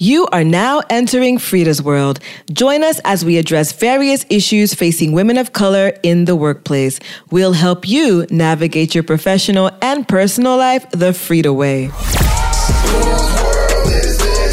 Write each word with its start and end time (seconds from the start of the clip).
You 0.00 0.26
are 0.28 0.44
now 0.44 0.82
entering 0.90 1.38
Freeda's 1.38 1.82
world. 1.82 2.20
Join 2.52 2.84
us 2.84 3.00
as 3.04 3.24
we 3.24 3.36
address 3.36 3.72
various 3.72 4.24
issues 4.30 4.72
facing 4.72 5.10
women 5.10 5.36
of 5.38 5.52
color 5.52 5.92
in 6.04 6.24
the 6.24 6.36
workplace. 6.36 7.00
We'll 7.32 7.52
help 7.52 7.88
you 7.88 8.24
navigate 8.30 8.94
your 8.94 9.02
professional 9.02 9.72
and 9.82 10.06
personal 10.06 10.56
life 10.56 10.88
the 10.92 11.10
Freeda 11.10 11.52
way. 11.52 11.90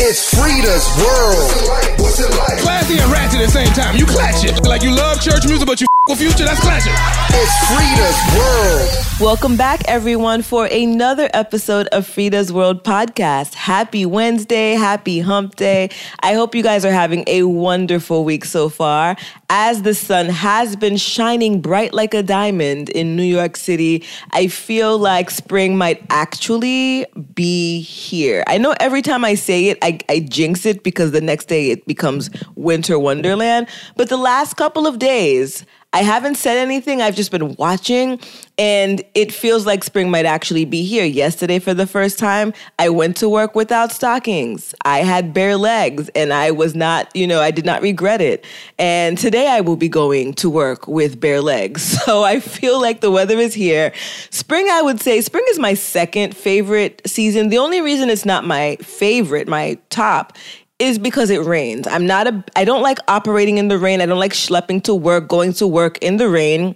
It's 0.01 0.33
Freeda's 0.33 0.87
world. 0.97 1.99
What's 1.99 2.19
it 2.19 2.29
like? 2.39 2.57
Classy 2.61 2.97
and 2.97 3.11
ratchet 3.11 3.39
at 3.41 3.45
the 3.45 3.51
same 3.51 3.73
time. 3.73 3.95
You 3.97 4.07
clatch 4.07 4.43
it. 4.45 4.63
Like 4.67 4.81
you 4.81 4.95
love 4.95 5.21
church 5.21 5.45
music, 5.45 5.67
but 5.67 5.79
you 5.79 5.85
f- 5.85 5.94
with 6.07 6.19
future, 6.19 6.45
that's 6.45 6.59
clashing. 6.59 6.93
It's 7.29 7.67
Freeda's 7.67 8.37
world. 8.37 9.05
Welcome 9.19 9.55
back, 9.57 9.81
everyone, 9.87 10.41
for 10.41 10.65
another 10.65 11.29
episode 11.33 11.87
of 11.87 12.05
Freeda's 12.05 12.51
World 12.51 12.83
podcast. 12.83 13.53
Happy 13.53 14.05
Wednesday. 14.05 14.73
Happy 14.73 15.19
hump 15.19 15.55
day. 15.55 15.89
I 16.19 16.33
hope 16.33 16.53
you 16.53 16.61
guys 16.61 16.85
are 16.85 16.91
having 16.91 17.23
a 17.27 17.43
wonderful 17.43 18.23
week 18.23 18.45
so 18.45 18.69
far. 18.69 19.15
As 19.49 19.81
the 19.83 19.95
sun 19.95 20.27
has 20.27 20.75
been 20.75 20.97
shining 20.97 21.61
bright 21.61 21.93
like 21.93 22.13
a 22.13 22.21
diamond 22.21 22.89
in 22.89 23.15
New 23.15 23.23
York 23.23 23.55
City, 23.55 24.03
I 24.31 24.47
feel 24.47 24.97
like 24.97 25.29
spring 25.31 25.77
might 25.77 26.03
actually 26.09 27.05
be 27.33 27.81
here. 27.81 28.43
I 28.47 28.57
know 28.57 28.75
every 28.79 29.01
time 29.01 29.23
I 29.23 29.35
say 29.35 29.69
it, 29.69 29.79
I, 29.81 29.99
I 30.09 30.19
jinx 30.19 30.65
it 30.65 30.83
because 30.83 31.11
the 31.11 31.21
next 31.21 31.45
day 31.45 31.71
it 31.71 31.87
becomes 31.87 32.29
winter 32.55 32.99
wonderland. 32.99 33.67
But 33.95 34.09
the 34.09 34.17
last 34.17 34.55
couple 34.55 34.85
of 34.85 34.99
days, 34.99 35.65
I 35.95 36.03
haven't 36.03 36.35
said 36.35 36.57
anything. 36.57 37.01
I've 37.01 37.15
just 37.15 37.31
been 37.31 37.55
watching, 37.55 38.19
and 38.57 39.01
it 39.13 39.31
feels 39.31 39.65
like 39.65 39.81
spring 39.81 40.11
might 40.11 40.25
actually 40.25 40.65
be 40.65 40.83
here. 40.83 41.05
Yesterday, 41.05 41.57
for 41.57 41.73
the 41.73 41.87
first 41.87 42.19
time, 42.19 42.51
I 42.77 42.89
went 42.89 43.15
to 43.17 43.29
work 43.29 43.55
without 43.55 43.93
stockings. 43.93 44.75
I 44.83 45.03
had 45.03 45.33
bare 45.33 45.55
legs, 45.55 46.09
and 46.09 46.33
I 46.33 46.51
was 46.51 46.75
not, 46.75 47.15
you 47.15 47.25
know, 47.25 47.39
I 47.39 47.49
did 47.49 47.63
not 47.65 47.81
regret 47.81 48.19
it. 48.19 48.43
And 48.77 49.17
today, 49.17 49.47
I 49.47 49.61
will 49.61 49.77
be 49.77 49.87
going 49.87 50.33
to 50.33 50.49
work 50.49 50.85
with 50.85 51.21
bare 51.21 51.41
legs. 51.41 51.97
So 52.05 52.23
I 52.23 52.39
feel 52.39 52.79
like 52.79 53.01
the 53.01 53.09
weather 53.09 53.37
is 53.37 53.53
here. 53.53 53.91
Spring, 54.29 54.67
I 54.69 54.81
would 54.83 55.01
say, 55.01 55.21
spring 55.21 55.43
is 55.49 55.57
my 55.57 55.73
second 55.73 56.35
favorite 56.35 57.01
season. 57.07 57.49
The 57.49 57.57
only 57.57 57.81
reason 57.81 58.09
it's 58.11 58.25
not 58.25 58.45
my 58.45 58.75
favorite, 58.75 59.47
my 59.47 59.79
top, 59.89 60.37
is 60.79 60.99
because 60.99 61.29
it 61.29 61.41
rains. 61.43 61.87
I'm 61.87 62.05
not 62.05 62.27
a 62.27 62.43
I 62.55 62.65
don't 62.65 62.81
like 62.81 62.99
operating 63.07 63.57
in 63.57 63.67
the 63.67 63.77
rain. 63.77 64.01
I 64.01 64.05
don't 64.05 64.19
like 64.19 64.33
schlepping 64.33 64.83
to 64.83 64.95
work, 64.95 65.27
going 65.27 65.53
to 65.53 65.67
work 65.67 65.97
in 65.99 66.17
the 66.17 66.29
rain. 66.29 66.75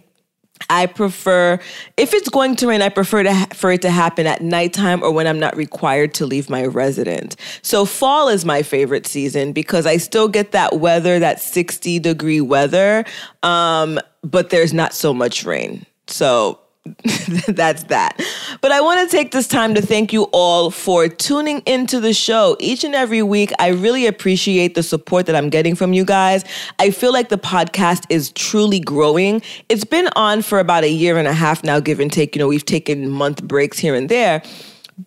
I 0.70 0.88
prefer 0.88 1.60
if 1.96 2.14
it's 2.14 2.30
going 2.30 2.56
to 2.58 2.68
rain, 2.68 2.82
I 2.82 2.90
prefer 2.90 3.24
to 3.24 3.34
ha- 3.34 3.48
for 3.54 3.72
it 3.72 3.82
to 3.84 3.90
happen 3.90 4.28
at 4.28 4.42
nighttime 4.42 5.02
or 5.04 5.12
when 5.12 5.26
I'm 5.28 5.40
not 5.40 5.56
required 5.56 6.14
to 6.16 6.26
leave 6.26 6.50
my 6.50 6.66
residence. 6.66 7.36
So 7.62 7.86
fall 7.86 8.28
is 8.28 8.46
my 8.46 8.62
favorite 8.62 9.08
season 9.08 9.54
because 9.54 9.86
I 9.86 9.98
still 9.98 10.28
get 10.28 10.52
that 10.52 10.80
weather, 10.80 11.20
that 11.20 11.40
60 11.40 12.00
degree 12.00 12.42
weather, 12.42 13.06
um, 13.44 14.00
but 14.22 14.50
there's 14.50 14.74
not 14.74 14.94
so 14.94 15.14
much 15.14 15.46
rain. 15.46 15.86
So 16.08 16.60
that's 17.48 17.84
that. 17.84 18.20
But 18.62 18.72
I 18.72 18.82
want 18.82 19.08
to 19.10 19.16
take 19.16 19.32
this 19.32 19.48
time 19.48 19.76
to 19.76 19.82
thank 19.82 20.12
you 20.12 20.24
all 20.32 20.72
for 20.72 21.08
tuning 21.08 21.62
into 21.66 22.00
the 22.00 22.14
show 22.14 22.58
each 22.60 22.84
and 22.84 22.96
every 22.96 23.22
week. 23.22 23.52
I 23.60 23.70
really 23.70 24.08
appreciate 24.08 24.76
the 24.76 24.84
support 24.84 25.26
that 25.28 25.36
I'm 25.36 25.50
getting 25.50 25.76
from 25.76 25.94
you 25.94 26.06
guys. 26.06 26.44
I 26.80 26.92
feel 26.92 27.14
like 27.14 27.30
the 27.30 27.38
podcast 27.38 28.06
is 28.10 28.32
truly 28.32 28.80
growing. 28.80 29.42
It's 29.68 29.84
been 29.84 30.10
on 30.16 30.42
for 30.42 30.60
about 30.60 30.84
a 30.84 30.90
year 30.90 31.18
and 31.18 31.28
a 31.28 31.34
half 31.34 31.64
now, 31.64 31.80
give 31.80 32.00
and 32.00 32.12
take. 32.12 32.36
You 32.36 32.40
know, 32.40 32.48
we've 32.48 32.66
taken 32.66 33.10
month 33.10 33.44
breaks 33.44 33.78
here 33.78 33.96
and 33.96 34.10
there. 34.10 34.42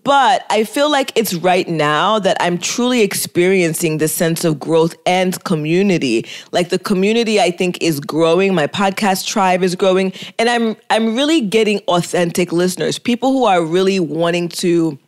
But 0.05 0.47
I 0.49 0.65
feel 0.65 0.91
like 0.91 1.13
it's 1.17 1.35
right 1.35 1.69
now 1.69 2.19
that 2.19 2.39
I'm 2.41 2.57
truly 2.57 3.03
experiencing 3.03 3.99
the 3.99 4.09
sense 4.09 4.43
of 4.43 4.59
growth 4.59 4.95
and 5.05 5.43
community. 5.45 6.25
Like 6.51 6.71
the 6.71 6.79
community 6.79 7.39
I 7.39 7.51
think 7.51 7.83
is 7.83 8.01
growing, 8.01 8.55
my 8.55 8.67
podcast 8.67 9.27
tribe 9.27 9.63
is 9.63 9.75
growing, 9.75 10.15
and 10.39 10.49
I'm 10.49 10.77
I'm 10.89 11.15
really 11.15 11.43
getting 11.43 11.81
authentic 11.89 12.53
listeners, 12.53 12.99
people 12.99 13.33
who 13.33 13.45
are 13.45 13.63
really 13.63 14.01
wanting 14.01 14.49
to 14.49 14.99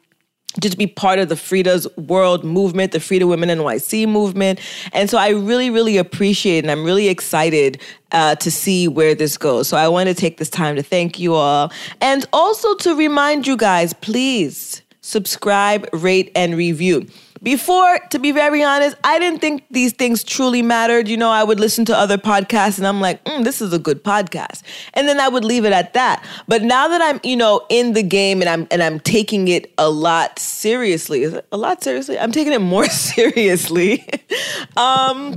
just 0.60 0.78
be 0.78 0.86
part 0.86 1.18
of 1.18 1.28
the 1.28 1.34
Freeda's 1.34 1.86
World 1.96 2.44
movement, 2.44 2.92
the 2.92 2.98
Freeda 2.98 3.28
Women 3.28 3.48
NYC 3.48 4.08
movement. 4.08 4.60
And 4.92 5.10
so 5.10 5.18
I 5.18 5.30
really, 5.30 5.70
really 5.70 5.96
appreciate 5.96 6.64
and 6.64 6.70
I'm 6.70 6.84
really 6.84 7.08
excited 7.08 7.80
uh, 8.12 8.36
to 8.36 8.50
see 8.50 8.86
where 8.86 9.14
this 9.14 9.36
goes. 9.36 9.68
So 9.68 9.76
I 9.76 9.88
want 9.88 10.08
to 10.08 10.14
take 10.14 10.38
this 10.38 10.50
time 10.50 10.76
to 10.76 10.82
thank 10.82 11.18
you 11.18 11.34
all 11.34 11.72
and 12.00 12.24
also 12.32 12.74
to 12.76 12.94
remind 12.94 13.46
you 13.46 13.56
guys, 13.56 13.92
please 13.92 14.82
subscribe, 15.00 15.88
rate, 15.92 16.30
and 16.34 16.56
review. 16.56 17.06
Before, 17.44 17.98
to 18.08 18.18
be 18.18 18.32
very 18.32 18.62
honest, 18.62 18.96
I 19.04 19.18
didn't 19.18 19.40
think 19.40 19.64
these 19.70 19.92
things 19.92 20.24
truly 20.24 20.62
mattered. 20.62 21.08
You 21.08 21.18
know, 21.18 21.28
I 21.28 21.44
would 21.44 21.60
listen 21.60 21.84
to 21.84 21.96
other 21.96 22.16
podcasts 22.16 22.78
and 22.78 22.86
I'm 22.86 23.02
like, 23.02 23.22
mm, 23.24 23.44
this 23.44 23.60
is 23.60 23.74
a 23.74 23.78
good 23.78 24.02
podcast. 24.02 24.62
And 24.94 25.06
then 25.06 25.20
I 25.20 25.28
would 25.28 25.44
leave 25.44 25.66
it 25.66 25.72
at 25.74 25.92
that. 25.92 26.24
But 26.48 26.62
now 26.62 26.88
that 26.88 27.02
I'm, 27.02 27.20
you 27.22 27.36
know, 27.36 27.66
in 27.68 27.92
the 27.92 28.02
game 28.02 28.40
and 28.40 28.48
I'm 28.48 28.66
and 28.70 28.82
I'm 28.82 28.98
taking 28.98 29.48
it 29.48 29.74
a 29.76 29.90
lot 29.90 30.38
seriously, 30.38 31.24
a 31.52 31.56
lot 31.56 31.82
seriously? 31.82 32.18
I'm 32.18 32.32
taking 32.32 32.54
it 32.54 32.62
more 32.62 32.86
seriously. 32.88 34.08
um 34.78 35.36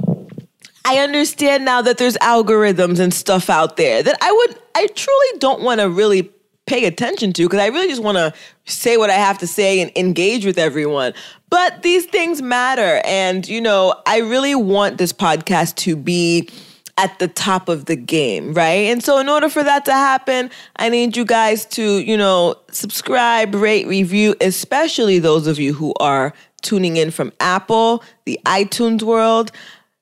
I 0.86 1.00
understand 1.00 1.66
now 1.66 1.82
that 1.82 1.98
there's 1.98 2.16
algorithms 2.20 3.00
and 3.02 3.14
stuff 3.14 3.50
out 3.50 3.76
there 3.76 4.02
that 4.02 4.18
I 4.22 4.32
would 4.32 4.58
I 4.76 4.88
truly 4.88 5.40
don't 5.40 5.62
want 5.62 5.82
to 5.82 5.90
really 5.90 6.32
pay 6.68 6.86
attention 6.86 7.34
to 7.34 7.44
because 7.44 7.60
I 7.60 7.68
really 7.68 7.88
just 7.88 8.04
want 8.04 8.18
to 8.18 8.34
say 8.66 8.98
what 8.98 9.10
I 9.10 9.16
have 9.16 9.38
to 9.40 9.48
say 9.48 9.82
and 9.82 9.92
engage 9.96 10.46
with 10.46 10.58
everyone. 10.58 11.14
But 11.50 11.82
these 11.82 12.06
things 12.06 12.42
matter. 12.42 13.02
And, 13.06 13.48
you 13.48 13.62
know, 13.62 13.96
I 14.06 14.20
really 14.20 14.56
want 14.56 14.98
this 14.98 15.14
podcast 15.14 15.76
to 15.76 15.96
be 15.96 16.50
at 16.98 17.20
the 17.20 17.28
top 17.28 17.70
of 17.70 17.86
the 17.86 17.96
game, 17.96 18.54
right? 18.54 18.90
And 18.90 19.04
so, 19.04 19.20
in 19.20 19.30
order 19.30 19.50
for 19.50 19.64
that 19.64 19.86
to 19.86 19.94
happen, 19.94 20.50
I 20.78 20.90
need 20.90 21.16
you 21.16 21.26
guys 21.26 21.66
to, 21.68 22.00
you 22.00 22.18
know, 22.18 22.56
subscribe, 22.72 23.54
rate, 23.54 23.88
review, 23.88 24.36
especially 24.42 25.20
those 25.20 25.48
of 25.48 25.60
you 25.60 25.74
who 25.74 25.94
are 26.00 26.34
tuning 26.64 26.98
in 26.98 27.12
from 27.12 27.32
Apple, 27.40 28.04
the 28.26 28.40
iTunes 28.46 29.04
world. 29.04 29.52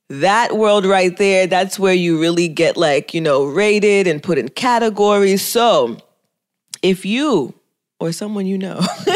That 0.07 0.55
world 0.55 0.85
right 0.85 1.17
there, 1.17 1.47
that's 1.47 1.79
where 1.79 1.93
you 1.93 2.21
really 2.21 2.47
get 2.47 2.77
like, 2.77 3.13
you 3.13 3.21
know, 3.21 3.45
rated 3.45 4.05
and 4.07 4.21
put 4.21 4.37
in 4.37 4.49
categories. 4.49 5.41
So, 5.41 5.97
if 6.81 7.05
you 7.05 7.53
or 7.99 8.11
someone 8.11 8.45
you 8.45 8.57
know, 8.57 8.77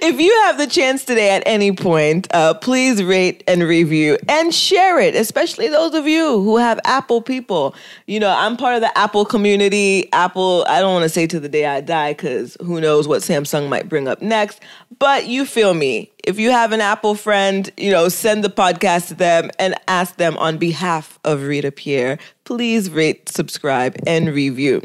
if 0.00 0.20
you 0.20 0.32
have 0.44 0.56
the 0.56 0.66
chance 0.66 1.04
today 1.04 1.30
at 1.30 1.42
any 1.46 1.72
point, 1.72 2.28
uh, 2.32 2.54
please 2.54 3.02
rate 3.02 3.42
and 3.48 3.62
review 3.62 4.16
and 4.28 4.54
share 4.54 5.00
it, 5.00 5.16
especially 5.16 5.68
those 5.68 5.94
of 5.94 6.06
you 6.06 6.40
who 6.42 6.58
have 6.58 6.78
Apple 6.84 7.20
people. 7.20 7.74
You 8.06 8.20
know, 8.20 8.30
I'm 8.30 8.56
part 8.56 8.76
of 8.76 8.82
the 8.82 8.96
Apple 8.96 9.24
community. 9.24 10.10
Apple, 10.12 10.64
I 10.68 10.80
don't 10.80 10.92
want 10.92 11.02
to 11.02 11.08
say 11.08 11.26
to 11.26 11.40
the 11.40 11.48
day 11.48 11.66
I 11.66 11.80
die 11.80 12.12
because 12.12 12.56
who 12.60 12.80
knows 12.80 13.08
what 13.08 13.22
Samsung 13.22 13.68
might 13.68 13.88
bring 13.88 14.06
up 14.06 14.22
next, 14.22 14.60
but 14.98 15.26
you 15.26 15.44
feel 15.44 15.74
me. 15.74 16.12
If 16.26 16.40
you 16.40 16.50
have 16.50 16.72
an 16.72 16.80
Apple 16.80 17.14
friend, 17.14 17.70
you 17.76 17.92
know, 17.92 18.08
send 18.08 18.42
the 18.42 18.50
podcast 18.50 19.08
to 19.08 19.14
them 19.14 19.50
and 19.60 19.76
ask 19.86 20.16
them 20.16 20.36
on 20.38 20.58
behalf 20.58 21.20
of 21.24 21.42
Rita 21.42 21.70
Pierre, 21.70 22.18
please 22.42 22.90
rate, 22.90 23.28
subscribe, 23.28 23.96
and 24.08 24.34
review. 24.34 24.82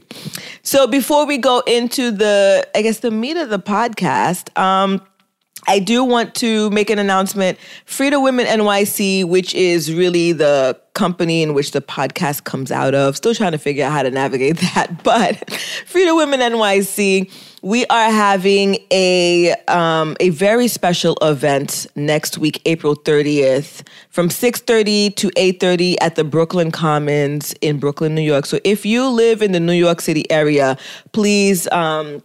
So 0.61 0.85
before 0.85 1.25
we 1.25 1.39
go 1.39 1.63
into 1.65 2.11
the, 2.11 2.67
I 2.75 2.83
guess, 2.83 2.99
the 2.99 3.09
meat 3.09 3.37
of 3.37 3.49
the 3.49 3.57
podcast, 3.59 4.55
um, 4.55 5.01
I 5.67 5.79
do 5.79 6.03
want 6.03 6.33
to 6.35 6.69
make 6.71 6.89
an 6.89 6.99
announcement. 6.99 7.57
Freeda 7.85 8.21
Women 8.21 8.45
NYC, 8.47 9.25
which 9.25 9.53
is 9.53 9.93
really 9.93 10.31
the 10.31 10.79
company 10.93 11.43
in 11.43 11.53
which 11.53 11.71
the 11.71 11.81
podcast 11.81 12.43
comes 12.43 12.71
out 12.71 12.93
of, 12.95 13.15
still 13.15 13.35
trying 13.35 13.51
to 13.51 13.57
figure 13.57 13.85
out 13.85 13.91
how 13.91 14.03
to 14.03 14.11
navigate 14.11 14.57
that. 14.73 15.03
But 15.03 15.35
Freeda 15.85 16.15
Women 16.15 16.39
NYC, 16.39 17.31
we 17.61 17.85
are 17.87 18.09
having 18.09 18.77
a 18.91 19.53
um, 19.67 20.17
a 20.19 20.29
very 20.29 20.67
special 20.67 21.15
event 21.21 21.85
next 21.95 22.39
week, 22.39 22.59
April 22.65 22.95
30th, 22.95 23.87
from 24.09 24.29
6:30 24.29 25.15
to 25.15 25.29
8:30 25.37 25.95
at 26.01 26.15
the 26.15 26.23
Brooklyn 26.23 26.71
Commons 26.71 27.53
in 27.61 27.77
Brooklyn, 27.77 28.15
New 28.15 28.21
York. 28.21 28.47
So 28.47 28.59
if 28.63 28.85
you 28.85 29.07
live 29.07 29.43
in 29.43 29.51
the 29.51 29.59
New 29.59 29.73
York 29.73 30.01
City 30.01 30.29
area, 30.31 30.77
please. 31.11 31.67
Um, 31.71 32.23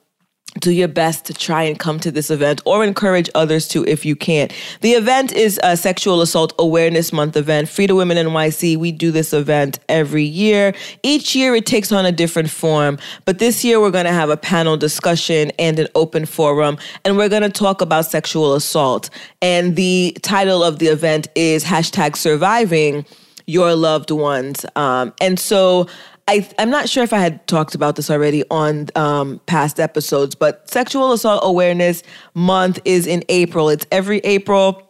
do 0.60 0.70
your 0.72 0.88
best 0.88 1.24
to 1.26 1.34
try 1.34 1.62
and 1.62 1.78
come 1.78 2.00
to 2.00 2.10
this 2.10 2.30
event 2.30 2.60
or 2.64 2.84
encourage 2.84 3.28
others 3.34 3.68
to 3.68 3.84
if 3.86 4.04
you 4.04 4.16
can't. 4.16 4.52
The 4.80 4.92
event 4.92 5.32
is 5.32 5.60
a 5.62 5.76
Sexual 5.76 6.22
Assault 6.22 6.52
Awareness 6.58 7.12
Month 7.12 7.36
event. 7.36 7.68
Freeda 7.68 7.96
Women 7.96 8.16
NYC, 8.16 8.76
we 8.76 8.92
do 8.92 9.10
this 9.10 9.32
event 9.32 9.78
every 9.88 10.24
year. 10.24 10.74
Each 11.02 11.34
year 11.34 11.54
it 11.54 11.66
takes 11.66 11.92
on 11.92 12.06
a 12.06 12.12
different 12.12 12.50
form, 12.50 12.98
but 13.24 13.38
this 13.38 13.64
year 13.64 13.80
we're 13.80 13.90
going 13.90 14.06
to 14.06 14.12
have 14.12 14.30
a 14.30 14.36
panel 14.36 14.76
discussion 14.76 15.50
and 15.58 15.78
an 15.78 15.88
open 15.94 16.26
forum, 16.26 16.78
and 17.04 17.16
we're 17.16 17.28
going 17.28 17.42
to 17.42 17.50
talk 17.50 17.80
about 17.80 18.06
sexual 18.06 18.54
assault. 18.54 19.10
And 19.42 19.76
the 19.76 20.16
title 20.22 20.62
of 20.62 20.78
the 20.78 20.86
event 20.86 21.28
is 21.34 21.64
hashtag 21.64 22.16
surviving 22.16 23.04
your 23.46 23.74
loved 23.74 24.10
ones. 24.10 24.66
Um, 24.74 25.14
and 25.20 25.38
so 25.38 25.86
I, 26.28 26.48
I'm 26.58 26.70
not 26.70 26.88
sure 26.88 27.04
if 27.04 27.12
I 27.12 27.18
had 27.18 27.46
talked 27.46 27.74
about 27.76 27.94
this 27.94 28.10
already 28.10 28.42
on 28.50 28.88
um, 28.96 29.40
past 29.46 29.78
episodes, 29.78 30.34
but 30.34 30.68
Sexual 30.68 31.12
Assault 31.12 31.40
Awareness 31.44 32.02
Month 32.34 32.80
is 32.84 33.06
in 33.06 33.22
April. 33.28 33.68
It's 33.68 33.86
every 33.92 34.18
April. 34.18 34.82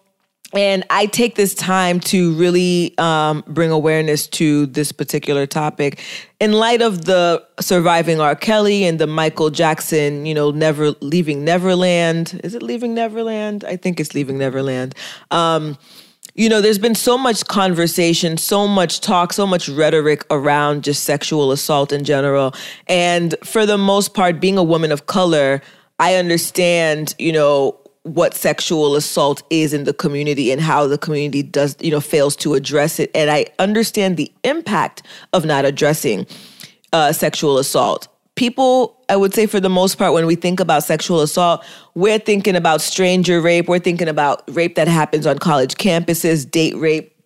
and 0.55 0.85
I 0.91 1.07
take 1.07 1.35
this 1.35 1.55
time 1.55 2.01
to 2.01 2.33
really 2.35 2.97
um, 2.99 3.45
bring 3.49 3.71
awareness 3.71 4.27
to 4.29 4.67
this 4.67 4.93
particular 4.93 5.47
topic 5.47 6.01
in 6.41 6.53
light 6.53 6.81
of 6.81 7.05
the 7.05 7.45
surviving 7.61 8.21
R. 8.21 8.35
Kelly 8.37 8.85
and 8.85 8.99
the 8.99 9.07
Michael 9.07 9.51
Jackson, 9.51 10.25
you 10.25 10.35
know, 10.35 10.51
never 10.53 10.93
leaving 11.03 11.45
Neverland. 11.45 12.41
Is 12.45 12.55
it 12.55 12.63
leaving 12.63 12.95
Neverland? 12.95 13.65
I 13.65 13.77
think 13.77 14.01
it's 14.01 14.15
leaving 14.15 14.39
Neverland. 14.39 14.95
Um, 15.31 15.77
you 16.37 16.51
know, 16.51 16.61
there's 16.61 16.79
been 16.79 16.95
so 16.95 17.17
much 17.17 17.47
conversation, 17.47 18.37
so 18.37 18.69
much 18.69 19.01
talk, 19.01 19.33
so 19.33 19.47
much 19.47 19.69
rhetoric 19.69 20.25
around 20.31 20.85
just 20.85 21.05
sexual 21.05 21.51
assault 21.51 21.93
in 21.93 22.05
general. 22.05 22.55
And 22.87 23.35
for 23.43 23.65
the 23.65 23.79
most 23.79 24.13
part, 24.13 24.39
being 24.39 24.59
a 24.59 24.63
woman 24.63 24.93
of 24.93 25.07
color, 25.07 25.63
I 25.99 26.17
understand, 26.17 27.15
you 27.19 27.33
know, 27.33 27.79
what 28.03 28.35
sexual 28.35 28.95
assault 28.97 29.43
is 29.51 29.73
in 29.73 29.85
the 29.85 29.95
community 29.95 30.53
and 30.53 30.61
how 30.61 30.87
the 30.87 30.99
community 30.99 31.43
does, 31.43 31.75
you 31.81 31.91
know, 31.91 32.01
fails 32.01 32.37
to 32.37 32.55
address 32.55 33.01
it. 33.01 33.11
And 33.15 33.31
I 33.31 33.47
understand 33.59 34.17
the 34.17 34.31
impact 34.45 35.03
of 35.33 35.45
not 35.45 35.65
addressing 35.65 36.27
uh, 36.93 37.13
sexual 37.13 37.59
assault. 37.59 38.09
People, 38.37 38.97
I 39.09 39.17
would 39.17 39.35
say 39.35 39.47
for 39.47 39.61
the 39.61 39.69
most 39.69 39.97
part, 39.97 40.13
when 40.13 40.27
we 40.27 40.35
think 40.35 40.61
about 40.61 40.85
sexual 40.85 41.23
assault, 41.23 41.65
we're 41.95 42.19
thinking 42.19 42.55
about 42.55 42.81
stranger 42.81 43.41
rape. 43.41 43.67
We're 43.67 43.79
thinking 43.79 44.09
about 44.09 44.43
rape 44.55 44.77
that 44.77 44.89
happens 44.89 45.27
on 45.27 45.39
college 45.39 45.75
campuses, 45.77 46.49
date 46.49 46.77
rape, 46.77 47.17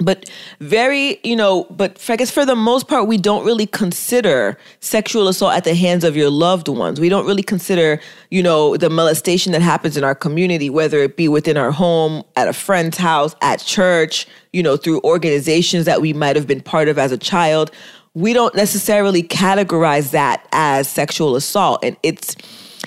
but 0.00 0.30
very 0.60 1.18
you 1.24 1.34
know 1.34 1.64
but 1.70 2.02
i 2.08 2.16
guess 2.16 2.30
for 2.30 2.44
the 2.44 2.54
most 2.54 2.88
part 2.88 3.06
we 3.06 3.18
don't 3.18 3.44
really 3.44 3.66
consider 3.66 4.56
sexual 4.80 5.28
assault 5.28 5.54
at 5.54 5.64
the 5.64 5.74
hands 5.74 6.04
of 6.04 6.16
your 6.16 6.30
loved 6.30 6.68
ones 6.68 7.00
we 7.00 7.08
don't 7.08 7.26
really 7.26 7.42
consider 7.42 8.00
you 8.30 8.42
know 8.42 8.76
the 8.76 8.90
molestation 8.90 9.52
that 9.52 9.62
happens 9.62 9.96
in 9.96 10.04
our 10.04 10.14
community 10.14 10.70
whether 10.70 10.98
it 10.98 11.16
be 11.16 11.28
within 11.28 11.56
our 11.56 11.70
home 11.70 12.22
at 12.36 12.48
a 12.48 12.52
friend's 12.52 12.96
house 12.96 13.34
at 13.42 13.60
church 13.60 14.26
you 14.52 14.62
know 14.62 14.76
through 14.76 15.00
organizations 15.02 15.84
that 15.84 16.00
we 16.00 16.12
might 16.12 16.36
have 16.36 16.46
been 16.46 16.60
part 16.60 16.88
of 16.88 16.98
as 16.98 17.12
a 17.12 17.18
child 17.18 17.70
we 18.18 18.32
don't 18.32 18.54
necessarily 18.56 19.22
categorize 19.22 20.10
that 20.10 20.44
as 20.52 20.88
sexual 20.88 21.36
assault 21.36 21.84
and 21.84 21.96
it's 22.02 22.34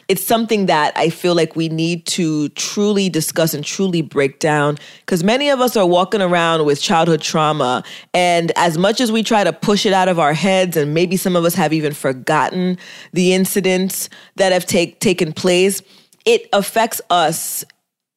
it's 0.08 0.26
something 0.26 0.66
that 0.66 0.92
I 0.98 1.10
feel 1.10 1.36
like 1.36 1.56
we 1.56 1.70
need 1.70 2.06
to 2.08 2.50
truly 2.50 3.08
discuss 3.08 3.54
and 3.54 3.64
truly 3.64 4.02
break 4.02 4.40
down 4.40 4.78
because 5.00 5.24
many 5.24 5.50
of 5.50 5.62
us 5.62 5.78
are 5.78 5.86
walking 5.88 6.22
around 6.22 6.66
with 6.66 6.82
childhood 6.82 7.22
trauma. 7.22 7.82
And 8.14 8.52
as 8.58 8.78
much 8.78 9.00
as 9.00 9.10
we 9.10 9.24
try 9.24 9.46
to 9.46 9.54
push 9.54 9.86
it 9.86 9.94
out 9.94 10.10
of 10.10 10.20
our 10.20 10.34
heads, 10.34 10.76
and 10.76 10.94
maybe 10.94 11.16
some 11.16 11.38
of 11.38 11.46
us 11.46 11.56
have 11.56 11.72
even 11.72 11.94
forgotten 11.94 12.78
the 13.14 13.34
incidents 13.34 14.10
that 14.36 14.52
have 14.52 14.66
take, 14.66 15.00
taken 15.00 15.32
place, 15.32 15.82
it 16.26 16.50
affects 16.52 17.00
us 17.10 17.64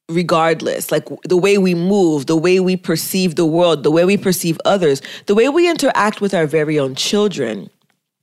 regardless 0.08 0.92
like 0.92 1.08
the 1.24 1.36
way 1.36 1.56
we 1.56 1.74
move 1.74 2.26
the 2.26 2.36
way 2.36 2.60
we 2.60 2.76
perceive 2.76 3.36
the 3.36 3.46
world 3.46 3.82
the 3.84 3.90
way 3.90 4.04
we 4.04 4.16
perceive 4.16 4.60
others 4.64 5.00
the 5.26 5.34
way 5.34 5.48
we 5.48 5.68
interact 5.68 6.20
with 6.20 6.34
our 6.34 6.46
very 6.46 6.78
own 6.78 6.94
children 6.94 7.70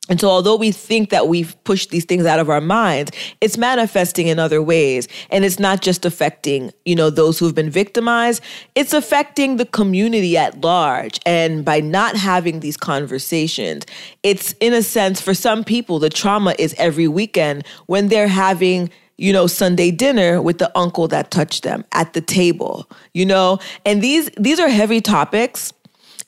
and 0.10 0.20
so, 0.20 0.30
although 0.30 0.58
we 0.58 0.72
think 0.72 1.10
that 1.12 1.30
we've 1.30 1.56
pushed 1.64 1.90
these 1.92 2.04
things 2.04 2.26
out 2.26 2.40
of 2.40 2.50
our 2.50 2.60
minds, 2.60 3.12
it's 3.40 3.58
manifesting 3.58 4.28
in 4.28 4.40
other 4.40 4.62
ways. 4.62 5.08
And 5.30 5.46
it's 5.46 5.58
not 5.58 5.82
just 5.82 6.06
affecting, 6.06 6.74
you 6.84 6.96
know, 6.96 7.10
those 7.10 7.40
who've 7.40 7.56
been 7.56 7.70
victimized, 7.70 8.44
it's 8.76 8.92
affecting 8.92 9.56
the 9.56 9.66
community 9.66 10.36
at 10.36 10.60
large. 10.60 11.18
And 11.26 11.64
by 11.64 11.80
not 11.80 12.18
having 12.18 12.60
these 12.60 12.76
conversations, 12.76 13.86
it's 14.22 14.54
in 14.60 14.74
a 14.74 14.84
sense, 14.84 15.22
for 15.22 15.34
some 15.34 15.64
people, 15.64 15.98
the 15.98 16.10
trauma 16.10 16.56
is 16.60 16.76
every 16.78 17.08
weekend 17.08 17.66
when 17.86 18.10
they're 18.10 18.28
having 18.28 18.90
you 19.22 19.32
know 19.32 19.48
sunday 19.48 19.92
dinner 19.92 20.42
with 20.42 20.58
the 20.58 20.72
uncle 20.78 21.08
that 21.08 21.32
touched 21.32 21.64
them 21.64 21.86
at 21.92 22.14
the 22.14 22.22
table 22.22 22.88
you 23.14 23.26
know? 23.26 23.60
And 23.86 24.02
these 24.02 24.30
these 24.38 24.60
are 24.60 24.70
heavy 24.70 25.02
topics 25.02 25.74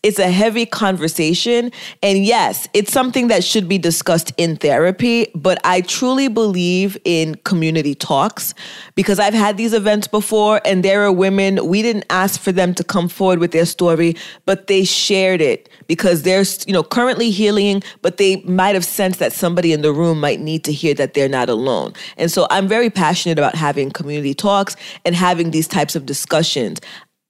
it's 0.03 0.19
a 0.19 0.29
heavy 0.29 0.65
conversation. 0.65 1.71
And 2.03 2.25
yes, 2.25 2.67
it's 2.73 2.91
something 2.91 3.29
that 3.29 3.44
should 3.44 3.69
be 3.69 3.77
discussed 3.77 4.33
in 4.38 4.57
therapy, 4.57 5.31
but 5.33 5.59
I 5.63 5.81
truly 5.81 6.27
believe 6.27 6.97
in 7.05 7.35
community 7.45 7.95
talks 7.95 8.53
because 8.95 9.17
I've 9.17 9.33
had 9.33 9.55
these 9.55 9.73
events 9.73 10.07
before 10.07 10.61
and 10.65 10.83
there 10.83 11.03
are 11.03 11.11
women, 11.11 11.65
we 11.67 11.81
didn't 11.81 12.05
ask 12.09 12.39
for 12.39 12.51
them 12.51 12.73
to 12.75 12.83
come 12.83 13.07
forward 13.07 13.39
with 13.39 13.51
their 13.51 13.65
story, 13.65 14.15
but 14.45 14.67
they 14.67 14.83
shared 14.83 15.39
it 15.39 15.69
because 15.88 16.23
they're, 16.23 16.44
you 16.67 16.73
know, 16.73 16.83
currently 16.83 17.31
healing, 17.31 17.81
but 18.01 18.17
they 18.17 18.38
might 18.41 18.75
have 18.75 18.85
sensed 18.85 19.19
that 19.19 19.31
somebody 19.31 19.71
in 19.71 19.81
the 19.81 19.94
room 19.94 20.19
might 20.19 20.41
need 20.41 20.65
to 20.65 20.73
hear 20.73 20.94
that 20.95 21.13
they're 21.13 21.29
not 21.29 21.47
alone. 21.47 21.94
And 22.17 22.29
so 22.29 22.45
I'm 22.50 22.67
very 22.67 22.89
passionate 22.89 23.39
about 23.39 23.55
having 23.55 23.89
community 23.89 24.33
talks 24.33 24.75
and 25.05 25.15
having 25.15 25.51
these 25.51 25.67
types 25.67 25.95
of 25.95 26.05
discussions. 26.05 26.81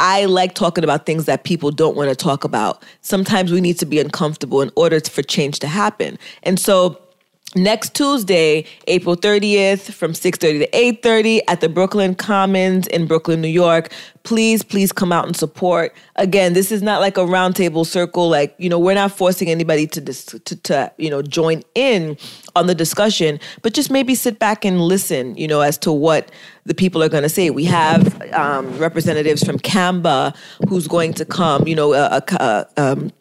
I 0.03 0.25
like 0.25 0.53
talking 0.53 0.83
about 0.83 1.05
things 1.05 1.27
that 1.27 1.45
people 1.45 1.71
don't 1.71 1.95
want 1.95 2.09
to 2.09 2.15
talk 2.15 2.43
about. 2.43 2.83
Sometimes 2.99 3.53
we 3.53 3.61
need 3.61 3.79
to 3.79 3.85
be 3.85 3.99
uncomfortable 3.99 4.61
in 4.61 4.69
order 4.75 4.99
for 4.99 5.23
change 5.23 5.59
to 5.59 5.67
happen. 5.67 6.19
And 6.43 6.59
so 6.59 7.01
next 7.55 7.93
Tuesday, 7.93 8.65
April 8.87 9.15
30th 9.15 9.91
from 9.93 10.13
6:30 10.13 10.59
to 10.59 10.67
8:30 10.75 11.41
at 11.47 11.61
the 11.61 11.69
Brooklyn 11.69 12.15
Commons 12.15 12.87
in 12.87 13.05
Brooklyn, 13.05 13.41
New 13.41 13.47
York. 13.47 13.91
Please, 14.23 14.63
please 14.63 14.91
come 14.91 15.11
out 15.11 15.25
and 15.25 15.35
support. 15.35 15.93
Again, 16.15 16.53
this 16.53 16.71
is 16.71 16.81
not 16.81 17.01
like 17.01 17.17
a 17.17 17.21
roundtable 17.21 17.85
circle 17.85 18.29
like, 18.29 18.55
you 18.57 18.69
know, 18.69 18.79
we're 18.79 18.93
not 18.93 19.11
forcing 19.11 19.49
anybody 19.49 19.85
to, 19.87 20.01
to 20.01 20.55
to 20.55 20.91
you 20.97 21.09
know, 21.09 21.21
join 21.21 21.61
in 21.75 22.17
on 22.55 22.67
the 22.67 22.75
discussion, 22.75 23.39
but 23.61 23.73
just 23.73 23.91
maybe 23.91 24.15
sit 24.15 24.39
back 24.39 24.63
and 24.65 24.81
listen, 24.81 25.35
you 25.35 25.47
know, 25.47 25.61
as 25.61 25.77
to 25.79 25.91
what 25.91 26.31
the 26.65 26.73
people 26.73 27.03
are 27.03 27.09
going 27.09 27.23
to 27.23 27.29
say. 27.29 27.49
We 27.49 27.65
have 27.65 28.21
um, 28.33 28.77
representatives 28.77 29.43
from 29.43 29.59
CAMBA 29.59 30.35
who's 30.69 30.87
going 30.87 31.13
to 31.15 31.25
come, 31.25 31.67
you 31.67 31.75
know, 31.75 31.93
a, 31.93 32.23
a, 32.29 32.37
a 32.39 32.67
um, 32.77 33.11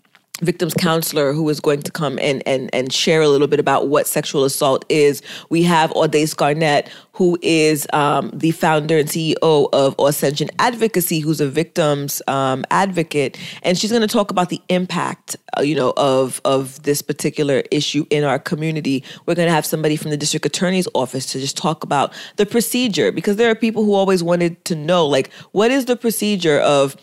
victims 0.42 0.74
counselor 0.74 1.32
who 1.32 1.48
is 1.48 1.60
going 1.60 1.82
to 1.82 1.90
come 1.90 2.18
and, 2.20 2.42
and, 2.46 2.68
and 2.74 2.92
share 2.92 3.22
a 3.22 3.28
little 3.28 3.46
bit 3.46 3.60
about 3.60 3.88
what 3.88 4.06
sexual 4.06 4.44
assault 4.44 4.84
is. 4.88 5.22
We 5.48 5.62
have 5.62 5.92
Audace 5.92 6.34
Garnett, 6.34 6.90
who 7.12 7.38
is 7.42 7.86
um, 7.92 8.30
the 8.32 8.50
founder 8.50 8.98
and 8.98 9.08
CEO 9.08 9.68
of 9.72 9.94
Ascension 9.98 10.48
Advocacy, 10.58 11.20
who's 11.20 11.40
a 11.40 11.48
victims 11.48 12.22
um, 12.26 12.64
advocate, 12.70 13.38
and 13.62 13.78
she's 13.78 13.90
going 13.90 14.02
to 14.02 14.08
talk 14.08 14.30
about 14.30 14.48
the 14.48 14.60
impact, 14.68 15.36
uh, 15.56 15.62
you 15.62 15.74
know, 15.74 15.92
of 15.96 16.40
of 16.44 16.82
this 16.82 17.02
particular 17.02 17.62
issue 17.70 18.06
in 18.10 18.24
our 18.24 18.38
community. 18.38 19.04
We're 19.26 19.34
going 19.34 19.48
to 19.48 19.54
have 19.54 19.66
somebody 19.66 19.96
from 19.96 20.10
the 20.10 20.16
district 20.16 20.46
attorney's 20.46 20.88
office 20.94 21.26
to 21.26 21.38
just 21.38 21.56
talk 21.56 21.84
about 21.84 22.12
the 22.36 22.46
procedure 22.46 23.12
because 23.12 23.36
there 23.36 23.50
are 23.50 23.54
people 23.54 23.84
who 23.84 23.94
always 23.94 24.22
wanted 24.22 24.64
to 24.66 24.74
know, 24.74 25.06
like, 25.06 25.30
what 25.52 25.70
is 25.70 25.84
the 25.84 25.96
procedure 25.96 26.60
of 26.60 26.96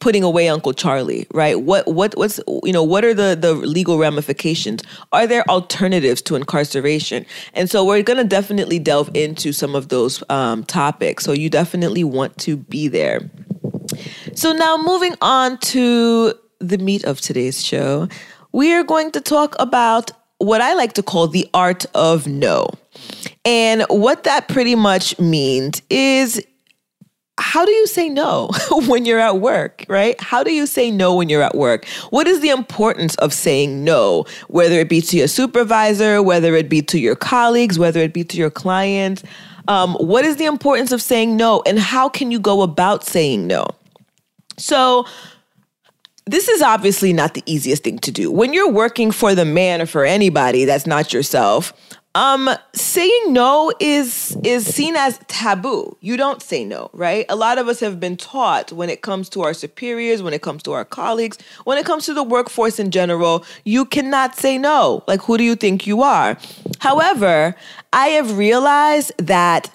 putting 0.00 0.22
away 0.22 0.48
Uncle 0.48 0.72
Charlie, 0.72 1.26
right? 1.32 1.60
What 1.60 1.86
what 1.86 2.16
what's 2.16 2.40
you 2.64 2.72
know 2.72 2.82
what 2.82 3.04
are 3.04 3.14
the 3.14 3.36
the 3.40 3.54
legal 3.54 3.98
ramifications? 3.98 4.82
Are 5.12 5.26
there 5.26 5.48
alternatives 5.48 6.22
to 6.22 6.34
incarceration? 6.34 7.24
And 7.54 7.70
so 7.70 7.84
we're 7.84 8.02
going 8.02 8.18
to 8.18 8.24
definitely 8.24 8.78
delve 8.78 9.10
into 9.14 9.52
some 9.52 9.74
of 9.74 9.88
those 9.88 10.22
um, 10.28 10.64
topics. 10.64 11.24
So 11.24 11.32
you 11.32 11.48
definitely 11.48 12.04
want 12.04 12.36
to 12.38 12.56
be 12.56 12.88
there. 12.88 13.30
So 14.34 14.52
now 14.52 14.76
moving 14.76 15.14
on 15.20 15.58
to 15.58 16.34
the 16.58 16.78
meat 16.78 17.04
of 17.04 17.20
today's 17.20 17.64
show, 17.64 18.08
we 18.52 18.72
are 18.74 18.82
going 18.82 19.12
to 19.12 19.20
talk 19.20 19.54
about 19.58 20.10
what 20.38 20.60
I 20.60 20.74
like 20.74 20.94
to 20.94 21.02
call 21.02 21.28
the 21.28 21.48
art 21.54 21.86
of 21.94 22.26
no. 22.26 22.68
And 23.44 23.84
what 23.88 24.24
that 24.24 24.48
pretty 24.48 24.74
much 24.74 25.18
means 25.18 25.80
is 25.88 26.44
how 27.38 27.64
do 27.64 27.70
you 27.72 27.86
say 27.86 28.08
no 28.08 28.50
when 28.86 29.04
you're 29.04 29.18
at 29.18 29.38
work, 29.40 29.84
right? 29.88 30.18
How 30.20 30.42
do 30.42 30.52
you 30.52 30.66
say 30.66 30.90
no 30.90 31.14
when 31.14 31.28
you're 31.28 31.42
at 31.42 31.54
work? 31.54 31.86
What 32.10 32.26
is 32.26 32.40
the 32.40 32.48
importance 32.48 33.14
of 33.16 33.32
saying 33.32 33.84
no, 33.84 34.24
whether 34.48 34.80
it 34.80 34.88
be 34.88 35.00
to 35.02 35.16
your 35.16 35.28
supervisor, 35.28 36.22
whether 36.22 36.54
it 36.54 36.68
be 36.68 36.82
to 36.82 36.98
your 36.98 37.16
colleagues, 37.16 37.78
whether 37.78 38.00
it 38.00 38.12
be 38.12 38.24
to 38.24 38.36
your 38.36 38.50
clients? 38.50 39.22
Um, 39.68 39.94
what 39.94 40.24
is 40.24 40.36
the 40.36 40.44
importance 40.44 40.92
of 40.92 41.02
saying 41.02 41.36
no, 41.36 41.62
and 41.66 41.78
how 41.78 42.08
can 42.08 42.30
you 42.30 42.38
go 42.38 42.62
about 42.62 43.04
saying 43.04 43.46
no? 43.46 43.66
So, 44.58 45.06
this 46.28 46.48
is 46.48 46.60
obviously 46.60 47.12
not 47.12 47.34
the 47.34 47.42
easiest 47.46 47.84
thing 47.84 47.98
to 48.00 48.10
do. 48.10 48.32
When 48.32 48.52
you're 48.52 48.70
working 48.70 49.12
for 49.12 49.34
the 49.34 49.44
man 49.44 49.80
or 49.80 49.86
for 49.86 50.04
anybody 50.04 50.64
that's 50.64 50.86
not 50.86 51.12
yourself, 51.12 51.72
um, 52.16 52.48
saying 52.72 53.34
no 53.34 53.70
is 53.78 54.38
is 54.42 54.74
seen 54.74 54.96
as 54.96 55.20
taboo. 55.28 55.98
You 56.00 56.16
don't 56.16 56.40
say 56.40 56.64
no, 56.64 56.88
right? 56.94 57.26
A 57.28 57.36
lot 57.36 57.58
of 57.58 57.68
us 57.68 57.78
have 57.80 58.00
been 58.00 58.16
taught 58.16 58.72
when 58.72 58.88
it 58.88 59.02
comes 59.02 59.28
to 59.30 59.42
our 59.42 59.52
superiors, 59.52 60.22
when 60.22 60.32
it 60.32 60.40
comes 60.40 60.62
to 60.62 60.72
our 60.72 60.86
colleagues, 60.86 61.36
when 61.64 61.76
it 61.76 61.84
comes 61.84 62.06
to 62.06 62.14
the 62.14 62.22
workforce 62.22 62.78
in 62.78 62.90
general, 62.90 63.44
you 63.64 63.84
cannot 63.84 64.34
say 64.34 64.56
no. 64.56 65.04
Like 65.06 65.20
who 65.20 65.36
do 65.36 65.44
you 65.44 65.56
think 65.56 65.86
you 65.86 66.00
are? 66.00 66.38
However, 66.78 67.54
I 67.92 68.06
have 68.08 68.38
realized 68.38 69.12
that 69.18 69.70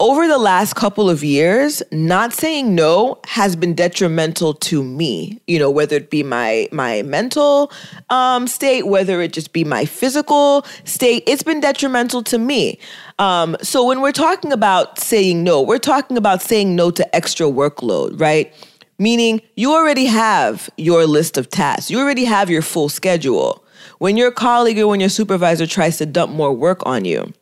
over 0.00 0.26
the 0.26 0.38
last 0.38 0.74
couple 0.74 1.08
of 1.08 1.22
years, 1.22 1.82
not 1.92 2.32
saying 2.32 2.74
no 2.74 3.20
has 3.26 3.54
been 3.54 3.74
detrimental 3.74 4.54
to 4.54 4.82
me. 4.82 5.40
You 5.46 5.58
know, 5.58 5.70
whether 5.70 5.96
it 5.96 6.10
be 6.10 6.22
my 6.22 6.68
my 6.72 7.02
mental 7.02 7.70
um, 8.08 8.46
state, 8.46 8.86
whether 8.86 9.20
it 9.20 9.32
just 9.32 9.52
be 9.52 9.62
my 9.62 9.84
physical 9.84 10.66
state, 10.84 11.22
it's 11.26 11.42
been 11.42 11.60
detrimental 11.60 12.22
to 12.24 12.38
me. 12.38 12.78
Um, 13.18 13.56
so 13.62 13.86
when 13.86 14.00
we're 14.00 14.10
talking 14.10 14.52
about 14.52 14.98
saying 14.98 15.44
no, 15.44 15.60
we're 15.60 15.78
talking 15.78 16.16
about 16.16 16.42
saying 16.42 16.74
no 16.74 16.90
to 16.90 17.14
extra 17.14 17.46
workload, 17.46 18.18
right? 18.18 18.52
meaning 19.00 19.40
you 19.56 19.72
already 19.72 20.04
have 20.04 20.68
your 20.76 21.06
list 21.06 21.38
of 21.38 21.48
tasks, 21.48 21.90
you 21.90 21.98
already 21.98 22.26
have 22.26 22.50
your 22.50 22.60
full 22.62 22.90
schedule. 22.90 23.64
When 23.98 24.16
your 24.16 24.30
colleague 24.30 24.78
or 24.78 24.86
when 24.86 25.00
your 25.00 25.08
supervisor 25.08 25.66
tries 25.66 25.96
to 25.98 26.06
dump 26.06 26.32
more 26.32 26.52
work 26.52 26.84
on 26.86 27.06
you, 27.06 27.32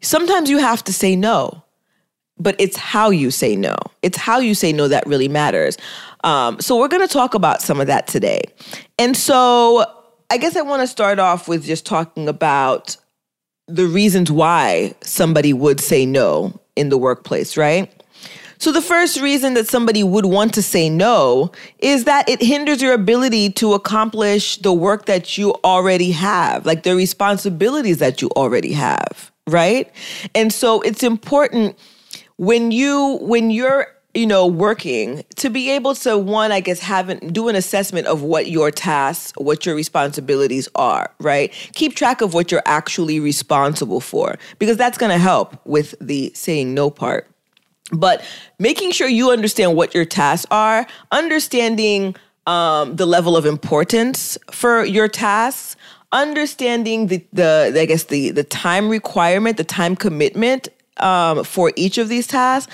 sometimes 0.00 0.50
you 0.50 0.58
have 0.58 0.84
to 0.84 0.92
say 0.92 1.16
no, 1.16 1.62
but 2.38 2.56
it's 2.58 2.76
how 2.76 3.10
you 3.10 3.30
say 3.30 3.56
no. 3.56 3.76
It's 4.02 4.16
how 4.16 4.38
you 4.38 4.54
say 4.54 4.72
no 4.72 4.88
that 4.88 5.06
really 5.06 5.28
matters. 5.28 5.76
Um, 6.24 6.60
so, 6.60 6.78
we're 6.78 6.88
going 6.88 7.06
to 7.06 7.12
talk 7.12 7.34
about 7.34 7.62
some 7.62 7.80
of 7.80 7.86
that 7.86 8.06
today. 8.06 8.42
And 8.98 9.16
so, 9.16 9.84
I 10.30 10.36
guess 10.36 10.56
I 10.56 10.62
want 10.62 10.82
to 10.82 10.86
start 10.86 11.18
off 11.18 11.48
with 11.48 11.64
just 11.64 11.86
talking 11.86 12.28
about 12.28 12.96
the 13.66 13.86
reasons 13.86 14.30
why 14.30 14.94
somebody 15.00 15.52
would 15.52 15.80
say 15.80 16.04
no 16.04 16.60
in 16.76 16.88
the 16.88 16.98
workplace, 16.98 17.56
right? 17.56 17.90
So, 18.58 18.72
the 18.72 18.82
first 18.82 19.18
reason 19.22 19.54
that 19.54 19.68
somebody 19.68 20.04
would 20.04 20.26
want 20.26 20.52
to 20.52 20.62
say 20.62 20.90
no 20.90 21.50
is 21.78 22.04
that 22.04 22.28
it 22.28 22.42
hinders 22.42 22.82
your 22.82 22.92
ability 22.92 23.50
to 23.52 23.72
accomplish 23.72 24.58
the 24.58 24.72
work 24.72 25.06
that 25.06 25.38
you 25.38 25.54
already 25.64 26.10
have, 26.10 26.66
like 26.66 26.82
the 26.82 26.94
responsibilities 26.94 27.98
that 27.98 28.20
you 28.20 28.28
already 28.36 28.74
have, 28.74 29.32
right? 29.50 29.90
And 30.34 30.52
so, 30.52 30.80
it's 30.82 31.02
important 31.02 31.78
when 32.36 32.70
you 32.70 33.18
when 33.20 33.50
you're 33.50 33.86
you 34.14 34.26
know 34.26 34.46
working 34.46 35.22
to 35.36 35.48
be 35.48 35.70
able 35.70 35.94
to 35.94 36.18
one 36.18 36.50
i 36.50 36.60
guess 36.60 36.80
have 36.80 37.08
an, 37.08 37.18
do 37.32 37.48
an 37.48 37.54
assessment 37.54 38.06
of 38.06 38.22
what 38.22 38.48
your 38.48 38.70
tasks 38.70 39.32
what 39.36 39.64
your 39.64 39.74
responsibilities 39.74 40.68
are 40.74 41.12
right 41.20 41.52
keep 41.74 41.94
track 41.94 42.20
of 42.20 42.34
what 42.34 42.50
you're 42.50 42.62
actually 42.66 43.20
responsible 43.20 44.00
for 44.00 44.36
because 44.58 44.76
that's 44.76 44.98
going 44.98 45.12
to 45.12 45.18
help 45.18 45.64
with 45.64 45.94
the 46.00 46.32
saying 46.34 46.74
no 46.74 46.90
part 46.90 47.28
but 47.92 48.24
making 48.58 48.90
sure 48.90 49.08
you 49.08 49.30
understand 49.30 49.76
what 49.76 49.94
your 49.94 50.04
tasks 50.04 50.46
are 50.50 50.86
understanding 51.12 52.16
um, 52.46 52.96
the 52.96 53.06
level 53.06 53.36
of 53.36 53.46
importance 53.46 54.38
for 54.50 54.84
your 54.84 55.08
tasks 55.08 55.76
understanding 56.12 57.06
the, 57.06 57.24
the 57.32 57.72
i 57.78 57.84
guess 57.84 58.04
the 58.04 58.30
the 58.30 58.42
time 58.42 58.88
requirement 58.88 59.56
the 59.56 59.64
time 59.64 59.94
commitment 59.94 60.68
um, 61.00 61.44
for 61.44 61.72
each 61.76 61.98
of 61.98 62.08
these 62.08 62.26
tasks, 62.26 62.72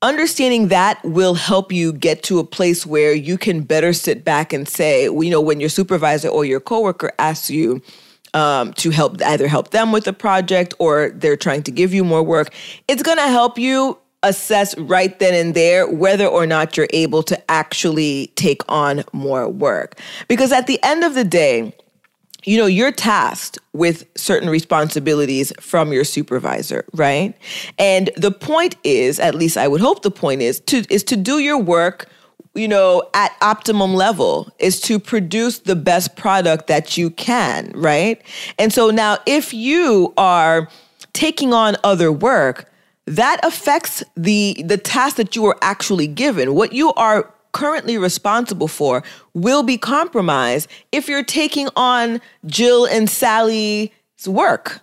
understanding 0.00 0.68
that 0.68 1.02
will 1.04 1.34
help 1.34 1.72
you 1.72 1.92
get 1.92 2.22
to 2.24 2.38
a 2.38 2.44
place 2.44 2.86
where 2.86 3.12
you 3.12 3.38
can 3.38 3.62
better 3.62 3.92
sit 3.92 4.24
back 4.24 4.52
and 4.52 4.68
say, 4.68 5.04
you 5.04 5.30
know, 5.30 5.40
when 5.40 5.60
your 5.60 5.68
supervisor 5.68 6.28
or 6.28 6.44
your 6.44 6.60
coworker 6.60 7.12
asks 7.18 7.50
you 7.50 7.82
um, 8.34 8.72
to 8.74 8.90
help 8.90 9.20
either 9.22 9.46
help 9.46 9.70
them 9.70 9.92
with 9.92 10.04
the 10.04 10.12
project 10.12 10.74
or 10.78 11.10
they're 11.10 11.36
trying 11.36 11.62
to 11.62 11.70
give 11.70 11.94
you 11.94 12.04
more 12.04 12.22
work, 12.22 12.52
it's 12.88 13.02
going 13.02 13.18
to 13.18 13.28
help 13.28 13.58
you 13.58 13.98
assess 14.24 14.76
right 14.78 15.18
then 15.18 15.34
and 15.34 15.54
there 15.54 15.88
whether 15.90 16.26
or 16.26 16.46
not 16.46 16.76
you're 16.76 16.88
able 16.90 17.24
to 17.24 17.50
actually 17.50 18.28
take 18.36 18.62
on 18.68 19.02
more 19.12 19.48
work. 19.48 19.98
Because 20.28 20.52
at 20.52 20.66
the 20.66 20.80
end 20.82 21.02
of 21.04 21.14
the 21.14 21.24
day, 21.24 21.74
you 22.44 22.58
know, 22.58 22.66
you're 22.66 22.92
tasked 22.92 23.58
with 23.72 24.06
certain 24.16 24.50
responsibilities 24.50 25.52
from 25.60 25.92
your 25.92 26.04
supervisor, 26.04 26.84
right? 26.94 27.34
And 27.78 28.10
the 28.16 28.30
point 28.30 28.76
is, 28.84 29.18
at 29.18 29.34
least 29.34 29.56
I 29.56 29.68
would 29.68 29.80
hope 29.80 30.02
the 30.02 30.10
point 30.10 30.42
is 30.42 30.60
to 30.60 30.84
is 30.92 31.04
to 31.04 31.16
do 31.16 31.38
your 31.38 31.58
work, 31.58 32.08
you 32.54 32.68
know, 32.68 33.08
at 33.14 33.34
optimum 33.40 33.94
level, 33.94 34.52
is 34.58 34.80
to 34.82 34.98
produce 34.98 35.60
the 35.60 35.76
best 35.76 36.16
product 36.16 36.66
that 36.66 36.96
you 36.96 37.10
can, 37.10 37.72
right? 37.74 38.20
And 38.58 38.72
so 38.72 38.90
now 38.90 39.18
if 39.26 39.54
you 39.54 40.12
are 40.16 40.68
taking 41.12 41.52
on 41.52 41.76
other 41.84 42.10
work, 42.10 42.68
that 43.06 43.40
affects 43.44 44.02
the 44.16 44.62
the 44.64 44.78
task 44.78 45.16
that 45.16 45.36
you 45.36 45.46
are 45.46 45.58
actually 45.62 46.06
given. 46.06 46.54
What 46.54 46.72
you 46.72 46.92
are 46.94 47.32
currently 47.52 47.98
responsible 47.98 48.68
for 48.68 49.02
will 49.34 49.62
be 49.62 49.78
compromised 49.78 50.68
if 50.90 51.08
you're 51.08 51.24
taking 51.24 51.68
on 51.76 52.20
Jill 52.46 52.86
and 52.86 53.08
Sally's 53.08 53.90
work, 54.26 54.80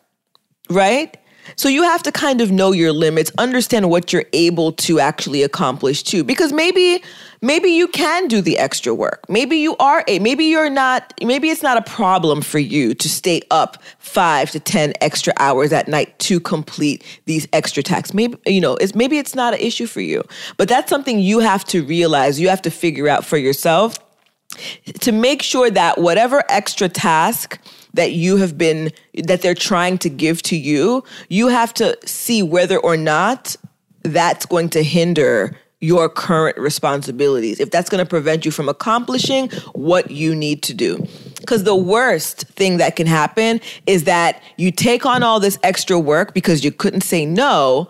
right? 0.69 1.15
So 1.55 1.67
you 1.67 1.83
have 1.83 2.03
to 2.03 2.11
kind 2.11 2.41
of 2.41 2.51
know 2.51 2.71
your 2.71 2.93
limits, 2.93 3.31
understand 3.37 3.89
what 3.89 4.13
you're 4.13 4.25
able 4.33 4.71
to 4.73 4.99
actually 4.99 5.43
accomplish 5.43 6.03
too. 6.03 6.23
Because 6.23 6.53
maybe 6.53 7.03
maybe 7.41 7.69
you 7.69 7.87
can 7.87 8.27
do 8.27 8.41
the 8.41 8.57
extra 8.57 8.93
work. 8.93 9.27
Maybe 9.29 9.57
you 9.57 9.75
are 9.77 10.03
a 10.07 10.19
maybe 10.19 10.45
you're 10.45 10.69
not 10.69 11.13
maybe 11.23 11.49
it's 11.49 11.63
not 11.63 11.77
a 11.77 11.81
problem 11.81 12.41
for 12.41 12.59
you 12.59 12.93
to 12.95 13.09
stay 13.09 13.41
up 13.51 13.81
5 13.99 14.51
to 14.51 14.59
10 14.59 14.93
extra 15.01 15.33
hours 15.37 15.71
at 15.73 15.87
night 15.87 16.17
to 16.19 16.39
complete 16.39 17.03
these 17.25 17.47
extra 17.53 17.83
tasks. 17.83 18.13
Maybe 18.13 18.37
you 18.45 18.61
know, 18.61 18.75
it's 18.75 18.95
maybe 18.95 19.17
it's 19.17 19.35
not 19.35 19.53
an 19.53 19.59
issue 19.59 19.85
for 19.85 20.01
you. 20.01 20.23
But 20.57 20.69
that's 20.69 20.89
something 20.89 21.19
you 21.19 21.39
have 21.39 21.63
to 21.65 21.83
realize, 21.83 22.39
you 22.39 22.49
have 22.49 22.61
to 22.63 22.71
figure 22.71 23.07
out 23.07 23.25
for 23.25 23.37
yourself 23.37 23.97
to 25.01 25.11
make 25.11 25.41
sure 25.41 25.69
that 25.69 25.99
whatever 25.99 26.43
extra 26.49 26.89
task 26.89 27.59
that 27.93 28.13
you 28.13 28.37
have 28.37 28.57
been 28.57 28.91
that 29.23 29.41
they're 29.41 29.55
trying 29.55 29.97
to 29.99 30.09
give 30.09 30.41
to 30.43 30.55
you, 30.55 31.03
you 31.29 31.47
have 31.47 31.73
to 31.75 31.97
see 32.05 32.43
whether 32.43 32.77
or 32.77 32.97
not 32.97 33.55
that's 34.03 34.45
going 34.45 34.69
to 34.69 34.83
hinder 34.83 35.55
your 35.81 36.09
current 36.09 36.57
responsibilities, 36.57 37.59
if 37.59 37.71
that's 37.71 37.89
going 37.89 38.03
to 38.03 38.09
prevent 38.09 38.45
you 38.45 38.51
from 38.51 38.67
accomplishing 38.67 39.49
what 39.73 40.11
you 40.11 40.35
need 40.35 40.61
to 40.63 40.73
do. 40.73 41.05
Because 41.39 41.63
the 41.63 41.75
worst 41.75 42.41
thing 42.49 42.77
that 42.77 42.95
can 42.95 43.07
happen 43.07 43.61
is 43.85 44.03
that 44.03 44.41
you 44.57 44.71
take 44.71 45.05
on 45.05 45.23
all 45.23 45.39
this 45.39 45.57
extra 45.63 45.97
work 45.97 46.33
because 46.33 46.63
you 46.63 46.71
couldn't 46.71 47.01
say 47.01 47.25
no, 47.25 47.89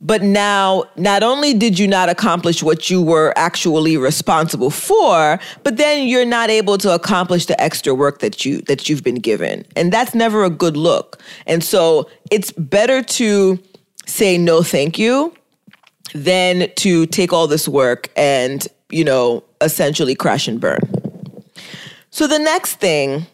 but 0.00 0.22
now, 0.22 0.84
not 0.94 1.24
only 1.24 1.54
did 1.54 1.76
you 1.76 1.88
not 1.88 2.08
accomplish 2.08 2.62
what 2.62 2.88
you 2.88 3.02
were 3.02 3.32
actually 3.36 3.96
responsible 3.96 4.70
for, 4.70 5.40
but 5.64 5.76
then 5.76 6.06
you're 6.06 6.24
not 6.24 6.50
able 6.50 6.78
to 6.78 6.94
accomplish 6.94 7.46
the 7.46 7.60
extra 7.60 7.92
work 7.92 8.20
that 8.20 8.44
you 8.44 8.60
that 8.62 8.88
you've 8.88 9.02
been 9.02 9.16
given. 9.16 9.66
And 9.74 9.92
that's 9.92 10.14
never 10.14 10.44
a 10.44 10.50
good 10.50 10.76
look. 10.76 11.20
And 11.46 11.64
so 11.64 12.08
it's 12.30 12.52
better 12.52 13.02
to 13.02 13.58
say 14.06 14.38
no 14.38 14.62
thank 14.62 15.00
you 15.00 15.34
than 16.14 16.70
to 16.76 17.06
take 17.06 17.32
all 17.32 17.46
this 17.46 17.68
work 17.68 18.10
and, 18.16 18.66
you 18.90 19.04
know, 19.04 19.44
essentially 19.60 20.14
crash 20.14 20.48
and 20.48 20.60
burn. 20.60 20.80
So 22.10 22.26
the 22.26 22.38
next 22.38 22.76
thing 22.76 23.26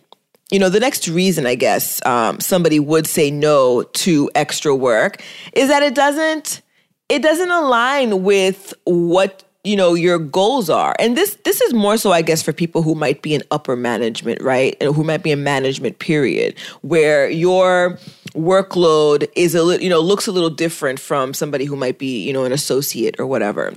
you 0.51 0.59
know, 0.59 0.69
the 0.69 0.79
next 0.79 1.09
reason 1.09 1.47
I 1.47 1.55
guess 1.55 2.05
um, 2.07 2.39
somebody 2.39 2.79
would 2.79 3.07
say 3.07 3.31
no 3.31 3.83
to 3.83 4.31
extra 4.35 4.75
work 4.75 5.23
is 5.53 5.69
that 5.69 5.83
it 5.83 5.95
doesn't 5.95 6.63
it 7.09 7.23
doesn't 7.23 7.51
align 7.51 8.23
with 8.23 8.73
what 8.85 9.43
you 9.65 9.77
know 9.77 9.95
your 9.95 10.19
goals 10.19 10.69
are 10.69 10.95
and 10.99 11.17
this 11.17 11.37
this 11.45 11.61
is 11.63 11.73
more 11.73 11.97
so 11.97 12.13
i 12.13 12.21
guess 12.21 12.43
for 12.43 12.53
people 12.53 12.83
who 12.83 12.95
might 12.95 13.23
be 13.23 13.35
in 13.35 13.43
upper 13.51 13.77
management 13.77 14.41
right 14.43 14.77
and 14.81 14.95
who 14.95 15.03
might 15.03 15.23
be 15.23 15.31
in 15.31 15.43
management 15.43 15.99
period 15.99 16.55
where 16.83 17.29
your 17.29 17.99
workload 18.35 19.31
is 19.37 19.55
a 19.55 19.63
little 19.63 19.83
you 19.83 19.91
know 19.91 20.01
looks 20.01 20.27
a 20.27 20.33
little 20.33 20.51
different 20.51 20.99
from 20.99 21.33
somebody 21.35 21.65
who 21.65 21.77
might 21.77 21.99
be 21.99 22.27
you 22.27 22.33
know 22.33 22.45
an 22.45 22.53
associate 22.53 23.17
or 23.19 23.27
whatever. 23.27 23.73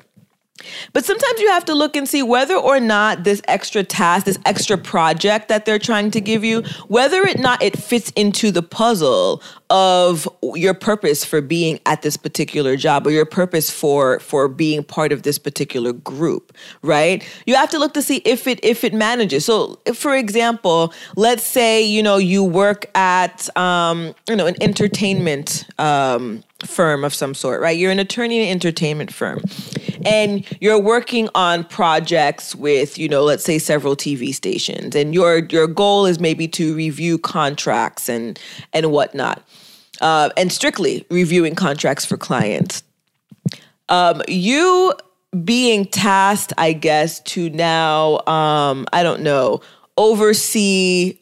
But 0.94 1.06
sometimes 1.06 1.40
you 1.40 1.50
have 1.50 1.66
to 1.66 1.76
look 1.76 1.96
and 1.96 2.10
see 2.10 2.24
whether 2.24 2.56
or 2.56 2.80
not 2.80 3.24
this 3.24 3.42
extra 3.48 3.84
task, 3.84 4.26
this 4.26 4.40
extra 4.46 4.78
project 4.78 5.50
that 5.50 5.66
they're 5.66 5.80
trying 5.80 6.12
to 6.12 6.22
give 6.22 6.44
you, 6.44 6.64
whether 6.88 7.22
or 7.22 7.34
not 7.38 7.62
it 7.62 7.78
fits 7.78 8.12
into 8.16 8.52
the 8.52 8.64
puzzle 8.64 9.42
of 9.70 10.28
your 10.56 10.74
purpose 10.74 11.26
for 11.26 11.42
being 11.42 11.80
at 11.86 12.02
this 12.02 12.18
particular 12.18 12.76
job 12.76 13.06
or 13.06 13.12
your 13.12 13.26
purpose 13.26 13.70
for 13.70 14.20
for 14.20 14.48
being 14.48 14.84
part 14.84 15.12
of 15.12 15.24
this 15.24 15.38
particular 15.38 15.94
group, 15.94 16.56
right? 16.82 17.28
You 17.46 17.56
have 17.56 17.70
to 17.72 17.80
look 17.80 17.94
to 17.96 18.02
see 18.02 18.18
if 18.18 18.48
it 18.48 18.60
if 18.64 18.84
it 18.84 18.94
manages. 18.94 19.46
So, 19.46 19.80
for 19.94 20.16
example, 20.16 20.94
let's 21.16 21.44
say 21.44 21.84
you 21.84 22.02
know 22.02 22.18
you 22.18 22.44
work 22.44 22.86
at 22.96 23.56
um, 23.58 24.14
you 24.30 24.36
know 24.36 24.48
an 24.48 24.56
entertainment 24.62 25.66
um, 25.78 26.44
firm 26.66 27.04
of 27.04 27.14
some 27.14 27.34
sort, 27.34 27.62
right? 27.62 27.78
You're 27.78 27.92
an 27.92 28.00
attorney 28.00 28.38
in 28.38 28.44
an 28.44 28.52
entertainment 28.52 29.14
firm 29.14 29.42
and 30.06 30.46
you're 30.62 30.80
working 30.80 31.30
on 31.36 31.64
projects 31.66 32.56
with, 32.56 32.98
you 32.98 33.10
know, 33.10 33.24
let's 33.24 33.44
say 33.44 33.60
several 33.60 33.96
TV 33.96 34.34
stations 34.34 34.96
and 34.96 35.14
your 35.14 35.40
your 35.46 35.68
goal 35.68 36.06
is 36.06 36.20
maybe 36.20 36.48
to 36.50 36.76
review 36.76 37.18
contracts 37.18 38.08
and 38.10 38.40
and 38.74 38.92
whatnot. 38.92 39.44
Uh, 40.02 40.30
and 40.38 40.52
strictly 40.52 41.06
reviewing 41.10 41.56
contracts 41.56 42.06
for 42.06 42.18
clients. 42.18 42.84
Um, 43.90 44.22
you 44.28 44.94
being 45.44 45.86
tasked, 45.86 46.54
I 46.58 46.74
guess, 46.74 47.20
to 47.22 47.50
now, 47.50 48.20
um, 48.28 48.86
I 48.94 49.04
don't 49.04 49.22
know, 49.22 49.62
oversee 49.98 51.20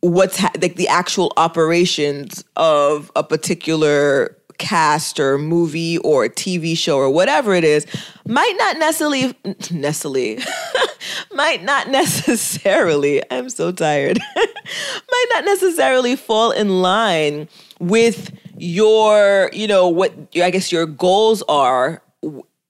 what's 0.00 0.38
ha- 0.38 0.52
like 0.60 0.76
the 0.76 0.88
actual 0.88 1.32
operations 1.36 2.44
of 2.56 3.10
a 3.14 3.22
particular 3.22 4.36
cast 4.58 5.18
or 5.18 5.38
movie 5.38 5.98
or 5.98 6.28
TV 6.28 6.76
show 6.76 6.96
or 6.96 7.10
whatever 7.10 7.54
it 7.54 7.64
is 7.64 7.86
might 8.26 8.54
not 8.58 8.78
necessarily 8.78 9.34
necessarily 9.70 10.38
might 11.32 11.64
not 11.64 11.88
necessarily 11.88 13.22
I'm 13.30 13.50
so 13.50 13.72
tired 13.72 14.18
might 14.36 15.26
not 15.34 15.44
necessarily 15.44 16.14
fall 16.14 16.52
in 16.52 16.80
line 16.80 17.48
with 17.82 18.30
your 18.56 19.50
you 19.52 19.66
know 19.66 19.88
what 19.88 20.14
I 20.36 20.50
guess 20.50 20.70
your 20.70 20.86
goals 20.86 21.42
are 21.48 22.02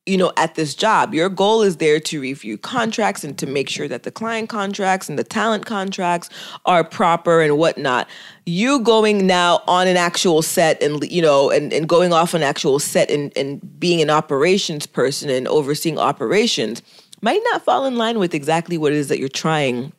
you 0.04 0.16
know, 0.16 0.32
at 0.36 0.56
this 0.56 0.74
job. 0.74 1.14
Your 1.14 1.28
goal 1.28 1.62
is 1.62 1.76
there 1.76 2.00
to 2.00 2.20
review 2.20 2.58
contracts 2.58 3.22
and 3.22 3.38
to 3.38 3.46
make 3.46 3.68
sure 3.68 3.86
that 3.86 4.02
the 4.02 4.10
client 4.10 4.48
contracts 4.48 5.08
and 5.08 5.16
the 5.16 5.22
talent 5.22 5.64
contracts 5.64 6.28
are 6.64 6.82
proper 6.82 7.40
and 7.40 7.56
whatnot. 7.56 8.08
You 8.44 8.80
going 8.80 9.28
now 9.28 9.62
on 9.68 9.86
an 9.86 9.96
actual 9.96 10.42
set 10.42 10.82
and 10.82 11.08
you 11.10 11.22
know 11.22 11.50
and, 11.50 11.72
and 11.72 11.88
going 11.88 12.12
off 12.12 12.34
an 12.34 12.42
actual 12.42 12.80
set 12.80 13.10
and, 13.10 13.32
and 13.36 13.78
being 13.78 14.02
an 14.02 14.10
operations 14.10 14.86
person 14.86 15.30
and 15.30 15.46
overseeing 15.46 15.98
operations 15.98 16.82
might 17.22 17.40
not 17.50 17.64
fall 17.64 17.86
in 17.86 17.96
line 17.96 18.18
with 18.18 18.34
exactly 18.34 18.76
what 18.76 18.92
it 18.92 18.98
is 18.98 19.08
that 19.08 19.18
you're 19.18 19.28
trying 19.28 19.92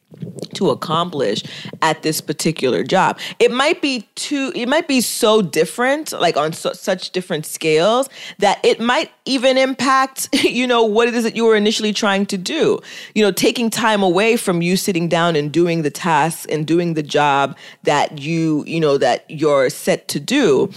to 0.53 0.69
accomplish 0.69 1.43
at 1.81 2.03
this 2.03 2.21
particular 2.21 2.83
job. 2.83 3.19
It 3.39 3.51
might 3.51 3.81
be 3.81 4.07
too 4.15 4.51
it 4.55 4.67
might 4.69 4.87
be 4.87 5.01
so 5.01 5.41
different 5.41 6.11
like 6.11 6.37
on 6.37 6.53
such 6.53 7.11
different 7.11 7.45
scales 7.45 8.09
that 8.39 8.63
it 8.63 8.79
might 8.79 9.11
even 9.25 9.57
impact 9.57 10.29
you 10.43 10.67
know 10.67 10.83
what 10.83 11.07
it 11.07 11.15
is 11.15 11.23
that 11.23 11.35
you 11.35 11.45
were 11.45 11.55
initially 11.55 11.93
trying 11.93 12.25
to 12.27 12.37
do. 12.37 12.79
You 13.15 13.23
know, 13.23 13.31
taking 13.31 13.69
time 13.69 14.03
away 14.03 14.37
from 14.37 14.61
you 14.61 14.77
sitting 14.77 15.07
down 15.07 15.35
and 15.35 15.51
doing 15.51 15.81
the 15.81 15.91
tasks 15.91 16.45
and 16.45 16.67
doing 16.67 16.93
the 16.93 17.03
job 17.03 17.57
that 17.83 18.19
you, 18.19 18.63
you 18.67 18.79
know, 18.79 18.97
that 18.97 19.25
you're 19.29 19.69
set 19.69 20.07
to 20.09 20.19
do 20.19 20.71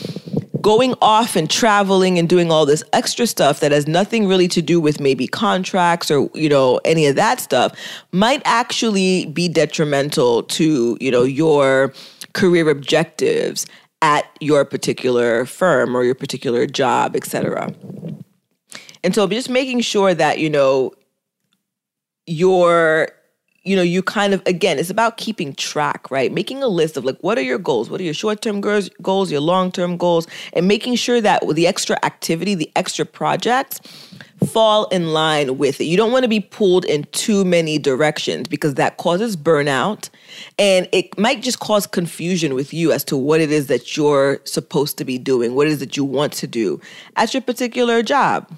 going 0.61 0.95
off 1.03 1.37
and 1.37 1.51
traveling 1.51 2.19
and 2.19 2.29
doing 2.29 2.51
all 2.51 2.67
this 2.67 2.83
extra 2.93 3.27
stuff 3.27 3.61
that 3.61 3.73
has 3.73 3.87
nothing 3.87 4.27
really 4.27 4.49
to 4.49 4.63
do 4.63 4.81
with 4.81 5.01
maybe 5.01 5.27
contracts 5.27 6.11
or 6.11 6.31
you 6.35 6.49
know 6.49 6.81
any 6.85 7.07
of 7.07 7.17
that 7.17 7.41
stuff 7.41 7.73
might 8.13 8.43
actually 8.45 9.27
be 9.27 9.49
detrimental 9.49 10.43
to 10.45 10.97
you 11.01 11.11
know 11.11 11.23
your 11.23 11.93
career 12.33 12.69
objectives 12.69 13.67
at 14.03 14.27
your 14.41 14.65
particular 14.65 15.45
firm 15.47 15.97
or 15.97 16.05
your 16.05 16.15
particular 16.15 16.67
job 16.67 17.17
etc 17.17 17.73
and 19.03 19.15
so 19.15 19.27
just 19.27 19.51
making 19.51 19.81
sure 19.81 20.15
that 20.15 20.39
you 20.39 20.51
know 20.51 20.93
your 22.27 23.09
you 23.67 23.75
know, 23.75 23.83
you 23.83 24.03
kind 24.03 24.33
of, 24.33 24.43
again, 24.47 24.79
it's 24.79 24.91
about 24.91 25.17
keeping 25.17 25.55
track, 25.55 26.11
right? 26.11 26.33
Making 26.33 26.63
a 26.63 26.69
list 26.69 26.97
of 26.97 27.05
like, 27.05 27.19
what 27.21 27.37
are 27.37 27.43
your 27.43 27.59
goals? 27.59 27.91
What 27.91 28.01
are 28.01 28.05
your 28.05 28.15
short 28.15 28.41
term 28.41 28.61
goals, 28.61 29.31
your 29.31 29.41
long 29.41 29.73
term 29.73 29.97
goals, 29.97 30.29
and 30.53 30.69
making 30.69 30.95
sure 30.95 31.21
that 31.21 31.43
the 31.55 31.67
extra 31.67 31.99
activity, 32.05 32.55
the 32.55 32.71
extra 32.77 33.05
projects, 33.05 33.81
fall 34.47 34.87
in 34.89 35.13
line 35.13 35.59
with 35.59 35.81
it. 35.81 35.85
You 35.85 35.97
don't 35.97 36.13
want 36.13 36.25
to 36.25 36.29
be 36.29 36.41
pulled 36.41 36.85
in 36.85 37.05
too 37.13 37.45
many 37.45 37.79
directions 37.79 38.49
because 38.49 38.75
that 38.75 38.99
causes 38.99 39.37
burnout 39.37 40.11
and 40.59 40.89
it 40.93 41.19
might 41.19 41.43
just 41.43 41.59
cause 41.59 41.87
confusion 41.87 42.55
with 42.55 42.73
you 42.75 42.93
as 42.93 43.03
to 43.05 43.17
what 43.17 43.41
it 43.41 43.51
is 43.51 43.67
that 43.69 43.97
you're 43.97 44.41
supposed 44.45 44.99
to 44.99 45.05
be 45.05 45.19
doing, 45.19 45.55
what 45.55 45.67
it 45.67 45.71
is 45.71 45.81
that 45.81 45.97
you 45.97 46.05
want 46.05 46.33
to 46.35 46.47
do 46.47 46.81
at 47.17 47.33
your 47.33 47.41
particular 47.41 48.03
job. 48.03 48.51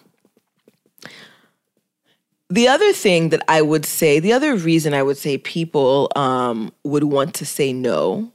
The 2.50 2.66
other 2.68 2.92
thing 2.92 3.28
that 3.28 3.42
I 3.46 3.60
would 3.60 3.84
say, 3.84 4.20
the 4.20 4.32
other 4.32 4.56
reason 4.56 4.94
I 4.94 5.02
would 5.02 5.18
say 5.18 5.36
people 5.36 6.10
um, 6.16 6.72
would 6.82 7.04
want 7.04 7.34
to 7.34 7.46
say 7.46 7.72
no 7.74 8.32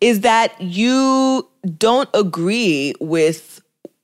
is 0.00 0.20
that 0.20 0.60
you 0.60 1.48
don't 1.76 2.08
agree 2.14 2.94
with 3.00 3.60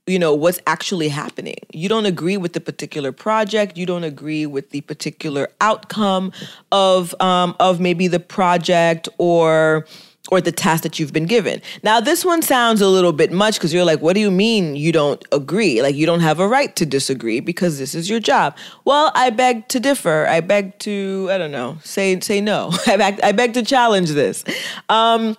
you 0.06 0.18
know 0.18 0.34
what's 0.34 0.60
actually 0.66 1.08
happening. 1.08 1.58
You 1.72 1.88
don't 1.88 2.06
agree 2.06 2.36
with 2.36 2.54
the 2.54 2.60
particular 2.60 3.12
project. 3.12 3.78
You 3.78 3.86
don't 3.86 4.02
agree 4.02 4.46
with 4.46 4.70
the 4.70 4.80
particular 4.80 5.48
outcome 5.60 6.32
of 6.72 7.14
um, 7.20 7.54
of 7.60 7.78
maybe 7.78 8.08
the 8.08 8.18
project 8.18 9.08
or 9.18 9.86
or 10.30 10.40
the 10.40 10.52
task 10.52 10.82
that 10.84 10.98
you've 10.98 11.12
been 11.12 11.26
given. 11.26 11.60
Now, 11.82 12.00
this 12.00 12.24
one 12.24 12.42
sounds 12.42 12.80
a 12.80 12.88
little 12.88 13.12
bit 13.12 13.32
much 13.32 13.54
because 13.54 13.74
you're 13.74 13.84
like, 13.84 14.00
what 14.00 14.14
do 14.14 14.20
you 14.20 14.30
mean 14.30 14.76
you 14.76 14.92
don't 14.92 15.22
agree? 15.32 15.82
Like, 15.82 15.96
you 15.96 16.06
don't 16.06 16.20
have 16.20 16.38
a 16.38 16.46
right 16.46 16.74
to 16.76 16.86
disagree 16.86 17.40
because 17.40 17.78
this 17.78 17.94
is 17.94 18.08
your 18.08 18.20
job. 18.20 18.56
Well, 18.84 19.10
I 19.14 19.30
beg 19.30 19.68
to 19.68 19.80
differ. 19.80 20.26
I 20.28 20.40
beg 20.40 20.78
to, 20.80 21.28
I 21.30 21.38
don't 21.38 21.50
know, 21.50 21.78
say 21.82 22.18
say 22.20 22.40
no. 22.40 22.70
I 22.86 22.96
beg, 22.96 23.20
I 23.22 23.32
beg 23.32 23.54
to 23.54 23.62
challenge 23.62 24.10
this. 24.10 24.44
Um, 24.88 25.36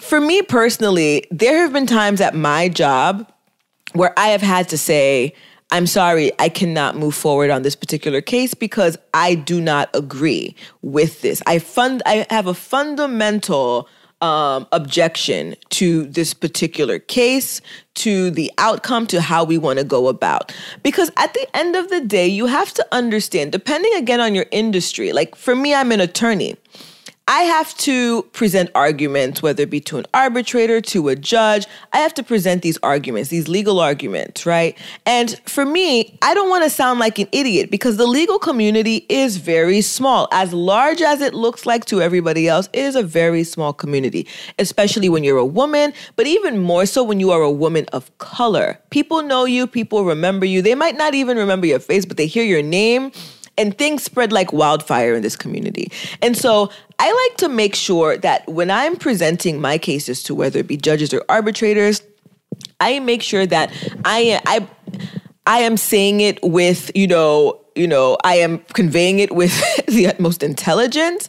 for 0.00 0.20
me 0.20 0.42
personally, 0.42 1.26
there 1.30 1.60
have 1.60 1.72
been 1.72 1.86
times 1.86 2.20
at 2.20 2.34
my 2.34 2.68
job 2.68 3.30
where 3.92 4.12
I 4.18 4.28
have 4.28 4.42
had 4.42 4.68
to 4.70 4.78
say, 4.78 5.34
I'm 5.72 5.86
sorry, 5.86 6.32
I 6.38 6.50
cannot 6.50 6.96
move 6.96 7.14
forward 7.14 7.48
on 7.48 7.62
this 7.62 7.74
particular 7.74 8.20
case 8.20 8.52
because 8.52 8.98
I 9.14 9.34
do 9.34 9.58
not 9.58 9.88
agree 9.94 10.54
with 10.82 11.22
this. 11.22 11.42
I 11.46 11.60
fund 11.60 12.02
I 12.04 12.26
have 12.28 12.46
a 12.46 12.52
fundamental 12.52 13.88
um, 14.20 14.66
objection 14.70 15.56
to 15.70 16.04
this 16.04 16.34
particular 16.34 16.98
case, 16.98 17.62
to 17.94 18.30
the 18.30 18.52
outcome, 18.58 19.06
to 19.08 19.22
how 19.22 19.44
we 19.44 19.56
want 19.56 19.78
to 19.78 19.84
go 19.84 20.08
about. 20.08 20.54
Because 20.82 21.10
at 21.16 21.32
the 21.32 21.56
end 21.56 21.74
of 21.74 21.88
the 21.88 22.02
day, 22.02 22.28
you 22.28 22.44
have 22.44 22.74
to 22.74 22.86
understand, 22.92 23.50
depending 23.50 23.94
again 23.94 24.20
on 24.20 24.34
your 24.34 24.46
industry, 24.50 25.14
like 25.14 25.34
for 25.34 25.56
me, 25.56 25.74
I'm 25.74 25.90
an 25.90 26.00
attorney. 26.00 26.54
I 27.32 27.44
have 27.44 27.74
to 27.78 28.24
present 28.34 28.68
arguments, 28.74 29.42
whether 29.42 29.62
it 29.62 29.70
be 29.70 29.80
to 29.80 29.96
an 29.96 30.04
arbitrator, 30.12 30.82
to 30.82 31.08
a 31.08 31.16
judge. 31.16 31.66
I 31.94 32.00
have 32.00 32.12
to 32.14 32.22
present 32.22 32.60
these 32.60 32.76
arguments, 32.82 33.30
these 33.30 33.48
legal 33.48 33.80
arguments, 33.80 34.44
right? 34.44 34.76
And 35.06 35.40
for 35.46 35.64
me, 35.64 36.18
I 36.20 36.34
don't 36.34 36.50
want 36.50 36.64
to 36.64 36.68
sound 36.68 37.00
like 37.00 37.18
an 37.18 37.28
idiot 37.32 37.70
because 37.70 37.96
the 37.96 38.06
legal 38.06 38.38
community 38.38 39.06
is 39.08 39.38
very 39.38 39.80
small. 39.80 40.28
As 40.30 40.52
large 40.52 41.00
as 41.00 41.22
it 41.22 41.32
looks 41.32 41.64
like 41.64 41.86
to 41.86 42.02
everybody 42.02 42.48
else, 42.48 42.68
it 42.74 42.80
is 42.80 42.96
a 42.96 43.02
very 43.02 43.44
small 43.44 43.72
community, 43.72 44.26
especially 44.58 45.08
when 45.08 45.24
you're 45.24 45.38
a 45.38 45.46
woman, 45.46 45.94
but 46.16 46.26
even 46.26 46.58
more 46.58 46.84
so 46.84 47.02
when 47.02 47.18
you 47.18 47.30
are 47.30 47.40
a 47.40 47.50
woman 47.50 47.86
of 47.94 48.10
color. 48.18 48.78
People 48.90 49.22
know 49.22 49.46
you, 49.46 49.66
people 49.66 50.04
remember 50.04 50.44
you. 50.44 50.60
They 50.60 50.74
might 50.74 50.98
not 50.98 51.14
even 51.14 51.38
remember 51.38 51.66
your 51.66 51.80
face, 51.80 52.04
but 52.04 52.18
they 52.18 52.26
hear 52.26 52.44
your 52.44 52.62
name 52.62 53.10
and 53.58 53.76
things 53.76 54.02
spread 54.02 54.32
like 54.32 54.52
wildfire 54.52 55.14
in 55.14 55.22
this 55.22 55.36
community. 55.36 55.90
And 56.20 56.36
so 56.36 56.70
I 56.98 57.28
like 57.28 57.38
to 57.38 57.48
make 57.48 57.74
sure 57.74 58.16
that 58.18 58.46
when 58.48 58.70
I'm 58.70 58.96
presenting 58.96 59.60
my 59.60 59.78
cases 59.78 60.22
to 60.24 60.34
whether 60.34 60.60
it 60.60 60.66
be 60.66 60.76
judges 60.76 61.12
or 61.12 61.22
arbitrators, 61.28 62.02
I 62.80 62.98
make 63.00 63.22
sure 63.22 63.46
that 63.46 63.72
I 64.04 64.40
I 64.46 64.68
I 65.46 65.58
am 65.60 65.76
saying 65.76 66.20
it 66.20 66.42
with, 66.42 66.90
you 66.94 67.06
know, 67.06 67.58
you 67.74 67.86
know, 67.86 68.16
I 68.22 68.36
am 68.36 68.58
conveying 68.74 69.18
it 69.18 69.34
with 69.34 69.52
the 69.86 70.06
utmost 70.06 70.42
intelligence, 70.42 71.28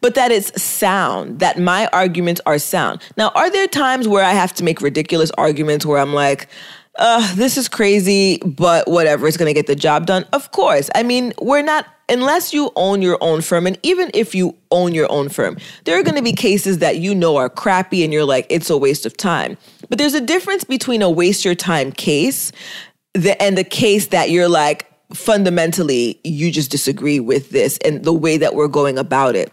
but 0.00 0.14
that 0.14 0.32
it's 0.32 0.60
sound, 0.60 1.38
that 1.40 1.58
my 1.58 1.86
arguments 1.88 2.40
are 2.46 2.58
sound. 2.58 3.02
Now, 3.16 3.28
are 3.34 3.50
there 3.50 3.68
times 3.68 4.08
where 4.08 4.24
I 4.24 4.32
have 4.32 4.54
to 4.54 4.64
make 4.64 4.80
ridiculous 4.80 5.30
arguments 5.32 5.84
where 5.84 5.98
I'm 5.98 6.14
like, 6.14 6.48
uh, 6.98 7.34
this 7.36 7.56
is 7.56 7.68
crazy, 7.68 8.38
but 8.44 8.88
whatever, 8.88 9.26
it's 9.26 9.36
gonna 9.36 9.54
get 9.54 9.66
the 9.66 9.74
job 9.74 10.06
done. 10.06 10.24
Of 10.32 10.52
course. 10.52 10.90
I 10.94 11.02
mean, 11.02 11.32
we're 11.40 11.62
not, 11.62 11.86
unless 12.08 12.52
you 12.52 12.70
own 12.76 13.02
your 13.02 13.18
own 13.20 13.40
firm, 13.40 13.66
and 13.66 13.78
even 13.82 14.10
if 14.14 14.34
you 14.34 14.56
own 14.70 14.94
your 14.94 15.10
own 15.10 15.28
firm, 15.28 15.56
there 15.84 15.98
are 15.98 16.02
gonna 16.02 16.22
be 16.22 16.32
cases 16.32 16.78
that 16.78 16.98
you 16.98 17.14
know 17.14 17.36
are 17.36 17.48
crappy 17.48 18.04
and 18.04 18.12
you're 18.12 18.24
like, 18.24 18.46
it's 18.50 18.70
a 18.70 18.76
waste 18.76 19.06
of 19.06 19.16
time. 19.16 19.56
But 19.88 19.98
there's 19.98 20.14
a 20.14 20.20
difference 20.20 20.64
between 20.64 21.02
a 21.02 21.10
waste 21.10 21.44
your 21.44 21.54
time 21.54 21.92
case 21.92 22.52
and 23.40 23.58
the 23.58 23.64
case 23.64 24.08
that 24.08 24.30
you're 24.30 24.48
like, 24.48 24.88
fundamentally, 25.14 26.18
you 26.24 26.50
just 26.50 26.70
disagree 26.70 27.20
with 27.20 27.50
this 27.50 27.78
and 27.84 28.04
the 28.04 28.12
way 28.12 28.38
that 28.38 28.54
we're 28.54 28.68
going 28.68 28.98
about 28.98 29.36
it. 29.36 29.52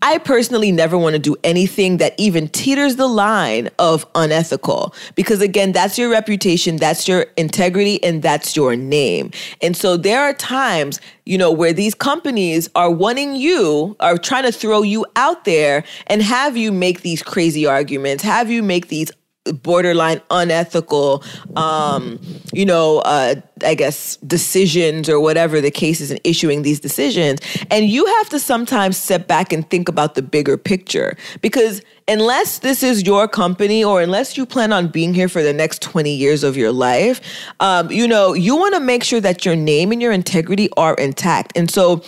I 0.00 0.18
personally 0.18 0.72
never 0.72 0.96
want 0.96 1.14
to 1.14 1.18
do 1.18 1.36
anything 1.44 1.98
that 1.98 2.14
even 2.18 2.48
teeters 2.48 2.96
the 2.96 3.06
line 3.06 3.68
of 3.78 4.06
unethical 4.14 4.94
because, 5.14 5.40
again, 5.40 5.72
that's 5.72 5.98
your 5.98 6.08
reputation, 6.10 6.76
that's 6.76 7.08
your 7.08 7.26
integrity, 7.36 8.02
and 8.02 8.22
that's 8.22 8.56
your 8.56 8.76
name. 8.76 9.32
And 9.60 9.76
so 9.76 9.96
there 9.96 10.22
are 10.22 10.32
times, 10.32 11.00
you 11.26 11.36
know, 11.36 11.50
where 11.50 11.72
these 11.72 11.94
companies 11.94 12.70
are 12.74 12.90
wanting 12.90 13.36
you, 13.36 13.96
are 14.00 14.16
trying 14.16 14.44
to 14.44 14.52
throw 14.52 14.82
you 14.82 15.04
out 15.16 15.44
there 15.44 15.84
and 16.06 16.22
have 16.22 16.56
you 16.56 16.72
make 16.72 17.02
these 17.02 17.22
crazy 17.22 17.66
arguments, 17.66 18.22
have 18.22 18.50
you 18.50 18.62
make 18.62 18.88
these 18.88 19.10
borderline 19.52 20.20
unethical 20.30 21.22
um 21.56 22.18
you 22.52 22.64
know 22.64 22.98
uh 23.00 23.34
i 23.64 23.74
guess 23.74 24.16
decisions 24.18 25.08
or 25.08 25.20
whatever 25.20 25.60
the 25.60 25.70
case 25.70 26.00
is 26.00 26.10
in 26.10 26.18
issuing 26.24 26.62
these 26.62 26.80
decisions. 26.80 27.40
And 27.70 27.86
you 27.86 28.04
have 28.06 28.28
to 28.30 28.38
sometimes 28.38 28.96
step 28.96 29.26
back 29.26 29.52
and 29.52 29.68
think 29.68 29.88
about 29.88 30.14
the 30.14 30.22
bigger 30.22 30.56
picture. 30.56 31.16
Because 31.40 31.82
unless 32.06 32.60
this 32.60 32.82
is 32.82 33.04
your 33.04 33.28
company 33.28 33.84
or 33.84 34.00
unless 34.00 34.36
you 34.36 34.46
plan 34.46 34.72
on 34.72 34.88
being 34.88 35.14
here 35.14 35.28
for 35.28 35.42
the 35.42 35.52
next 35.52 35.82
20 35.82 36.10
years 36.10 36.42
of 36.42 36.56
your 36.56 36.72
life 36.72 37.20
um 37.60 37.90
you 37.90 38.08
know 38.08 38.32
you 38.32 38.56
want 38.56 38.74
to 38.74 38.80
make 38.80 39.04
sure 39.04 39.20
that 39.20 39.44
your 39.44 39.54
name 39.54 39.92
and 39.92 40.00
your 40.00 40.12
integrity 40.12 40.68
are 40.76 40.94
intact. 40.94 41.56
And 41.56 41.70
so 41.70 42.02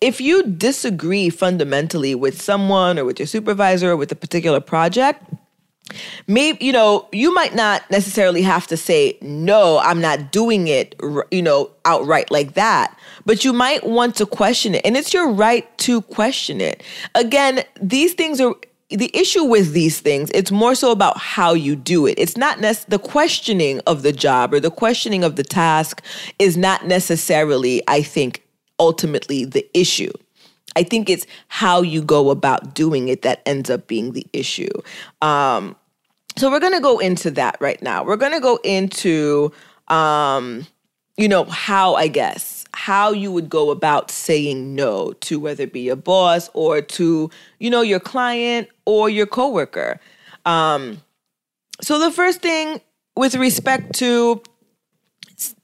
if 0.00 0.20
you 0.20 0.42
disagree 0.44 1.30
fundamentally 1.30 2.14
with 2.14 2.40
someone 2.42 2.98
or 2.98 3.04
with 3.04 3.20
your 3.20 3.26
supervisor 3.26 3.92
or 3.92 3.96
with 3.96 4.10
a 4.10 4.16
particular 4.16 4.60
project 4.60 5.22
maybe 6.26 6.64
you 6.64 6.72
know 6.72 7.08
you 7.12 7.34
might 7.34 7.54
not 7.54 7.88
necessarily 7.90 8.42
have 8.42 8.66
to 8.66 8.76
say 8.76 9.18
no 9.20 9.78
i'm 9.78 10.00
not 10.00 10.30
doing 10.32 10.68
it 10.68 10.94
you 11.30 11.42
know 11.42 11.70
outright 11.84 12.30
like 12.30 12.54
that 12.54 12.96
but 13.26 13.44
you 13.44 13.52
might 13.52 13.84
want 13.84 14.14
to 14.14 14.24
question 14.24 14.74
it 14.74 14.82
and 14.84 14.96
it's 14.96 15.12
your 15.12 15.28
right 15.30 15.76
to 15.78 16.00
question 16.02 16.60
it 16.60 16.82
again 17.14 17.62
these 17.80 18.14
things 18.14 18.40
are 18.40 18.54
the 18.92 19.10
issue 19.14 19.44
with 19.44 19.72
these 19.72 20.00
things, 20.00 20.30
it's 20.34 20.50
more 20.50 20.74
so 20.74 20.92
about 20.92 21.16
how 21.16 21.54
you 21.54 21.74
do 21.74 22.06
it. 22.06 22.18
It's 22.18 22.36
not 22.36 22.60
nec- 22.60 22.84
the 22.88 22.98
questioning 22.98 23.80
of 23.86 24.02
the 24.02 24.12
job 24.12 24.52
or 24.52 24.60
the 24.60 24.70
questioning 24.70 25.24
of 25.24 25.36
the 25.36 25.44
task 25.44 26.02
is 26.38 26.56
not 26.56 26.86
necessarily, 26.86 27.82
I 27.88 28.02
think, 28.02 28.42
ultimately 28.78 29.44
the 29.44 29.66
issue. 29.72 30.12
I 30.76 30.82
think 30.82 31.10
it's 31.10 31.26
how 31.48 31.82
you 31.82 32.02
go 32.02 32.30
about 32.30 32.74
doing 32.74 33.08
it 33.08 33.22
that 33.22 33.42
ends 33.46 33.70
up 33.70 33.86
being 33.86 34.12
the 34.12 34.26
issue. 34.32 34.72
Um, 35.20 35.76
so 36.36 36.50
we're 36.50 36.60
going 36.60 36.72
to 36.72 36.80
go 36.80 36.98
into 36.98 37.30
that 37.32 37.56
right 37.60 37.80
now. 37.82 38.04
We're 38.04 38.16
going 38.16 38.32
to 38.32 38.40
go 38.40 38.58
into, 38.64 39.52
um, 39.88 40.66
you 41.16 41.28
know, 41.28 41.44
how 41.44 41.94
I 41.94 42.08
guess 42.08 42.62
how 42.74 43.12
you 43.12 43.30
would 43.30 43.48
go 43.48 43.70
about 43.70 44.10
saying 44.10 44.74
no 44.74 45.12
to 45.12 45.38
whether 45.38 45.64
it 45.64 45.72
be 45.72 45.80
your 45.80 45.96
boss 45.96 46.48
or 46.54 46.80
to 46.80 47.30
you 47.58 47.70
know 47.70 47.82
your 47.82 48.00
client 48.00 48.68
or 48.86 49.10
your 49.10 49.26
coworker. 49.26 50.00
Um, 50.44 51.02
so 51.80 51.98
the 51.98 52.10
first 52.10 52.40
thing 52.40 52.80
with 53.16 53.34
respect 53.34 53.94
to 53.96 54.42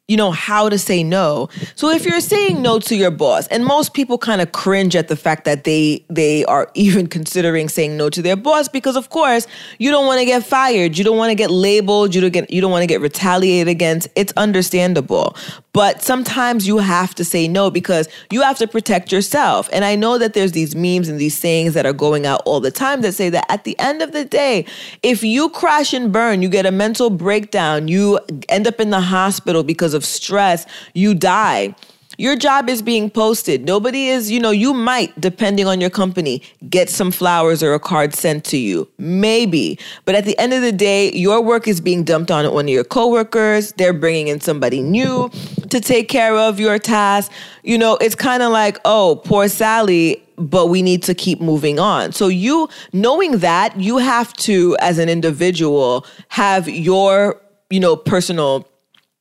you 0.08 0.16
know 0.16 0.30
how 0.30 0.70
to 0.70 0.78
say 0.78 1.04
no. 1.04 1.50
So 1.74 1.90
if 1.90 2.06
you're 2.06 2.20
saying 2.20 2.62
no 2.62 2.78
to 2.80 2.96
your 2.96 3.10
boss 3.10 3.46
and 3.48 3.62
most 3.62 3.92
people 3.92 4.16
kind 4.16 4.40
of 4.40 4.52
cringe 4.52 4.96
at 4.96 5.08
the 5.08 5.16
fact 5.16 5.44
that 5.44 5.64
they 5.64 6.02
they 6.08 6.46
are 6.46 6.70
even 6.74 7.06
considering 7.06 7.68
saying 7.68 7.96
no 7.96 8.08
to 8.10 8.22
their 8.22 8.36
boss 8.36 8.68
because 8.68 8.96
of 8.96 9.10
course 9.10 9.46
you 9.78 9.90
don't 9.90 10.06
want 10.06 10.18
to 10.20 10.24
get 10.24 10.44
fired. 10.44 10.96
You 10.96 11.04
don't 11.04 11.18
want 11.18 11.30
to 11.30 11.34
get 11.34 11.50
labeled. 11.50 12.14
You 12.14 12.22
don't 12.22 12.32
get 12.32 12.50
you 12.50 12.62
don't 12.62 12.70
want 12.70 12.82
to 12.82 12.86
get 12.86 13.02
retaliated 13.02 13.68
against. 13.68 14.08
It's 14.16 14.32
understandable. 14.36 15.36
But 15.74 16.02
sometimes 16.02 16.66
you 16.66 16.78
have 16.78 17.14
to 17.16 17.24
say 17.24 17.46
no 17.46 17.70
because 17.70 18.08
you 18.30 18.40
have 18.40 18.56
to 18.58 18.66
protect 18.66 19.12
yourself. 19.12 19.68
And 19.72 19.84
i 19.84 19.94
know 19.94 20.16
that 20.16 20.32
there's 20.32 20.52
these 20.52 20.74
memes 20.74 21.08
and 21.08 21.18
these 21.20 21.36
sayings 21.36 21.74
that 21.74 21.84
are 21.84 21.92
going 21.92 22.24
out 22.24 22.40
all 22.46 22.60
the 22.60 22.70
time 22.70 23.02
that 23.02 23.12
say 23.12 23.28
that 23.28 23.44
at 23.50 23.64
the 23.64 23.78
end 23.78 24.00
of 24.00 24.12
the 24.12 24.24
day 24.24 24.64
if 25.02 25.22
you 25.22 25.50
crash 25.50 25.92
and 25.92 26.10
burn 26.10 26.40
you 26.40 26.48
get 26.48 26.64
a 26.64 26.72
mental 26.72 27.10
breakdown. 27.10 27.88
You 27.88 28.20
end 28.48 28.66
up 28.66 28.80
in 28.80 28.88
the 28.88 29.00
hospital 29.02 29.62
because 29.62 29.92
of 29.92 29.97
of 29.98 30.04
stress, 30.06 30.64
you 30.94 31.14
die. 31.14 31.74
Your 32.20 32.34
job 32.34 32.68
is 32.68 32.82
being 32.82 33.10
posted. 33.10 33.64
Nobody 33.64 34.08
is, 34.08 34.28
you 34.28 34.40
know, 34.40 34.50
you 34.50 34.74
might, 34.74 35.18
depending 35.20 35.68
on 35.68 35.80
your 35.80 35.88
company, 35.88 36.42
get 36.68 36.90
some 36.90 37.12
flowers 37.12 37.62
or 37.62 37.74
a 37.74 37.78
card 37.78 38.12
sent 38.12 38.44
to 38.46 38.56
you. 38.56 38.88
Maybe. 38.98 39.78
But 40.04 40.16
at 40.16 40.24
the 40.24 40.36
end 40.36 40.52
of 40.52 40.60
the 40.60 40.72
day, 40.72 41.12
your 41.12 41.40
work 41.40 41.68
is 41.68 41.80
being 41.80 42.02
dumped 42.02 42.32
on 42.32 42.52
one 42.52 42.64
of 42.64 42.70
your 42.70 42.82
coworkers. 42.82 43.70
They're 43.74 43.92
bringing 43.92 44.26
in 44.26 44.40
somebody 44.40 44.80
new 44.80 45.30
to 45.70 45.80
take 45.80 46.08
care 46.08 46.36
of 46.36 46.58
your 46.58 46.80
task. 46.80 47.30
You 47.62 47.78
know, 47.78 47.96
it's 48.00 48.16
kind 48.16 48.42
of 48.42 48.50
like, 48.50 48.78
oh, 48.84 49.22
poor 49.24 49.46
Sally, 49.46 50.20
but 50.36 50.66
we 50.66 50.82
need 50.82 51.04
to 51.04 51.14
keep 51.14 51.40
moving 51.40 51.78
on. 51.78 52.10
So 52.10 52.26
you 52.26 52.68
knowing 52.92 53.38
that, 53.38 53.78
you 53.78 53.98
have 53.98 54.32
to 54.38 54.76
as 54.80 54.98
an 54.98 55.08
individual 55.08 56.04
have 56.30 56.68
your, 56.68 57.40
you 57.70 57.78
know, 57.78 57.94
personal 57.94 58.66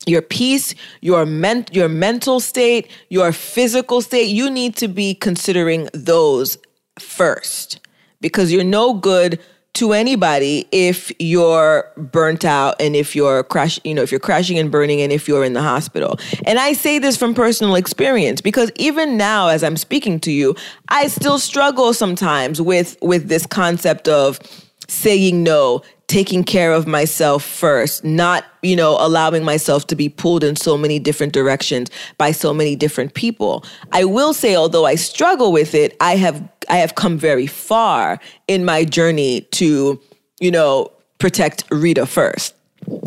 your 0.07 0.21
peace, 0.21 0.73
your 1.01 1.25
men- 1.25 1.65
your 1.71 1.89
mental 1.89 2.39
state, 2.39 2.89
your 3.09 3.31
physical 3.31 4.01
state, 4.01 4.29
you 4.29 4.49
need 4.49 4.75
to 4.77 4.87
be 4.87 5.13
considering 5.13 5.89
those 5.93 6.57
first. 6.99 7.79
Because 8.21 8.51
you're 8.51 8.63
no 8.63 8.93
good 8.93 9.39
to 9.77 9.93
anybody 9.93 10.67
if 10.71 11.11
you're 11.19 11.85
burnt 11.97 12.43
out 12.43 12.75
and 12.79 12.95
if 12.95 13.15
you're 13.15 13.43
crash 13.43 13.79
you 13.83 13.93
know 13.93 14.01
if 14.01 14.11
you're 14.11 14.19
crashing 14.19 14.57
and 14.57 14.71
burning 14.71 15.01
and 15.01 15.11
if 15.11 15.27
you're 15.27 15.43
in 15.43 15.53
the 15.53 15.61
hospital. 15.61 16.17
And 16.47 16.57
i 16.57 16.73
say 16.73 16.97
this 16.97 17.15
from 17.15 17.35
personal 17.35 17.75
experience 17.75 18.41
because 18.41 18.71
even 18.75 19.17
now 19.17 19.49
as 19.49 19.63
i'm 19.63 19.77
speaking 19.77 20.19
to 20.21 20.31
you 20.31 20.55
i 20.89 21.07
still 21.07 21.37
struggle 21.37 21.93
sometimes 21.93 22.59
with 22.59 22.97
with 23.03 23.29
this 23.29 23.45
concept 23.45 24.07
of 24.07 24.39
saying 24.87 25.43
no 25.43 25.83
taking 26.07 26.43
care 26.43 26.71
of 26.71 26.87
myself 26.87 27.43
first, 27.43 28.03
not, 28.03 28.45
you 28.61 28.75
know, 28.75 28.97
allowing 28.99 29.43
myself 29.43 29.87
to 29.87 29.95
be 29.95 30.07
pulled 30.07 30.43
in 30.43 30.55
so 30.55 30.77
many 30.77 30.99
different 30.99 31.33
directions 31.33 31.89
by 32.17 32.31
so 32.31 32.53
many 32.53 32.75
different 32.75 33.13
people. 33.13 33.65
I 33.91 34.05
will 34.05 34.33
say 34.33 34.55
although 34.55 34.85
I 34.85 34.95
struggle 34.95 35.51
with 35.51 35.75
it, 35.75 35.95
I 35.99 36.15
have 36.15 36.47
I 36.69 36.77
have 36.77 36.95
come 36.95 37.17
very 37.17 37.47
far 37.47 38.19
in 38.47 38.65
my 38.65 38.83
journey 38.83 39.41
to, 39.51 39.99
you 40.39 40.51
know, 40.51 40.91
protect 41.17 41.63
Rita 41.71 42.05
first. 42.05 42.55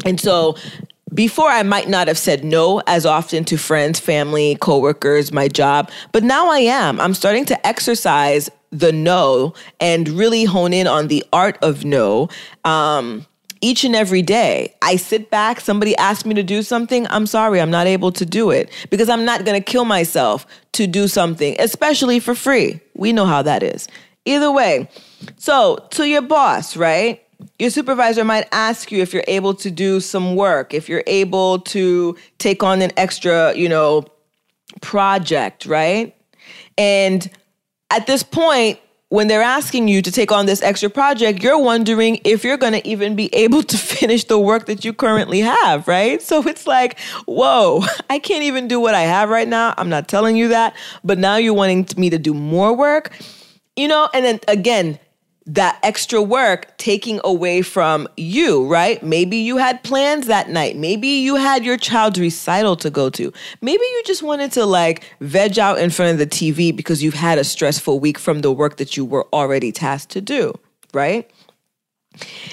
And 0.05 0.21
so 0.21 0.57
before 1.13 1.49
I 1.49 1.63
might 1.63 1.89
not 1.89 2.09
have 2.09 2.19
said 2.19 2.45
no 2.45 2.83
as 2.87 3.05
often 3.05 3.45
to 3.47 3.57
friends, 3.57 3.99
family, 3.99 4.57
coworkers, 4.61 5.33
my 5.33 5.49
job, 5.49 5.91
but 6.13 6.23
now 6.23 6.51
I 6.51 6.61
am. 6.61 7.01
I'm 7.01 7.15
starting 7.15 7.45
to 7.47 7.67
exercise 7.67 8.51
the 8.71 8.93
no 8.93 9.55
and 9.81 10.09
really 10.09 10.45
hone 10.45 10.73
in 10.73 10.87
on 10.87 11.09
the 11.09 11.25
art 11.33 11.59
of 11.63 11.85
no. 11.85 12.29
Um, 12.65 13.27
each 13.61 13.85
and 13.85 13.95
every 13.95 14.23
day. 14.23 14.75
I 14.83 14.97
sit 14.97 15.31
back, 15.31 15.61
somebody 15.61 15.95
asks 15.97 16.25
me 16.25 16.35
to 16.35 16.43
do 16.43 16.63
something, 16.63 17.07
I'm 17.09 17.27
sorry, 17.27 17.61
I'm 17.61 17.71
not 17.71 17.87
able 17.87 18.13
to 18.13 18.25
do 18.25 18.51
it 18.51 18.71
because 18.89 19.09
I'm 19.09 19.25
not 19.25 19.45
going 19.45 19.61
to 19.61 19.65
kill 19.65 19.85
myself 19.85 20.47
to 20.73 20.87
do 20.87 21.09
something, 21.09 21.57
especially 21.59 22.21
for 22.21 22.35
free. 22.35 22.81
We 22.95 23.13
know 23.13 23.27
how 23.27 23.43
that 23.43 23.63
is. 23.63 23.87
Either 24.25 24.51
way, 24.51 24.89
so 25.37 25.87
to 25.91 26.09
your 26.09 26.23
boss, 26.23 26.77
right? 26.77 27.23
Your 27.59 27.71
supervisor 27.71 28.25
might 28.25 28.47
ask 28.53 28.93
you 28.93 29.01
if 29.03 29.13
you're 29.15 29.25
able 29.27 29.55
to 29.55 29.71
do 29.71 30.01
some 30.01 30.37
work, 30.37 30.75
if 30.75 30.89
you're 30.89 31.05
able 31.07 31.59
to 31.61 32.17
take 32.39 32.63
on 32.63 32.83
an 32.83 32.93
extra, 32.97 33.55
you 33.55 33.69
know, 33.69 34.07
project, 34.83 35.67
right? 35.67 36.15
And 36.77 37.31
at 37.91 38.07
this 38.07 38.23
point, 38.23 38.79
when 39.11 39.27
they're 39.27 39.43
asking 39.43 39.89
you 39.89 40.01
to 40.03 40.13
take 40.13 40.31
on 40.31 40.47
this 40.47 40.63
extra 40.63 40.89
project, 40.89 41.43
you're 41.43 41.59
wondering 41.59 42.21
if 42.25 42.45
you're 42.45 42.57
going 42.57 42.73
to 42.73 42.89
even 42.89 43.17
be 43.17 43.33
able 43.35 43.63
to 43.65 43.77
finish 43.97 44.25
the 44.25 44.39
work 44.39 44.67
that 44.67 44.85
you 44.85 44.93
currently 44.93 45.41
have, 45.41 45.87
right? 45.89 46.23
So 46.23 46.47
it's 46.47 46.67
like, 46.67 46.99
whoa, 47.27 47.83
I 48.11 48.21
can't 48.21 48.45
even 48.45 48.69
do 48.69 48.81
what 48.81 48.95
I 48.95 49.03
have 49.03 49.29
right 49.29 49.49
now. 49.49 49.75
I'm 49.77 49.89
not 49.89 50.07
telling 50.07 50.37
you 50.37 50.49
that, 50.49 50.75
but 51.05 51.19
now 51.19 51.37
you're 51.37 51.55
wanting 51.55 51.89
me 51.97 52.09
to 52.11 52.19
do 52.19 52.33
more 52.33 52.75
work, 52.75 53.13
you 53.75 53.89
know? 53.89 54.09
And 54.15 54.25
then 54.25 54.41
again, 54.47 55.01
that 55.55 55.81
extra 55.83 56.23
work 56.23 56.77
taking 56.79 57.21
away 57.25 57.61
from 57.61 58.07
you, 58.17 58.67
right? 58.67 59.03
Maybe 59.03 59.37
you 59.37 59.57
had 59.57 59.83
plans 59.83 60.27
that 60.27 60.49
night. 60.49 60.77
Maybe 60.77 61.09
you 61.09 61.35
had 61.35 61.65
your 61.65 61.77
child's 61.77 62.21
recital 62.21 62.77
to 62.77 62.91
go 62.91 63.11
to. 63.11 63.33
Maybe 63.61 63.83
you 63.83 64.03
just 64.07 64.23
wanted 64.23 64.53
to 64.53 64.65
like 64.65 65.03
veg 65.21 65.59
out 65.59 65.81
in 65.81 65.91
front 65.91 66.13
of 66.13 66.19
the 66.19 66.27
TV 66.27 66.75
because 66.75 67.03
you've 67.03 67.15
had 67.15 67.39
a 67.39 67.45
stressful 67.45 67.99
week 67.99 68.19
from 68.19 68.43
the 68.43 68.53
work 68.53 68.77
that 68.77 68.97
you 68.97 69.05
were 69.05 69.27
already 69.33 69.73
tasked 69.73 70.13
to 70.13 70.21
do, 70.21 70.55
right? 70.95 71.29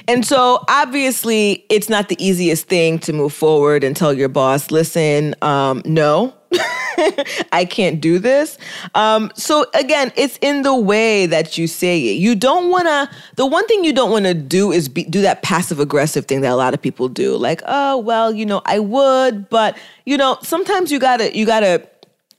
And 0.08 0.26
so 0.26 0.64
obviously, 0.68 1.66
it's 1.70 1.90
not 1.90 2.10
the 2.10 2.24
easiest 2.24 2.68
thing 2.68 2.98
to 3.00 3.14
move 3.14 3.34
forward 3.34 3.84
and 3.84 3.96
tell 3.96 4.14
your 4.14 4.30
boss, 4.30 4.72
listen, 4.72 5.36
um, 5.42 5.84
no, 5.86 6.34
I 7.52 7.68
can't 7.70 8.02
do 8.02 8.20
this. 8.20 8.58
Um, 8.96 9.32
so 9.36 9.66
again, 9.74 10.12
it's 10.16 10.38
in 10.42 10.64
the 10.64 10.76
way 10.76 11.26
that 11.26 11.58
you 11.58 11.68
say 11.68 12.00
it. 12.08 12.14
You 12.14 12.36
don't 12.36 12.70
want 12.70 12.88
to. 12.88 13.10
The 13.36 13.46
one 13.46 13.68
thing 13.68 13.84
you 13.84 13.94
don't 13.94 14.12
want 14.12 14.26
to 14.26 14.34
do 14.34 14.72
is 14.72 14.90
be, 14.90 15.04
do 15.04 15.22
that 15.22 15.44
passive 15.44 15.80
aggressive 15.80 16.26
thing 16.26 16.42
that 16.42 16.52
a 16.52 16.56
lot 16.56 16.74
of 16.74 16.82
people 16.82 17.10
do. 17.10 17.36
Like, 17.36 17.62
oh 17.68 17.98
well, 17.98 18.32
you 18.32 18.46
know, 18.46 18.62
I 18.66 18.80
would, 18.80 19.50
but 19.50 19.78
you 20.06 20.18
know, 20.18 20.38
sometimes 20.42 20.92
you 20.92 21.00
gotta 21.00 21.36
you 21.36 21.46
gotta 21.46 21.88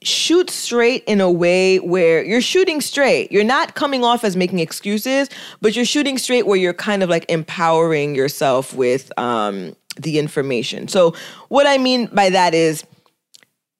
shoot 0.01 0.49
straight 0.49 1.03
in 1.05 1.19
a 1.19 1.29
way 1.29 1.79
where 1.79 2.23
you're 2.23 2.41
shooting 2.41 2.81
straight. 2.81 3.31
You're 3.31 3.43
not 3.43 3.75
coming 3.75 4.03
off 4.03 4.23
as 4.23 4.35
making 4.35 4.59
excuses, 4.59 5.29
but 5.61 5.75
you're 5.75 5.85
shooting 5.85 6.17
straight 6.17 6.47
where 6.47 6.57
you're 6.57 6.73
kind 6.73 7.03
of 7.03 7.09
like 7.09 7.25
empowering 7.29 8.15
yourself 8.15 8.73
with 8.73 9.11
um, 9.19 9.75
the 9.97 10.17
information. 10.17 10.87
So 10.87 11.15
what 11.49 11.67
I 11.67 11.77
mean 11.77 12.07
by 12.07 12.29
that 12.29 12.53
is 12.53 12.83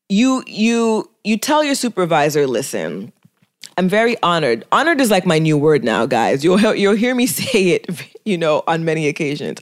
you 0.09 0.43
you 0.47 1.09
you 1.23 1.37
tell 1.37 1.63
your 1.63 1.75
supervisor, 1.75 2.47
listen, 2.47 3.13
I'm 3.77 3.87
very 3.87 4.21
honored. 4.21 4.65
Honored 4.71 4.99
is 4.99 5.09
like 5.11 5.25
my 5.25 5.39
new 5.39 5.57
word 5.57 5.83
now, 5.83 6.05
guys. 6.05 6.43
You'll 6.43 6.75
you'll 6.75 6.95
hear 6.95 7.15
me 7.15 7.27
say 7.39 7.69
it, 7.69 7.87
you 8.25 8.37
know, 8.37 8.63
on 8.67 8.83
many 8.83 9.07
occasions. 9.07 9.59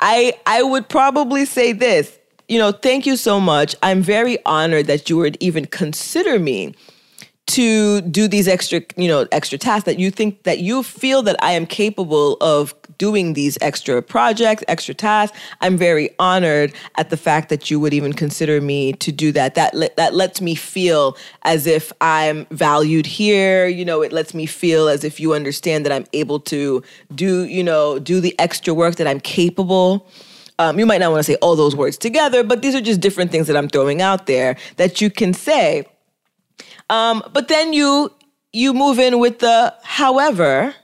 I 0.00 0.34
I 0.46 0.62
would 0.62 0.88
probably 0.88 1.44
say 1.44 1.72
this 1.72 2.16
you 2.50 2.58
know, 2.58 2.72
thank 2.72 3.06
you 3.06 3.16
so 3.16 3.38
much. 3.38 3.76
I'm 3.80 4.02
very 4.02 4.44
honored 4.44 4.88
that 4.88 5.08
you 5.08 5.16
would 5.18 5.36
even 5.38 5.66
consider 5.66 6.40
me 6.40 6.74
to 7.50 8.00
do 8.02 8.28
these 8.28 8.48
extra, 8.48 8.82
you 8.96 9.08
know, 9.08 9.26
extra 9.32 9.58
tasks 9.58 9.84
that 9.84 9.98
you 9.98 10.10
think 10.10 10.42
that 10.44 10.60
you 10.60 10.82
feel 10.82 11.22
that 11.22 11.36
I 11.42 11.52
am 11.52 11.66
capable 11.66 12.36
of 12.40 12.74
doing 12.98 13.32
these 13.34 13.56
extra 13.60 14.02
projects, 14.02 14.62
extra 14.68 14.94
tasks. 14.94 15.38
I'm 15.60 15.76
very 15.76 16.10
honored 16.18 16.72
at 16.96 17.10
the 17.10 17.16
fact 17.16 17.48
that 17.48 17.70
you 17.70 17.80
would 17.80 17.94
even 17.94 18.12
consider 18.12 18.60
me 18.60 18.92
to 18.94 19.10
do 19.12 19.32
that. 19.32 19.54
That 19.54 19.96
that 19.96 20.14
lets 20.14 20.40
me 20.40 20.54
feel 20.54 21.16
as 21.42 21.66
if 21.66 21.92
I'm 22.00 22.46
valued 22.46 23.06
here, 23.06 23.66
you 23.66 23.84
know, 23.84 24.02
it 24.02 24.12
lets 24.12 24.34
me 24.34 24.46
feel 24.46 24.88
as 24.88 25.04
if 25.04 25.18
you 25.20 25.34
understand 25.34 25.84
that 25.86 25.92
I'm 25.92 26.06
able 26.12 26.40
to 26.40 26.82
do, 27.14 27.44
you 27.44 27.64
know, 27.64 27.98
do 27.98 28.20
the 28.20 28.38
extra 28.38 28.74
work 28.74 28.96
that 28.96 29.06
I'm 29.06 29.20
capable 29.20 30.06
um, 30.60 30.78
you 30.78 30.84
might 30.84 30.98
not 30.98 31.10
want 31.10 31.20
to 31.20 31.24
say 31.24 31.36
all 31.36 31.56
those 31.56 31.74
words 31.74 31.96
together, 31.96 32.44
but 32.44 32.60
these 32.60 32.74
are 32.74 32.82
just 32.82 33.00
different 33.00 33.30
things 33.30 33.46
that 33.46 33.56
I'm 33.56 33.66
throwing 33.66 34.02
out 34.02 34.26
there 34.26 34.58
that 34.76 35.00
you 35.00 35.08
can 35.08 35.32
say. 35.32 35.86
Um, 36.90 37.22
but 37.32 37.48
then 37.48 37.72
you 37.72 38.12
you 38.52 38.74
move 38.74 38.98
in 38.98 39.18
with 39.20 39.38
the 39.38 39.72
however, 39.82 40.74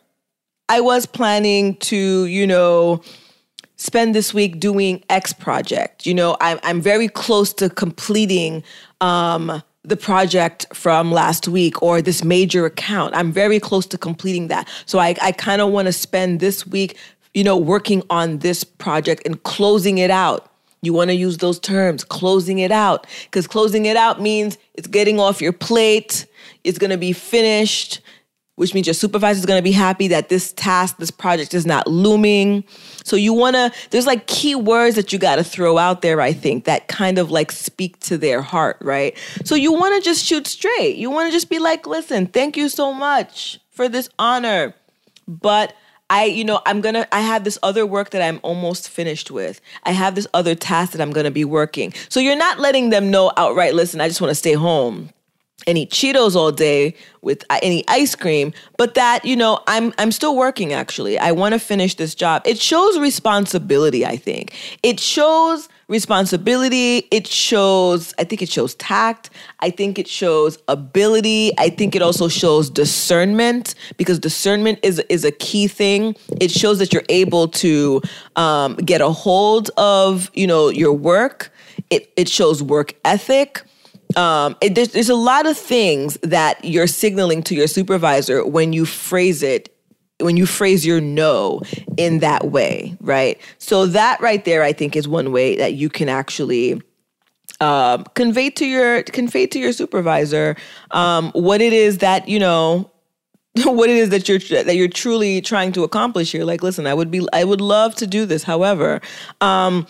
I 0.68 0.80
was 0.80 1.04
planning 1.04 1.76
to, 1.76 2.24
you 2.26 2.46
know, 2.46 3.02
spend 3.76 4.14
this 4.14 4.32
week 4.32 4.60
doing 4.60 5.04
X 5.10 5.32
project. 5.32 6.06
You 6.06 6.14
know, 6.14 6.36
I'm 6.40 6.58
I'm 6.62 6.80
very 6.80 7.08
close 7.08 7.52
to 7.54 7.68
completing 7.68 8.64
um 9.00 9.62
the 9.82 9.96
project 9.96 10.66
from 10.72 11.12
last 11.12 11.46
week 11.46 11.80
or 11.82 12.02
this 12.02 12.24
major 12.24 12.66
account. 12.66 13.14
I'm 13.14 13.30
very 13.30 13.60
close 13.60 13.86
to 13.86 13.98
completing 13.98 14.48
that. 14.48 14.68
So 14.84 14.98
I, 14.98 15.14
I 15.22 15.30
kind 15.30 15.62
of 15.62 15.70
want 15.70 15.86
to 15.86 15.92
spend 15.92 16.40
this 16.40 16.66
week, 16.66 16.98
you 17.34 17.44
know, 17.44 17.56
working 17.56 18.02
on 18.10 18.38
this 18.38 18.64
project 18.64 19.22
and 19.24 19.40
closing 19.44 19.98
it 19.98 20.10
out. 20.10 20.50
You 20.86 20.94
want 20.94 21.10
to 21.10 21.14
use 21.14 21.36
those 21.36 21.58
terms, 21.58 22.04
closing 22.04 22.60
it 22.60 22.72
out, 22.72 23.06
because 23.24 23.46
closing 23.46 23.84
it 23.84 23.96
out 23.96 24.22
means 24.22 24.56
it's 24.72 24.88
getting 24.88 25.20
off 25.20 25.42
your 25.42 25.52
plate, 25.52 26.26
it's 26.64 26.78
going 26.78 26.90
to 26.90 26.96
be 26.96 27.12
finished, 27.12 28.00
which 28.54 28.72
means 28.72 28.86
your 28.86 28.94
supervisor 28.94 29.38
is 29.38 29.44
going 29.44 29.58
to 29.58 29.62
be 29.62 29.72
happy 29.72 30.08
that 30.08 30.30
this 30.30 30.52
task, 30.54 30.96
this 30.96 31.10
project 31.10 31.52
is 31.52 31.66
not 31.66 31.86
looming. 31.86 32.64
So 33.04 33.14
you 33.14 33.34
want 33.34 33.54
to, 33.54 33.70
there's 33.90 34.06
like 34.06 34.26
key 34.26 34.54
words 34.54 34.96
that 34.96 35.12
you 35.12 35.18
got 35.18 35.36
to 35.36 35.44
throw 35.44 35.76
out 35.76 36.00
there, 36.00 36.20
I 36.22 36.32
think, 36.32 36.64
that 36.64 36.88
kind 36.88 37.18
of 37.18 37.30
like 37.30 37.52
speak 37.52 38.00
to 38.00 38.16
their 38.16 38.40
heart, 38.40 38.78
right? 38.80 39.16
So 39.44 39.54
you 39.54 39.72
want 39.72 39.94
to 39.96 40.00
just 40.00 40.24
shoot 40.24 40.46
straight. 40.46 40.96
You 40.96 41.10
want 41.10 41.28
to 41.28 41.32
just 41.32 41.50
be 41.50 41.58
like, 41.58 41.86
listen, 41.86 42.26
thank 42.26 42.56
you 42.56 42.70
so 42.70 42.94
much 42.94 43.60
for 43.70 43.88
this 43.88 44.08
honor. 44.18 44.74
But 45.28 45.74
I, 46.08 46.24
you 46.24 46.44
know, 46.44 46.60
I'm 46.66 46.80
gonna, 46.80 47.06
I 47.10 47.20
have 47.20 47.44
this 47.44 47.58
other 47.62 47.84
work 47.84 48.10
that 48.10 48.22
I'm 48.22 48.38
almost 48.42 48.88
finished 48.88 49.30
with. 49.30 49.60
I 49.84 49.90
have 49.92 50.14
this 50.14 50.26
other 50.34 50.54
task 50.54 50.92
that 50.92 51.00
I'm 51.00 51.12
gonna 51.12 51.30
be 51.30 51.44
working. 51.44 51.92
So 52.08 52.20
you're 52.20 52.36
not 52.36 52.58
letting 52.60 52.90
them 52.90 53.10
know 53.10 53.32
outright, 53.36 53.74
listen, 53.74 54.00
I 54.00 54.08
just 54.08 54.20
wanna 54.20 54.34
stay 54.34 54.52
home 54.52 55.10
and 55.66 55.76
eat 55.76 55.90
Cheetos 55.90 56.36
all 56.36 56.52
day 56.52 56.94
with 57.22 57.44
uh, 57.50 57.58
any 57.62 57.84
ice 57.88 58.14
cream, 58.14 58.52
but 58.76 58.94
that, 58.94 59.24
you 59.24 59.34
know, 59.34 59.60
I'm 59.66 59.92
I'm 59.98 60.12
still 60.12 60.36
working 60.36 60.72
actually. 60.72 61.18
I 61.18 61.32
want 61.32 61.54
to 61.54 61.58
finish 61.58 61.94
this 61.96 62.14
job. 62.14 62.42
It 62.46 62.58
shows 62.58 62.98
responsibility, 62.98 64.06
I 64.06 64.16
think. 64.16 64.54
It 64.82 65.00
shows 65.00 65.68
responsibility, 65.88 67.06
it 67.10 67.26
shows 67.26 68.12
I 68.18 68.24
think 68.24 68.42
it 68.42 68.48
shows 68.48 68.74
tact, 68.74 69.30
I 69.60 69.70
think 69.70 69.98
it 69.98 70.08
shows 70.08 70.58
ability, 70.68 71.52
I 71.58 71.70
think 71.70 71.94
it 71.94 72.02
also 72.02 72.28
shows 72.28 72.70
discernment 72.70 73.74
because 73.96 74.18
discernment 74.18 74.80
is 74.82 74.98
is 75.08 75.24
a 75.24 75.32
key 75.32 75.68
thing. 75.68 76.16
It 76.40 76.50
shows 76.50 76.78
that 76.80 76.92
you're 76.92 77.04
able 77.08 77.48
to 77.48 78.02
um, 78.36 78.76
get 78.76 79.00
a 79.00 79.10
hold 79.10 79.70
of, 79.76 80.30
you 80.34 80.46
know, 80.46 80.68
your 80.68 80.92
work. 80.92 81.52
It 81.90 82.12
it 82.16 82.28
shows 82.28 82.62
work 82.62 82.94
ethic 83.04 83.62
um, 84.14 84.56
it, 84.60 84.74
there's, 84.74 84.90
there's 84.90 85.08
a 85.08 85.16
lot 85.16 85.46
of 85.46 85.56
things 85.58 86.16
that 86.22 86.64
you're 86.64 86.86
signaling 86.86 87.42
to 87.44 87.54
your 87.54 87.66
supervisor 87.66 88.46
when 88.46 88.72
you 88.72 88.86
phrase 88.86 89.42
it 89.42 89.75
when 90.20 90.36
you 90.36 90.46
phrase 90.46 90.86
your 90.86 91.00
no 91.00 91.60
in 91.96 92.20
that 92.20 92.50
way, 92.50 92.96
right? 93.00 93.40
So 93.58 93.86
that 93.86 94.20
right 94.20 94.44
there, 94.44 94.62
I 94.62 94.72
think, 94.72 94.96
is 94.96 95.06
one 95.06 95.32
way 95.32 95.56
that 95.56 95.74
you 95.74 95.88
can 95.88 96.08
actually 96.08 96.80
um, 97.60 98.04
convey 98.14 98.50
to 98.50 98.66
your 98.66 99.02
convey 99.04 99.46
to 99.46 99.58
your 99.58 99.72
supervisor 99.72 100.56
um, 100.90 101.30
what 101.32 101.62
it 101.62 101.72
is 101.72 101.98
that 101.98 102.28
you 102.28 102.38
know 102.38 102.90
what 103.64 103.88
it 103.88 103.96
is 103.96 104.10
that 104.10 104.28
you're 104.28 104.38
that 104.64 104.76
you're 104.76 104.88
truly 104.88 105.40
trying 105.40 105.72
to 105.72 105.84
accomplish 105.84 106.32
here. 106.32 106.44
Like, 106.44 106.62
listen, 106.62 106.86
I 106.86 106.94
would 106.94 107.10
be 107.10 107.26
I 107.32 107.44
would 107.44 107.60
love 107.60 107.94
to 107.96 108.06
do 108.06 108.26
this. 108.26 108.42
However, 108.42 109.00
um, 109.40 109.86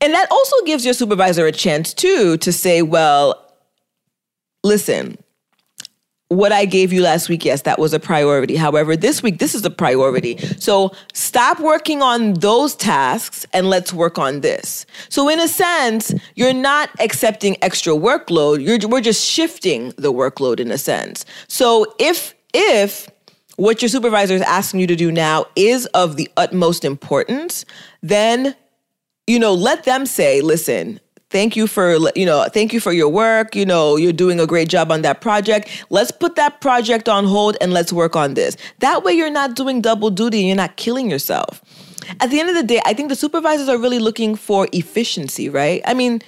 and 0.00 0.12
that 0.12 0.30
also 0.30 0.56
gives 0.66 0.84
your 0.84 0.94
supervisor 0.94 1.46
a 1.46 1.52
chance 1.52 1.94
too 1.94 2.36
to 2.38 2.52
say, 2.52 2.82
well, 2.82 3.52
listen, 4.64 5.16
what 6.36 6.52
I 6.52 6.64
gave 6.64 6.92
you 6.92 7.02
last 7.02 7.28
week, 7.28 7.44
yes, 7.44 7.62
that 7.62 7.78
was 7.78 7.92
a 7.92 8.00
priority. 8.00 8.56
However, 8.56 8.96
this 8.96 9.22
week, 9.22 9.38
this 9.38 9.54
is 9.54 9.64
a 9.64 9.70
priority. 9.70 10.38
So 10.58 10.92
stop 11.12 11.60
working 11.60 12.02
on 12.02 12.34
those 12.34 12.74
tasks 12.74 13.46
and 13.52 13.70
let's 13.70 13.92
work 13.92 14.18
on 14.18 14.40
this. 14.40 14.86
So, 15.08 15.28
in 15.28 15.40
a 15.40 15.48
sense, 15.48 16.14
you're 16.34 16.52
not 16.52 16.90
accepting 17.00 17.56
extra 17.62 17.94
workload. 17.94 18.64
You're, 18.64 18.88
we're 18.88 19.00
just 19.00 19.24
shifting 19.24 19.92
the 19.96 20.12
workload 20.12 20.60
in 20.60 20.70
a 20.70 20.78
sense. 20.78 21.24
So, 21.48 21.94
if, 21.98 22.34
if, 22.52 23.08
what 23.56 23.82
your 23.82 23.88
supervisor 23.88 24.34
is 24.34 24.42
asking 24.42 24.80
you 24.80 24.86
to 24.88 24.96
do 24.96 25.12
now 25.12 25.46
is 25.54 25.86
of 25.86 26.16
the 26.16 26.28
utmost 26.36 26.84
importance, 26.84 27.64
then 28.02 28.54
you 29.26 29.38
know, 29.38 29.54
let 29.54 29.84
them 29.84 30.06
say, 30.06 30.40
listen, 30.40 31.00
thank 31.34 31.56
you 31.56 31.66
for 31.66 31.96
you 32.14 32.24
know 32.24 32.46
thank 32.52 32.72
you 32.72 32.78
for 32.78 32.92
your 32.92 33.08
work 33.08 33.56
you 33.56 33.66
know 33.66 33.96
you're 33.96 34.12
doing 34.12 34.38
a 34.38 34.46
great 34.46 34.68
job 34.68 34.92
on 34.92 35.02
that 35.02 35.20
project. 35.20 35.68
Let's 35.90 36.12
put 36.12 36.36
that 36.36 36.60
project 36.60 37.08
on 37.08 37.24
hold 37.24 37.56
and 37.60 37.72
let's 37.72 37.92
work 37.92 38.14
on 38.14 38.34
this. 38.34 38.56
That 38.78 39.02
way 39.02 39.14
you're 39.14 39.36
not 39.42 39.56
doing 39.56 39.80
double 39.80 40.10
duty 40.10 40.38
and 40.38 40.46
you're 40.46 40.56
not 40.56 40.76
killing 40.76 41.10
yourself. 41.10 41.60
At 42.20 42.30
the 42.30 42.38
end 42.38 42.50
of 42.50 42.54
the 42.54 42.62
day 42.62 42.80
i 42.84 42.92
think 42.94 43.08
the 43.08 43.16
supervisors 43.16 43.68
are 43.68 43.78
really 43.78 43.98
looking 43.98 44.36
for 44.36 44.68
efficiency 44.72 45.48
right? 45.48 45.82
I 45.84 45.94
mean 45.94 46.22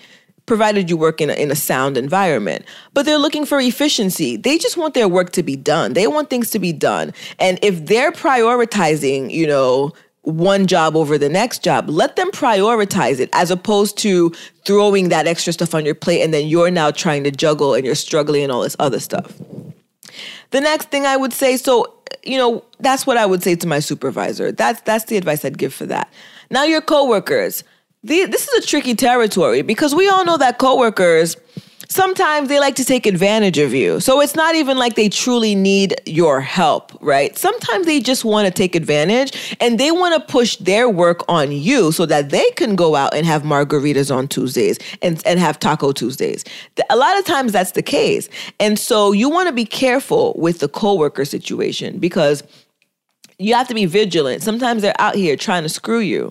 provided 0.47 0.89
you 0.89 0.97
work 0.97 1.21
in 1.21 1.29
a, 1.29 1.35
in 1.35 1.51
a 1.51 1.57
sound 1.57 1.97
environment 1.97 2.65
but 2.95 3.05
they're 3.07 3.25
looking 3.27 3.47
for 3.47 3.61
efficiency. 3.61 4.37
They 4.37 4.59
just 4.59 4.77
want 4.77 4.95
their 4.95 5.09
work 5.09 5.31
to 5.39 5.43
be 5.45 5.55
done. 5.55 5.93
They 5.93 6.09
want 6.09 6.31
things 6.31 6.51
to 6.51 6.59
be 6.59 6.73
done. 6.73 7.13
And 7.39 7.61
if 7.63 7.87
they're 7.87 8.13
prioritizing 8.27 9.31
you 9.31 9.47
know 9.47 9.93
one 10.27 10.67
job 10.67 10.97
over 10.97 11.17
the 11.17 11.29
next 11.29 11.63
job. 11.63 11.89
Let 11.89 12.17
them 12.17 12.33
prioritize 12.33 13.21
it 13.21 13.31
as 13.33 13.53
opposed 13.53 13.97
to 13.99 14.31
throwing 14.65 15.09
that 15.09 15.29
extra 15.29 15.53
stuff 15.53 15.73
on 15.73 15.87
your 15.87 15.95
plate 15.95 16.23
and 16.23 16.35
then 16.35 16.49
you're 16.49 16.71
now 16.71 16.91
trying 16.91 17.23
to 17.25 17.31
juggle 17.31 17.75
and 17.75 17.87
you're 17.87 17.95
struggling 17.95 18.43
and 18.43 18.51
all 18.51 18.63
this 18.63 18.75
other 18.81 18.99
stuff. 18.99 19.33
The 20.51 20.61
next 20.61 20.91
thing 20.91 21.07
I 21.07 21.17
would 21.17 21.33
say, 21.33 21.57
so 21.57 21.97
you 22.25 22.39
know, 22.39 22.65
that's 22.81 23.07
what 23.07 23.17
I 23.17 23.25
would 23.25 23.43
say 23.45 23.55
to 23.55 23.69
my 23.69 23.79
supervisor. 23.79 24.51
That's 24.51 24.81
that's 24.81 25.05
the 25.05 25.17
advice 25.17 25.45
I'd 25.45 25.59
give 25.59 25.73
for 25.73 25.87
that. 25.87 26.13
Now 26.51 26.65
your 26.65 26.81
coworkers. 26.81 27.63
The, 28.03 28.25
this 28.27 28.47
is 28.47 28.65
a 28.65 28.67
tricky 28.67 28.95
territory 28.95 29.63
because 29.63 29.95
we 29.95 30.09
all 30.09 30.25
know 30.25 30.37
that 30.37 30.59
coworkers 30.59 31.37
sometimes 31.97 32.51
they 32.51 32.61
like 32.61 32.75
to 32.77 32.85
take 32.85 33.07
advantage 33.07 33.57
of 33.57 33.73
you. 33.73 33.99
So 34.01 34.21
it's 34.21 34.37
not 34.37 34.55
even 34.55 34.77
like 34.77 34.97
they 34.97 35.09
truly 35.09 35.55
need 35.55 35.99
your 36.05 36.43
help, 36.43 36.93
right? 37.01 37.37
Sometimes 37.39 37.87
they 37.87 38.01
just 38.01 38.23
want 38.23 38.47
to 38.47 38.53
take 38.53 38.75
advantage 38.75 39.57
and 39.61 39.81
they 39.81 39.91
want 39.91 40.15
to 40.15 40.33
push 40.33 40.57
their 40.57 40.91
work 40.91 41.25
on 41.27 41.51
you 41.51 41.93
so 41.93 42.05
that 42.05 42.29
they 42.29 42.51
can 42.51 42.77
go 42.77 42.97
out 42.97 43.15
and 43.15 43.25
have 43.25 43.43
margaritas 43.45 44.15
on 44.15 44.29
Tuesdays 44.29 44.79
and, 45.01 45.23
and 45.27 45.41
have 45.41 45.59
Taco 45.59 45.91
Tuesdays. 45.91 46.45
A 46.91 46.97
lot 46.97 47.19
of 47.19 47.25
times 47.25 47.53
that's 47.53 47.73
the 47.73 47.83
case. 47.83 48.29
And 48.61 48.79
so 48.79 49.13
you 49.13 49.31
want 49.31 49.49
to 49.49 49.55
be 49.55 49.65
careful 49.65 50.35
with 50.37 50.59
the 50.59 50.69
coworker 50.69 51.25
situation 51.25 51.99
because 51.99 52.43
you 53.39 53.55
have 53.55 53.69
to 53.69 53.75
be 53.75 53.87
vigilant. 53.87 54.43
Sometimes 54.43 54.83
they're 54.83 55.01
out 55.01 55.15
here 55.15 55.35
trying 55.35 55.63
to 55.63 55.71
screw 55.71 56.01
you. 56.01 56.31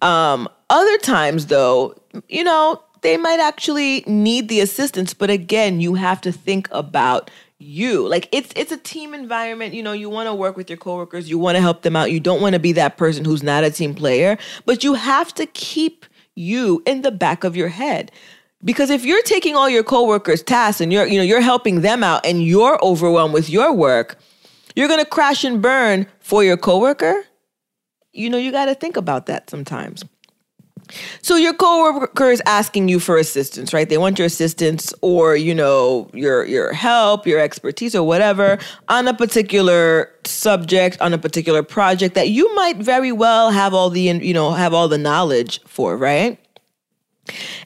Um, 0.00 0.48
other 0.70 0.98
times, 0.98 1.46
though, 1.46 1.94
you 2.28 2.44
know, 2.44 2.82
they 3.02 3.16
might 3.16 3.40
actually 3.40 4.02
need 4.06 4.48
the 4.48 4.60
assistance 4.60 5.14
but 5.14 5.30
again 5.30 5.80
you 5.80 5.94
have 5.94 6.20
to 6.20 6.32
think 6.32 6.68
about 6.70 7.30
you. 7.58 8.06
Like 8.08 8.28
it's 8.32 8.52
it's 8.56 8.72
a 8.72 8.76
team 8.76 9.14
environment 9.14 9.74
you 9.74 9.82
know 9.82 9.92
you 9.92 10.10
want 10.10 10.28
to 10.28 10.34
work 10.34 10.56
with 10.56 10.68
your 10.68 10.76
coworkers 10.76 11.30
you 11.30 11.38
want 11.38 11.56
to 11.56 11.60
help 11.60 11.82
them 11.82 11.94
out 11.94 12.10
you 12.10 12.20
don't 12.20 12.40
want 12.40 12.54
to 12.54 12.58
be 12.58 12.72
that 12.72 12.96
person 12.96 13.24
who's 13.24 13.42
not 13.42 13.64
a 13.64 13.70
team 13.70 13.94
player 13.94 14.36
but 14.64 14.82
you 14.82 14.94
have 14.94 15.32
to 15.34 15.46
keep 15.46 16.06
you 16.34 16.82
in 16.86 17.02
the 17.02 17.12
back 17.12 17.44
of 17.44 17.56
your 17.56 17.68
head. 17.68 18.10
Because 18.64 18.90
if 18.90 19.04
you're 19.04 19.22
taking 19.22 19.56
all 19.56 19.68
your 19.68 19.82
coworkers 19.82 20.42
tasks 20.42 20.80
and 20.80 20.92
you're 20.92 21.06
you 21.06 21.18
know 21.18 21.24
you're 21.24 21.40
helping 21.40 21.82
them 21.82 22.02
out 22.02 22.24
and 22.26 22.42
you're 22.42 22.82
overwhelmed 22.84 23.34
with 23.34 23.48
your 23.48 23.72
work 23.72 24.18
you're 24.74 24.88
to 24.88 25.04
crash 25.04 25.44
and 25.44 25.60
burn 25.60 26.06
for 26.20 26.42
your 26.42 26.56
coworker. 26.56 27.24
You 28.12 28.30
know 28.30 28.38
you 28.38 28.52
got 28.52 28.66
to 28.66 28.74
think 28.74 28.96
about 28.96 29.26
that 29.26 29.50
sometimes 29.50 30.04
so 31.22 31.36
your 31.36 31.54
coworker 31.54 32.30
is 32.30 32.42
asking 32.46 32.88
you 32.88 33.00
for 33.00 33.16
assistance, 33.16 33.72
right? 33.72 33.88
They 33.88 33.98
want 33.98 34.18
your 34.18 34.26
assistance 34.26 34.92
or, 35.00 35.36
you 35.36 35.54
know, 35.54 36.10
your 36.12 36.44
your 36.44 36.72
help, 36.72 37.26
your 37.26 37.40
expertise 37.40 37.94
or 37.94 38.06
whatever 38.06 38.58
on 38.88 39.08
a 39.08 39.14
particular 39.14 40.10
subject, 40.24 41.00
on 41.00 41.12
a 41.12 41.18
particular 41.18 41.62
project 41.62 42.14
that 42.14 42.28
you 42.28 42.54
might 42.54 42.76
very 42.76 43.12
well 43.12 43.50
have 43.50 43.74
all 43.74 43.90
the, 43.90 44.00
you 44.00 44.34
know, 44.34 44.52
have 44.52 44.74
all 44.74 44.88
the 44.88 44.98
knowledge 44.98 45.60
for, 45.66 45.96
right? 45.96 46.38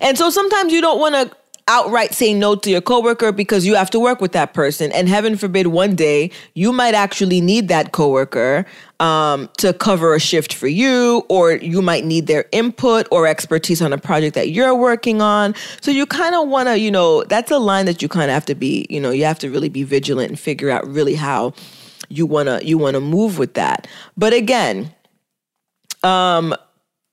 And 0.00 0.18
so 0.18 0.30
sometimes 0.30 0.72
you 0.72 0.80
don't 0.80 1.00
want 1.00 1.14
to 1.14 1.36
outright 1.68 2.14
say 2.14 2.32
no 2.32 2.54
to 2.54 2.70
your 2.70 2.80
coworker 2.80 3.32
because 3.32 3.66
you 3.66 3.74
have 3.74 3.90
to 3.90 3.98
work 3.98 4.20
with 4.20 4.32
that 4.32 4.54
person. 4.54 4.92
And 4.92 5.08
heaven 5.08 5.36
forbid, 5.36 5.68
one 5.68 5.96
day 5.96 6.30
you 6.54 6.72
might 6.72 6.94
actually 6.94 7.40
need 7.40 7.68
that 7.68 7.92
coworker 7.92 8.64
um, 9.00 9.48
to 9.58 9.72
cover 9.72 10.14
a 10.14 10.20
shift 10.20 10.54
for 10.54 10.68
you, 10.68 11.24
or 11.28 11.52
you 11.52 11.82
might 11.82 12.04
need 12.04 12.28
their 12.28 12.46
input 12.52 13.08
or 13.10 13.26
expertise 13.26 13.82
on 13.82 13.92
a 13.92 13.98
project 13.98 14.34
that 14.34 14.50
you're 14.50 14.74
working 14.74 15.20
on. 15.20 15.54
So 15.80 15.90
you 15.90 16.06
kind 16.06 16.34
of 16.34 16.48
want 16.48 16.68
to, 16.68 16.78
you 16.78 16.90
know, 16.90 17.24
that's 17.24 17.50
a 17.50 17.58
line 17.58 17.86
that 17.86 18.00
you 18.00 18.08
kind 18.08 18.30
of 18.30 18.34
have 18.34 18.46
to 18.46 18.54
be, 18.54 18.86
you 18.88 19.00
know, 19.00 19.10
you 19.10 19.24
have 19.24 19.38
to 19.40 19.50
really 19.50 19.68
be 19.68 19.82
vigilant 19.82 20.30
and 20.30 20.38
figure 20.38 20.70
out 20.70 20.86
really 20.86 21.14
how 21.14 21.52
you 22.08 22.26
want 22.26 22.48
to 22.48 22.64
you 22.64 22.78
want 22.78 22.94
to 22.94 23.00
move 23.00 23.38
with 23.38 23.54
that. 23.54 23.88
But 24.16 24.32
again, 24.32 24.94
um 26.04 26.54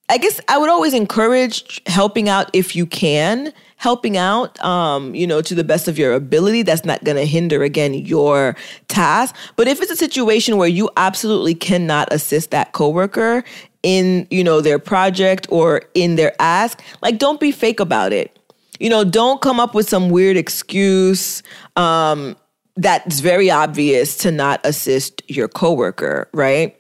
I 0.10 0.18
guess 0.18 0.40
I 0.48 0.58
would 0.58 0.70
always 0.70 0.94
encourage 0.94 1.82
helping 1.88 2.30
out 2.30 2.50
if 2.54 2.76
you 2.76 2.86
can, 2.86 3.54
helping 3.84 4.16
out, 4.16 4.58
um, 4.64 5.14
you 5.14 5.28
know, 5.28 5.42
to 5.42 5.54
the 5.54 5.64
best 5.64 5.90
of 5.90 5.98
your 5.98 6.14
ability. 6.14 6.62
That's 6.62 6.86
not 6.86 7.04
going 7.04 7.18
to 7.18 7.26
hinder, 7.26 7.64
again, 7.64 7.94
your 7.94 8.56
task. 8.88 9.36
But 9.58 9.68
if 9.68 9.82
it's 9.82 9.92
a 9.92 9.98
situation 9.98 10.56
where 10.56 10.70
you 10.70 10.90
absolutely 10.96 11.54
cannot 11.54 12.08
assist 12.14 12.52
that 12.52 12.72
coworker 12.72 13.44
in, 13.84 14.26
you 14.32 14.42
know, 14.42 14.62
their 14.62 14.80
project 14.80 15.48
or 15.50 15.82
in 15.96 16.16
their 16.16 16.34
ask, 16.40 16.82
like, 17.02 17.18
don't 17.18 17.42
be 17.42 17.52
fake 17.52 17.82
about 17.82 18.14
it. 18.14 18.40
You 18.80 18.90
know, 18.90 19.04
don't 19.04 19.42
come 19.42 19.60
up 19.60 19.76
with 19.76 19.90
some 19.90 20.10
weird 20.10 20.38
excuse. 20.38 21.44
Um, 21.76 22.38
that's 22.78 23.20
very 23.20 23.52
obvious 23.52 24.16
to 24.20 24.32
not 24.32 24.62
assist 24.64 25.22
your 25.28 25.50
coworker, 25.50 26.30
right? 26.34 26.74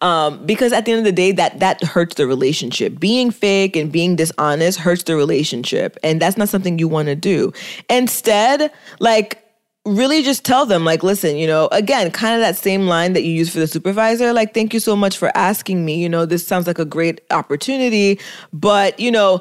Um, 0.00 0.44
because 0.46 0.72
at 0.72 0.84
the 0.84 0.92
end 0.92 1.00
of 1.00 1.04
the 1.04 1.12
day, 1.12 1.32
that 1.32 1.58
that 1.58 1.82
hurts 1.82 2.14
the 2.14 2.26
relationship. 2.26 3.00
Being 3.00 3.30
fake 3.30 3.74
and 3.74 3.90
being 3.90 4.14
dishonest 4.16 4.78
hurts 4.78 5.02
the 5.02 5.16
relationship, 5.16 5.96
and 6.02 6.22
that's 6.22 6.36
not 6.36 6.48
something 6.48 6.78
you 6.78 6.86
want 6.86 7.06
to 7.06 7.16
do. 7.16 7.52
Instead, 7.88 8.70
like 9.00 9.44
really 9.84 10.22
just 10.22 10.44
tell 10.44 10.66
them 10.66 10.84
like 10.84 11.02
listen 11.02 11.36
you 11.36 11.46
know 11.46 11.68
again 11.72 12.10
kind 12.10 12.34
of 12.34 12.40
that 12.40 12.56
same 12.56 12.86
line 12.86 13.14
that 13.14 13.22
you 13.22 13.32
use 13.32 13.50
for 13.50 13.58
the 13.58 13.66
supervisor 13.66 14.32
like 14.32 14.52
thank 14.52 14.74
you 14.74 14.80
so 14.80 14.94
much 14.94 15.16
for 15.16 15.34
asking 15.36 15.84
me 15.84 16.00
you 16.00 16.08
know 16.08 16.26
this 16.26 16.46
sounds 16.46 16.66
like 16.66 16.78
a 16.78 16.84
great 16.84 17.20
opportunity 17.30 18.18
but 18.52 18.98
you 19.00 19.10
know 19.10 19.40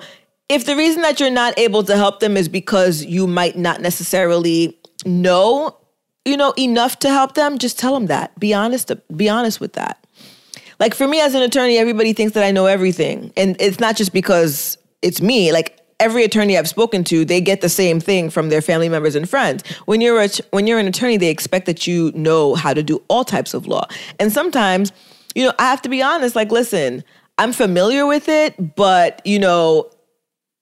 if 0.50 0.65
the 0.65 0.76
reason 0.76 1.02
that 1.02 1.20
you're 1.20 1.30
not 1.30 1.58
able 1.60 1.84
to 1.84 1.98
help 1.98 2.22
them 2.22 2.38
is 2.38 2.48
because 2.48 3.04
you 3.04 3.28
might 3.28 3.58
not 3.58 3.82
necessarily 3.82 4.78
know 5.06 5.76
you 6.24 6.38
know 6.38 6.54
enough 6.58 7.00
to 7.00 7.10
help 7.10 7.34
them 7.34 7.58
just 7.58 7.78
tell 7.78 7.93
them 7.93 8.06
that 8.06 8.38
be 8.39 8.54
honest 8.54 8.91
be 9.15 9.28
honest 9.28 9.60
with 9.60 9.74
that 9.74 10.07
like 10.80 10.94
for 10.94 11.08
me 11.08 11.20
as 11.22 11.36
an 11.36 11.42
attorney, 11.42 11.78
everybody 11.78 12.13
thinks 12.13 12.34
that 12.34 12.44
I 12.44 12.52
know 12.52 12.66
everything. 12.66 13.32
And 13.36 13.56
it's 13.60 13.80
not 13.80 13.96
just 13.96 14.13
because 14.13 14.78
it's 15.02 15.22
me. 15.22 15.52
Like 15.52 15.80
every 16.00 16.24
attorney 16.24 16.58
I've 16.58 16.68
spoken 16.68 17.04
to, 17.06 17.26
they 17.26 17.42
get 17.42 17.62
the 17.62 17.70
same 17.70 18.00
thing 18.00 18.30
from 18.30 18.50
their 18.50 18.62
family 18.62 18.90
members 18.90 19.16
and 19.16 19.30
friends. 19.30 19.63
When 19.86 20.02
you're 20.02 20.22
a, 20.22 20.30
when 20.52 20.68
you're 20.68 20.80
an 20.80 20.88
attorney, 20.88 21.18
they 21.18 21.30
expect 21.30 21.66
that 21.66 21.88
you 21.88 22.12
know 22.13 22.56
how 22.56 22.74
to 22.74 22.84
do 22.84 23.02
all 23.08 23.24
types 23.24 23.54
of 23.54 23.68
law. 23.68 23.86
And 24.20 24.32
sometimes, 24.32 24.92
you 25.36 25.44
know, 25.44 25.54
I 25.60 25.63
have 25.63 25.82
to 25.84 25.90
be 25.90 26.02
honest, 26.02 26.36
like 26.36 26.52
listen, 26.52 27.04
I'm 27.38 27.54
familiar 27.54 28.06
with 28.06 28.30
it, 28.30 28.76
but 28.76 29.22
you 29.26 29.40
know, 29.40 29.90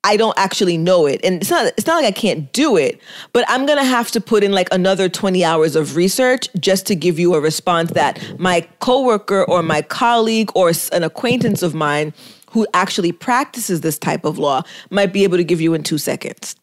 I 0.05 0.17
don't 0.17 0.37
actually 0.37 0.77
know 0.77 1.07
it. 1.07 1.19
And 1.23 1.41
it's 1.41 1.49
not 1.49 1.65
it's 1.65 1.87
not 1.87 1.95
like 1.95 2.05
I 2.05 2.11
can't 2.11 2.53
do 2.53 2.77
it, 2.77 3.01
but 3.33 3.43
I'm 3.47 3.65
going 3.65 3.79
to 3.79 3.83
have 3.83 4.11
to 4.11 4.21
put 4.21 4.43
in 4.43 4.51
like 4.51 4.69
another 4.71 5.09
20 5.09 5.43
hours 5.43 5.75
of 5.75 5.95
research 5.95 6.47
just 6.59 6.85
to 6.85 6.95
give 6.95 7.17
you 7.17 7.33
a 7.33 7.41
response 7.41 7.91
that 7.91 8.21
my 8.39 8.61
coworker 8.79 9.43
or 9.43 9.63
my 9.63 9.81
colleague 9.81 10.51
or 10.53 10.71
an 10.93 11.03
acquaintance 11.03 11.63
of 11.63 11.73
mine 11.73 12.13
who 12.51 12.67
actually 12.75 13.11
practices 13.11 13.81
this 13.81 13.97
type 13.97 14.25
of 14.25 14.37
law 14.37 14.61
might 14.91 15.11
be 15.11 15.23
able 15.23 15.37
to 15.37 15.43
give 15.43 15.59
you 15.59 15.73
in 15.73 15.81
2 15.81 15.97
seconds. 15.97 16.55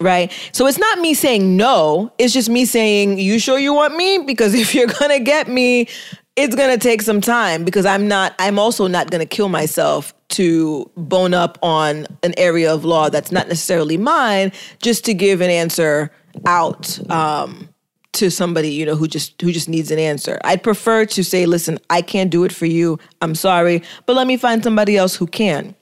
Right? 0.00 0.32
So 0.52 0.66
it's 0.66 0.78
not 0.78 0.98
me 0.98 1.12
saying 1.12 1.56
no, 1.58 2.10
it's 2.16 2.32
just 2.32 2.48
me 2.48 2.64
saying, 2.64 3.18
"You 3.18 3.38
sure 3.38 3.58
you 3.58 3.74
want 3.74 3.94
me?" 3.94 4.18
because 4.18 4.54
if 4.62 4.74
you're 4.74 4.86
going 4.86 5.10
to 5.10 5.20
get 5.20 5.46
me, 5.46 5.88
it's 6.36 6.54
going 6.54 6.70
to 6.70 6.78
take 6.78 7.02
some 7.02 7.20
time 7.20 7.64
because 7.64 7.84
I'm 7.84 8.08
not 8.08 8.34
I'm 8.38 8.58
also 8.58 8.86
not 8.86 9.10
going 9.10 9.20
to 9.20 9.26
kill 9.26 9.50
myself 9.50 10.14
to 10.32 10.90
bone 10.96 11.34
up 11.34 11.58
on 11.62 12.06
an 12.22 12.34
area 12.36 12.72
of 12.72 12.84
law 12.84 13.08
that's 13.08 13.32
not 13.32 13.48
necessarily 13.48 13.96
mine 13.96 14.52
just 14.80 15.04
to 15.04 15.14
give 15.14 15.40
an 15.40 15.50
answer 15.50 16.10
out 16.46 16.98
um, 17.10 17.68
to 18.12 18.30
somebody 18.30 18.68
you 18.70 18.84
know 18.84 18.96
who 18.96 19.06
just 19.06 19.40
who 19.40 19.52
just 19.52 19.68
needs 19.68 19.90
an 19.90 19.98
answer. 19.98 20.38
I'd 20.44 20.62
prefer 20.62 21.06
to 21.06 21.24
say 21.24 21.46
listen 21.46 21.78
i 21.90 22.02
can't 22.02 22.30
do 22.30 22.44
it 22.44 22.52
for 22.52 22.66
you. 22.66 22.98
I'm 23.20 23.34
sorry 23.34 23.82
but 24.06 24.16
let 24.16 24.26
me 24.26 24.36
find 24.36 24.62
somebody 24.62 24.96
else 24.96 25.16
who 25.16 25.26
can 25.26 25.74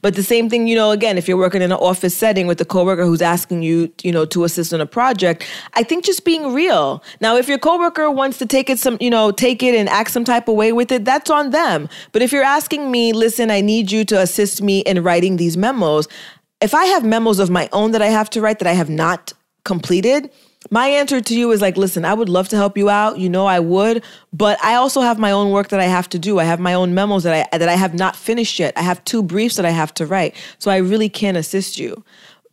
but 0.00 0.14
the 0.14 0.22
same 0.22 0.48
thing, 0.48 0.68
you 0.68 0.76
know, 0.76 0.92
again, 0.92 1.18
if 1.18 1.26
you're 1.26 1.36
working 1.36 1.60
in 1.60 1.72
an 1.72 1.78
office 1.78 2.16
setting 2.16 2.46
with 2.46 2.60
a 2.60 2.64
coworker 2.64 3.04
who's 3.04 3.22
asking 3.22 3.62
you, 3.62 3.92
you 4.02 4.12
know, 4.12 4.24
to 4.26 4.44
assist 4.44 4.72
in 4.72 4.80
a 4.80 4.86
project, 4.86 5.44
I 5.74 5.82
think 5.82 6.04
just 6.04 6.24
being 6.24 6.54
real. 6.54 7.02
Now, 7.20 7.36
if 7.36 7.48
your 7.48 7.58
coworker 7.58 8.10
wants 8.10 8.38
to 8.38 8.46
take 8.46 8.70
it 8.70 8.78
some, 8.78 8.96
you 9.00 9.10
know, 9.10 9.32
take 9.32 9.62
it 9.62 9.74
and 9.74 9.88
act 9.88 10.12
some 10.12 10.24
type 10.24 10.46
of 10.48 10.54
way 10.54 10.72
with 10.72 10.92
it, 10.92 11.04
that's 11.04 11.30
on 11.30 11.50
them. 11.50 11.88
But 12.12 12.22
if 12.22 12.32
you're 12.32 12.44
asking 12.44 12.90
me, 12.90 13.12
listen, 13.12 13.50
I 13.50 13.60
need 13.60 13.90
you 13.90 14.04
to 14.04 14.20
assist 14.20 14.62
me 14.62 14.80
in 14.80 15.02
writing 15.02 15.36
these 15.36 15.56
memos, 15.56 16.06
if 16.60 16.74
I 16.74 16.86
have 16.86 17.04
memos 17.04 17.38
of 17.38 17.50
my 17.50 17.68
own 17.72 17.90
that 17.90 18.02
I 18.02 18.06
have 18.06 18.30
to 18.30 18.40
write 18.40 18.60
that 18.60 18.68
I 18.68 18.72
have 18.72 18.88
not 18.88 19.32
completed, 19.64 20.30
my 20.70 20.88
answer 20.88 21.20
to 21.20 21.38
you 21.38 21.50
is 21.52 21.60
like, 21.60 21.76
listen, 21.76 22.04
I 22.04 22.14
would 22.14 22.28
love 22.28 22.48
to 22.48 22.56
help 22.56 22.76
you 22.76 22.88
out. 22.88 23.18
You 23.18 23.28
know 23.28 23.46
I 23.46 23.60
would, 23.60 24.02
but 24.32 24.62
I 24.62 24.74
also 24.74 25.00
have 25.00 25.18
my 25.18 25.30
own 25.30 25.50
work 25.50 25.68
that 25.68 25.80
I 25.80 25.84
have 25.84 26.08
to 26.10 26.18
do. 26.18 26.38
I 26.38 26.44
have 26.44 26.60
my 26.60 26.74
own 26.74 26.94
memos 26.94 27.22
that 27.24 27.48
I 27.52 27.58
that 27.58 27.68
I 27.68 27.74
have 27.74 27.94
not 27.94 28.16
finished 28.16 28.58
yet. 28.58 28.72
I 28.76 28.82
have 28.82 29.04
two 29.04 29.22
briefs 29.22 29.56
that 29.56 29.64
I 29.64 29.70
have 29.70 29.92
to 29.94 30.06
write. 30.06 30.34
So 30.58 30.70
I 30.70 30.78
really 30.78 31.08
can't 31.08 31.36
assist 31.36 31.78
you. 31.78 32.04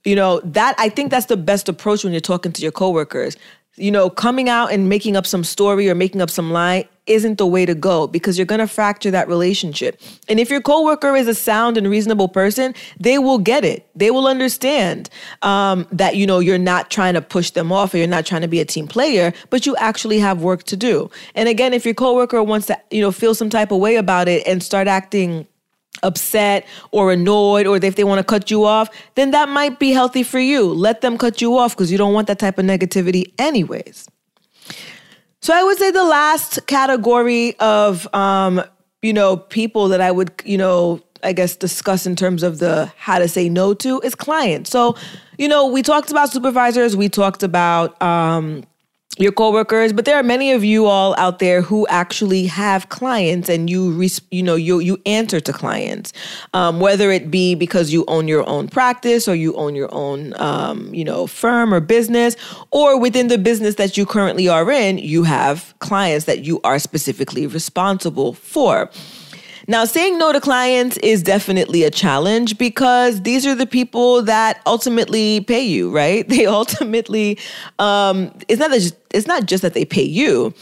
You 0.04 0.16
know, 0.16 0.42
that 0.42 0.76
I 0.78 0.90
think 0.90 1.12
that's 1.12 1.28
the 1.28 1.38
best 1.38 1.70
approach 1.70 2.04
when 2.04 2.12
you're 2.12 2.20
talking 2.20 2.52
to 2.52 2.62
your 2.62 2.72
coworkers 2.72 3.38
you 3.76 3.92
know, 3.92 4.10
coming 4.10 4.50
out 4.50 4.72
and 4.72 4.88
making 4.88 5.16
up 5.16 5.26
some 5.26 5.44
story 5.44 5.90
or 5.90 5.96
making 5.96 6.22
up 6.22 6.30
some 6.30 6.52
lie 6.52 6.88
isn't 7.06 7.38
the 7.38 7.46
way 7.46 7.66
to 7.66 7.76
go 7.76 8.08
because 8.08 8.38
you're 8.38 8.46
going 8.46 8.60
to 8.60 8.68
fracture 8.68 9.12
that 9.12 9.28
relationship. 9.28 10.00
And 10.30 10.40
if 10.40 10.50
your 10.50 10.62
coworker 10.62 11.16
is 11.16 11.28
a 11.28 11.36
sound 11.36 11.78
and 11.78 11.90
reasonable 11.90 12.30
person, 12.30 12.74
they 13.00 13.18
will 13.18 13.40
get 13.40 13.66
it. 13.66 13.88
They 13.96 14.10
will 14.12 14.28
understand 14.28 15.10
um, 15.42 15.88
that 15.92 16.16
you 16.16 16.26
know 16.26 16.40
you're 16.40 16.58
not 16.58 16.90
trying 16.90 17.16
to 17.16 17.22
push 17.22 17.52
them 17.52 17.72
off 17.72 17.94
or 17.94 17.98
you're 17.98 18.08
not 18.08 18.26
trying 18.26 18.42
to 18.42 18.48
be 18.48 18.60
a 18.60 18.66
team 18.66 18.88
player, 18.88 19.34
but 19.50 19.66
you 19.66 19.76
actually 19.78 20.20
have 20.20 20.42
work 20.42 20.64
to 20.64 20.78
do. 20.78 21.10
And 21.36 21.50
again, 21.50 21.74
if 21.74 21.86
your 21.86 21.94
coworker 21.94 22.42
wants 22.42 22.68
to 22.68 22.80
you 22.90 23.02
know 23.02 23.12
feel 23.12 23.36
some 23.36 23.50
type 23.50 23.72
of 23.72 23.80
way 23.80 23.98
about 23.98 24.28
it 24.28 24.48
and 24.48 24.64
start 24.64 24.88
acting 24.88 25.48
upset 26.02 26.66
or 26.92 27.12
annoyed 27.12 27.68
or 27.68 27.78
if 27.78 27.96
they 27.96 28.04
want 28.04 28.20
to 28.20 28.24
cut 28.24 28.50
you 28.50 28.66
off, 28.66 28.90
then 29.16 29.32
that 29.32 29.50
might 29.50 29.80
be 29.80 29.92
healthy 29.92 30.24
for 30.24 30.40
you. 30.40 30.66
Let 30.66 31.02
them 31.02 31.18
cut 31.18 31.42
you 31.42 31.58
off 31.58 31.76
because 31.76 31.92
you 31.92 31.98
don't 31.98 32.14
want 32.14 32.28
that 32.28 32.40
type 32.40 32.58
of 32.58 32.66
negativity, 32.66 33.32
anyways. 33.38 34.10
So 35.44 35.54
I 35.54 35.62
would 35.62 35.78
say 35.78 35.92
the 35.92 36.06
last 36.06 36.66
category 36.68 37.60
of, 37.60 38.08
um, 38.16 38.64
you 39.02 39.12
know, 39.12 39.36
people 39.36 39.90
that 39.90 40.00
I 40.00 40.10
would, 40.10 40.32
you 40.46 40.58
know, 40.58 41.02
I 41.22 41.34
guess 41.34 41.58
discuss 41.58 42.06
in 42.06 42.16
terms 42.16 42.44
of 42.44 42.60
the 42.60 42.90
how 42.96 43.20
to 43.20 43.28
say 43.28 43.50
no 43.50 43.74
to 43.74 44.00
is 44.06 44.16
clients. 44.16 44.70
So, 44.70 44.96
you 45.38 45.50
know, 45.50 45.68
we 45.68 45.82
talked 45.82 46.12
about 46.12 46.32
supervisors, 46.32 46.96
we 46.96 47.10
talked 47.10 47.44
about 47.44 48.02
um, 48.02 48.64
your 49.18 49.32
coworkers, 49.32 49.94
but 49.94 50.06
there 50.06 50.18
are 50.18 50.24
many 50.24 50.52
of 50.52 50.64
you 50.64 50.88
all 50.88 51.16
out 51.18 51.40
there 51.40 51.62
who 51.62 51.86
actually 51.88 52.48
have 52.48 52.90
clients, 52.90 53.48
and 53.48 53.70
you 53.70 54.10
you 54.32 54.42
know 54.42 54.56
you 54.56 54.80
you 54.80 55.00
answer 55.06 55.40
to 55.40 55.54
clients, 55.54 56.14
um, 56.54 56.80
whether 56.80 57.12
it 57.12 57.30
be 57.30 57.54
because 57.54 57.94
you 57.94 58.04
own 58.08 58.28
your 58.28 58.48
own 58.50 58.68
practice 58.68 59.28
or 59.28 59.36
you 59.36 59.54
own 59.56 59.76
your 59.76 59.94
own 59.94 60.34
um, 60.42 60.94
you 60.94 61.06
know 61.06 61.28
firm 61.28 61.74
or 61.74 61.80
business, 61.80 62.36
or 62.72 63.00
within 63.00 63.28
the 63.28 63.38
business 63.38 63.76
that 63.76 63.98
you 63.98 64.06
currently 64.06 64.48
are 64.48 64.70
in, 64.72 64.98
you 64.98 65.24
have 65.24 65.74
clients 65.80 66.26
that 66.26 66.44
you 66.44 66.60
are 66.64 66.80
specifically 66.80 67.46
responsible 67.46 68.34
for. 68.34 68.90
Now, 69.68 69.86
saying 69.86 70.18
no 70.18 70.34
to 70.34 70.42
clients 70.42 70.98
is 70.98 71.24
definitely 71.24 71.84
a 71.84 71.90
challenge 71.90 72.58
because 72.58 73.22
these 73.22 73.46
are 73.46 73.56
the 73.56 73.66
people 73.66 74.22
that 74.24 74.62
ultimately 74.66 75.42
pay 75.42 75.64
you, 75.64 75.90
right? 75.90 76.28
They 76.34 76.46
ultimately, 76.48 77.38
um, 77.80 78.34
it's 78.48 78.60
not 78.60 78.72
just, 78.72 78.96
it's 79.14 79.28
not 79.28 79.46
just 79.46 79.62
that 79.62 79.74
they 79.74 79.86
pay 79.86 80.04
you. 80.04 80.54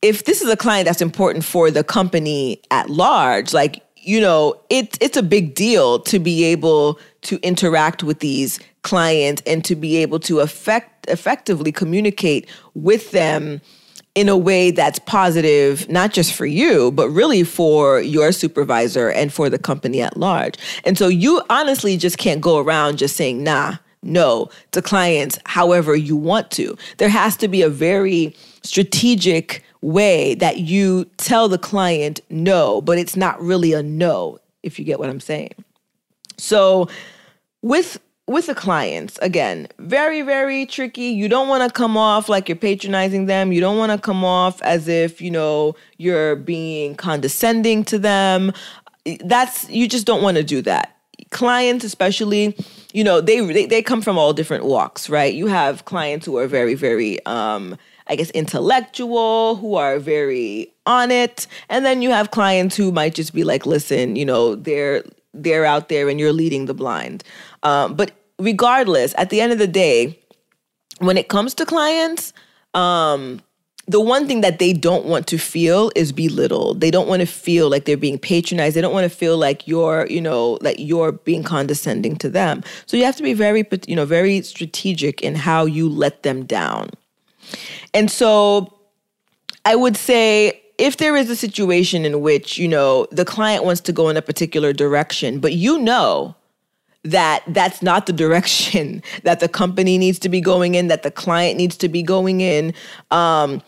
If 0.00 0.24
this 0.24 0.42
is 0.42 0.48
a 0.48 0.56
client 0.56 0.86
that's 0.86 1.02
important 1.02 1.44
for 1.44 1.72
the 1.72 1.82
company 1.82 2.62
at 2.70 2.88
large, 2.88 3.52
like 3.52 3.82
you 3.96 4.20
know, 4.20 4.58
it, 4.70 4.96
it's 5.02 5.16
a 5.16 5.22
big 5.22 5.54
deal 5.54 5.98
to 6.00 6.18
be 6.18 6.44
able 6.44 6.98
to 7.22 7.38
interact 7.42 8.02
with 8.02 8.20
these 8.20 8.58
clients 8.82 9.42
and 9.44 9.62
to 9.66 9.76
be 9.76 9.96
able 9.96 10.18
to 10.20 10.40
effect, 10.40 11.06
effectively 11.08 11.72
communicate 11.72 12.48
with 12.74 13.10
them 13.10 13.60
in 14.18 14.28
a 14.28 14.36
way 14.36 14.72
that's 14.72 14.98
positive, 14.98 15.88
not 15.88 16.12
just 16.12 16.32
for 16.32 16.44
you, 16.44 16.90
but 16.90 17.08
really 17.08 17.44
for 17.44 18.00
your 18.00 18.32
supervisor 18.32 19.10
and 19.10 19.32
for 19.32 19.48
the 19.48 19.60
company 19.60 20.02
at 20.02 20.16
large. 20.16 20.56
And 20.82 20.98
so 20.98 21.06
you 21.06 21.40
honestly 21.48 21.96
just 21.96 22.18
can't 22.18 22.40
go 22.40 22.58
around 22.58 22.98
just 22.98 23.14
saying, 23.14 23.44
nah, 23.44 23.76
no 24.02 24.50
to 24.72 24.82
clients 24.82 25.38
however 25.46 25.94
you 25.94 26.16
want 26.16 26.50
to. 26.50 26.76
There 26.96 27.08
has 27.08 27.36
to 27.36 27.46
be 27.46 27.62
a 27.62 27.68
very 27.68 28.34
strategic 28.64 29.62
way 29.82 30.34
that 30.34 30.58
you 30.58 31.04
tell 31.18 31.48
the 31.48 31.56
client 31.56 32.20
no, 32.28 32.82
but 32.82 32.98
it's 32.98 33.14
not 33.14 33.40
really 33.40 33.72
a 33.72 33.84
no, 33.84 34.40
if 34.64 34.80
you 34.80 34.84
get 34.84 34.98
what 34.98 35.10
I'm 35.10 35.20
saying. 35.20 35.52
So, 36.38 36.88
with 37.62 38.00
with 38.28 38.46
the 38.46 38.54
clients, 38.54 39.18
again, 39.22 39.68
very, 39.78 40.22
very 40.22 40.66
tricky. 40.66 41.06
You 41.06 41.28
don't 41.28 41.48
want 41.48 41.66
to 41.66 41.72
come 41.72 41.96
off 41.96 42.28
like 42.28 42.48
you're 42.48 42.56
patronizing 42.56 43.26
them. 43.26 43.52
You 43.52 43.60
don't 43.60 43.78
want 43.78 43.90
to 43.90 43.98
come 43.98 44.24
off 44.24 44.60
as 44.62 44.86
if, 44.86 45.20
you 45.20 45.30
know, 45.30 45.74
you're 45.96 46.36
being 46.36 46.94
condescending 46.94 47.84
to 47.84 47.98
them. 47.98 48.52
That's, 49.24 49.68
you 49.70 49.88
just 49.88 50.06
don't 50.06 50.22
want 50.22 50.36
to 50.36 50.44
do 50.44 50.60
that. 50.62 50.94
Clients, 51.30 51.84
especially, 51.84 52.54
you 52.92 53.02
know, 53.02 53.20
they, 53.20 53.40
they, 53.40 53.66
they 53.66 53.82
come 53.82 54.02
from 54.02 54.18
all 54.18 54.32
different 54.32 54.64
walks, 54.64 55.08
right? 55.08 55.32
You 55.32 55.46
have 55.46 55.86
clients 55.86 56.26
who 56.26 56.36
are 56.36 56.46
very, 56.46 56.74
very, 56.74 57.24
um, 57.24 57.76
I 58.06 58.16
guess, 58.16 58.30
intellectual, 58.30 59.56
who 59.56 59.74
are 59.74 59.98
very 59.98 60.72
on 60.86 61.10
it. 61.10 61.46
And 61.68 61.84
then 61.84 62.02
you 62.02 62.10
have 62.10 62.30
clients 62.30 62.76
who 62.76 62.92
might 62.92 63.14
just 63.14 63.32
be 63.32 63.44
like, 63.44 63.66
listen, 63.66 64.16
you 64.16 64.24
know, 64.24 64.54
they're 64.54 65.02
they're 65.42 65.64
out 65.64 65.88
there 65.88 66.08
and 66.08 66.18
you're 66.18 66.32
leading 66.32 66.66
the 66.66 66.74
blind. 66.74 67.24
Um, 67.62 67.94
but 67.94 68.12
regardless, 68.38 69.14
at 69.16 69.30
the 69.30 69.40
end 69.40 69.52
of 69.52 69.58
the 69.58 69.66
day, 69.66 70.18
when 70.98 71.16
it 71.16 71.28
comes 71.28 71.54
to 71.54 71.66
clients, 71.66 72.32
um, 72.74 73.40
the 73.88 74.00
one 74.00 74.26
thing 74.26 74.42
that 74.42 74.58
they 74.58 74.74
don't 74.74 75.06
want 75.06 75.26
to 75.28 75.38
feel 75.38 75.90
is 75.96 76.12
belittled. 76.12 76.82
They 76.82 76.90
don't 76.90 77.08
want 77.08 77.20
to 77.20 77.26
feel 77.26 77.70
like 77.70 77.86
they're 77.86 77.96
being 77.96 78.18
patronized. 78.18 78.76
They 78.76 78.82
don't 78.82 78.92
want 78.92 79.10
to 79.10 79.16
feel 79.16 79.38
like 79.38 79.66
you're, 79.66 80.06
you 80.10 80.20
know, 80.20 80.58
like 80.60 80.76
you're 80.78 81.12
being 81.12 81.42
condescending 81.42 82.16
to 82.16 82.28
them. 82.28 82.62
So 82.84 82.98
you 82.98 83.04
have 83.04 83.16
to 83.16 83.22
be 83.22 83.32
very, 83.32 83.66
you 83.86 83.96
know, 83.96 84.04
very 84.04 84.42
strategic 84.42 85.22
in 85.22 85.34
how 85.34 85.64
you 85.64 85.88
let 85.88 86.22
them 86.22 86.44
down. 86.44 86.90
And 87.94 88.10
so 88.10 88.78
I 89.64 89.74
would 89.74 89.96
say 89.96 90.60
if 90.78 90.96
there 90.96 91.16
is 91.16 91.28
a 91.28 91.36
situation 91.36 92.04
in 92.04 92.20
which, 92.20 92.56
you 92.56 92.68
know, 92.68 93.06
the 93.10 93.24
client 93.24 93.64
wants 93.64 93.80
to 93.82 93.92
go 93.92 94.08
in 94.08 94.16
a 94.16 94.22
particular 94.22 94.72
direction, 94.72 95.40
but 95.40 95.52
you 95.52 95.78
know 95.78 96.34
that 97.04 97.42
that's 97.48 97.82
not 97.82 98.06
the 98.06 98.12
direction 98.24 99.02
that 99.24 99.40
the 99.40 99.48
company 99.48 99.98
needs 99.98 100.18
to 100.20 100.28
be 100.28 100.40
going 100.40 100.76
in, 100.76 100.88
that 100.88 101.02
the 101.02 101.10
client 101.10 101.56
needs 101.56 101.76
to 101.78 101.88
be 101.88 102.02
going 102.02 102.40
in. 102.40 102.72
Um, 103.10 103.60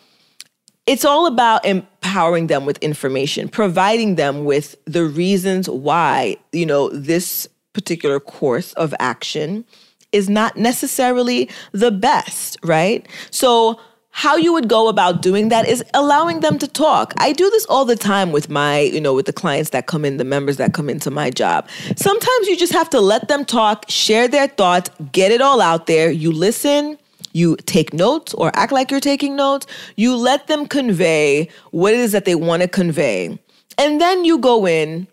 it's 0.86 1.04
all 1.04 1.26
about 1.26 1.64
empowering 1.64 2.46
them 2.46 2.64
with 2.64 2.78
information, 2.78 3.48
providing 3.48 4.14
them 4.14 4.44
with 4.44 4.76
the 4.86 5.04
reasons 5.04 5.68
why, 5.68 6.36
you 6.52 6.66
know, 6.66 6.88
this 6.90 7.48
particular 7.72 8.18
course 8.18 8.72
of 8.74 8.94
action 8.98 9.64
is 10.12 10.28
not 10.28 10.56
necessarily 10.56 11.48
the 11.72 11.90
best, 11.90 12.56
right? 12.64 13.06
So, 13.30 13.80
how 14.10 14.36
you 14.36 14.52
would 14.52 14.68
go 14.68 14.88
about 14.88 15.22
doing 15.22 15.48
that 15.48 15.66
is 15.66 15.82
allowing 15.94 16.40
them 16.40 16.58
to 16.58 16.68
talk. 16.68 17.14
I 17.18 17.32
do 17.32 17.48
this 17.50 17.64
all 17.66 17.84
the 17.84 17.96
time 17.96 18.32
with 18.32 18.50
my, 18.50 18.80
you 18.80 19.00
know, 19.00 19.14
with 19.14 19.26
the 19.26 19.32
clients 19.32 19.70
that 19.70 19.86
come 19.86 20.04
in, 20.04 20.16
the 20.16 20.24
members 20.24 20.56
that 20.58 20.74
come 20.74 20.90
into 20.90 21.10
my 21.10 21.30
job. 21.30 21.68
Sometimes 21.96 22.48
you 22.48 22.56
just 22.56 22.72
have 22.72 22.90
to 22.90 23.00
let 23.00 23.28
them 23.28 23.44
talk, 23.44 23.84
share 23.88 24.28
their 24.28 24.48
thoughts, 24.48 24.90
get 25.12 25.32
it 25.32 25.40
all 25.40 25.60
out 25.60 25.86
there. 25.86 26.10
You 26.10 26.32
listen, 26.32 26.98
you 27.32 27.56
take 27.66 27.94
notes 27.94 28.34
or 28.34 28.50
act 28.54 28.72
like 28.72 28.90
you're 28.90 29.00
taking 29.00 29.36
notes. 29.36 29.66
You 29.96 30.16
let 30.16 30.48
them 30.48 30.66
convey 30.66 31.48
what 31.70 31.94
it 31.94 32.00
is 32.00 32.12
that 32.12 32.24
they 32.24 32.34
want 32.34 32.62
to 32.62 32.68
convey. 32.68 33.38
And 33.78 34.00
then 34.00 34.24
you 34.24 34.38
go 34.38 34.66
in 34.66 35.06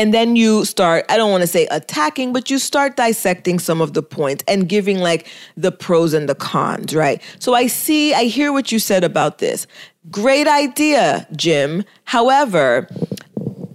and 0.00 0.14
then 0.14 0.34
you 0.34 0.64
start, 0.64 1.04
I 1.10 1.18
don't 1.18 1.30
want 1.30 1.42
to 1.42 1.46
say 1.46 1.66
attacking, 1.66 2.32
but 2.32 2.48
you 2.48 2.58
start 2.58 2.96
dissecting 2.96 3.58
some 3.58 3.82
of 3.82 3.92
the 3.92 4.02
points 4.02 4.42
and 4.48 4.66
giving 4.66 4.98
like 4.98 5.28
the 5.58 5.70
pros 5.70 6.14
and 6.14 6.26
the 6.26 6.34
cons, 6.34 6.94
right? 6.94 7.20
So 7.38 7.52
I 7.52 7.66
see, 7.66 8.14
I 8.14 8.24
hear 8.24 8.50
what 8.50 8.72
you 8.72 8.78
said 8.78 9.04
about 9.04 9.40
this. 9.40 9.66
Great 10.10 10.48
idea, 10.48 11.28
Jim. 11.36 11.84
However, 12.04 12.88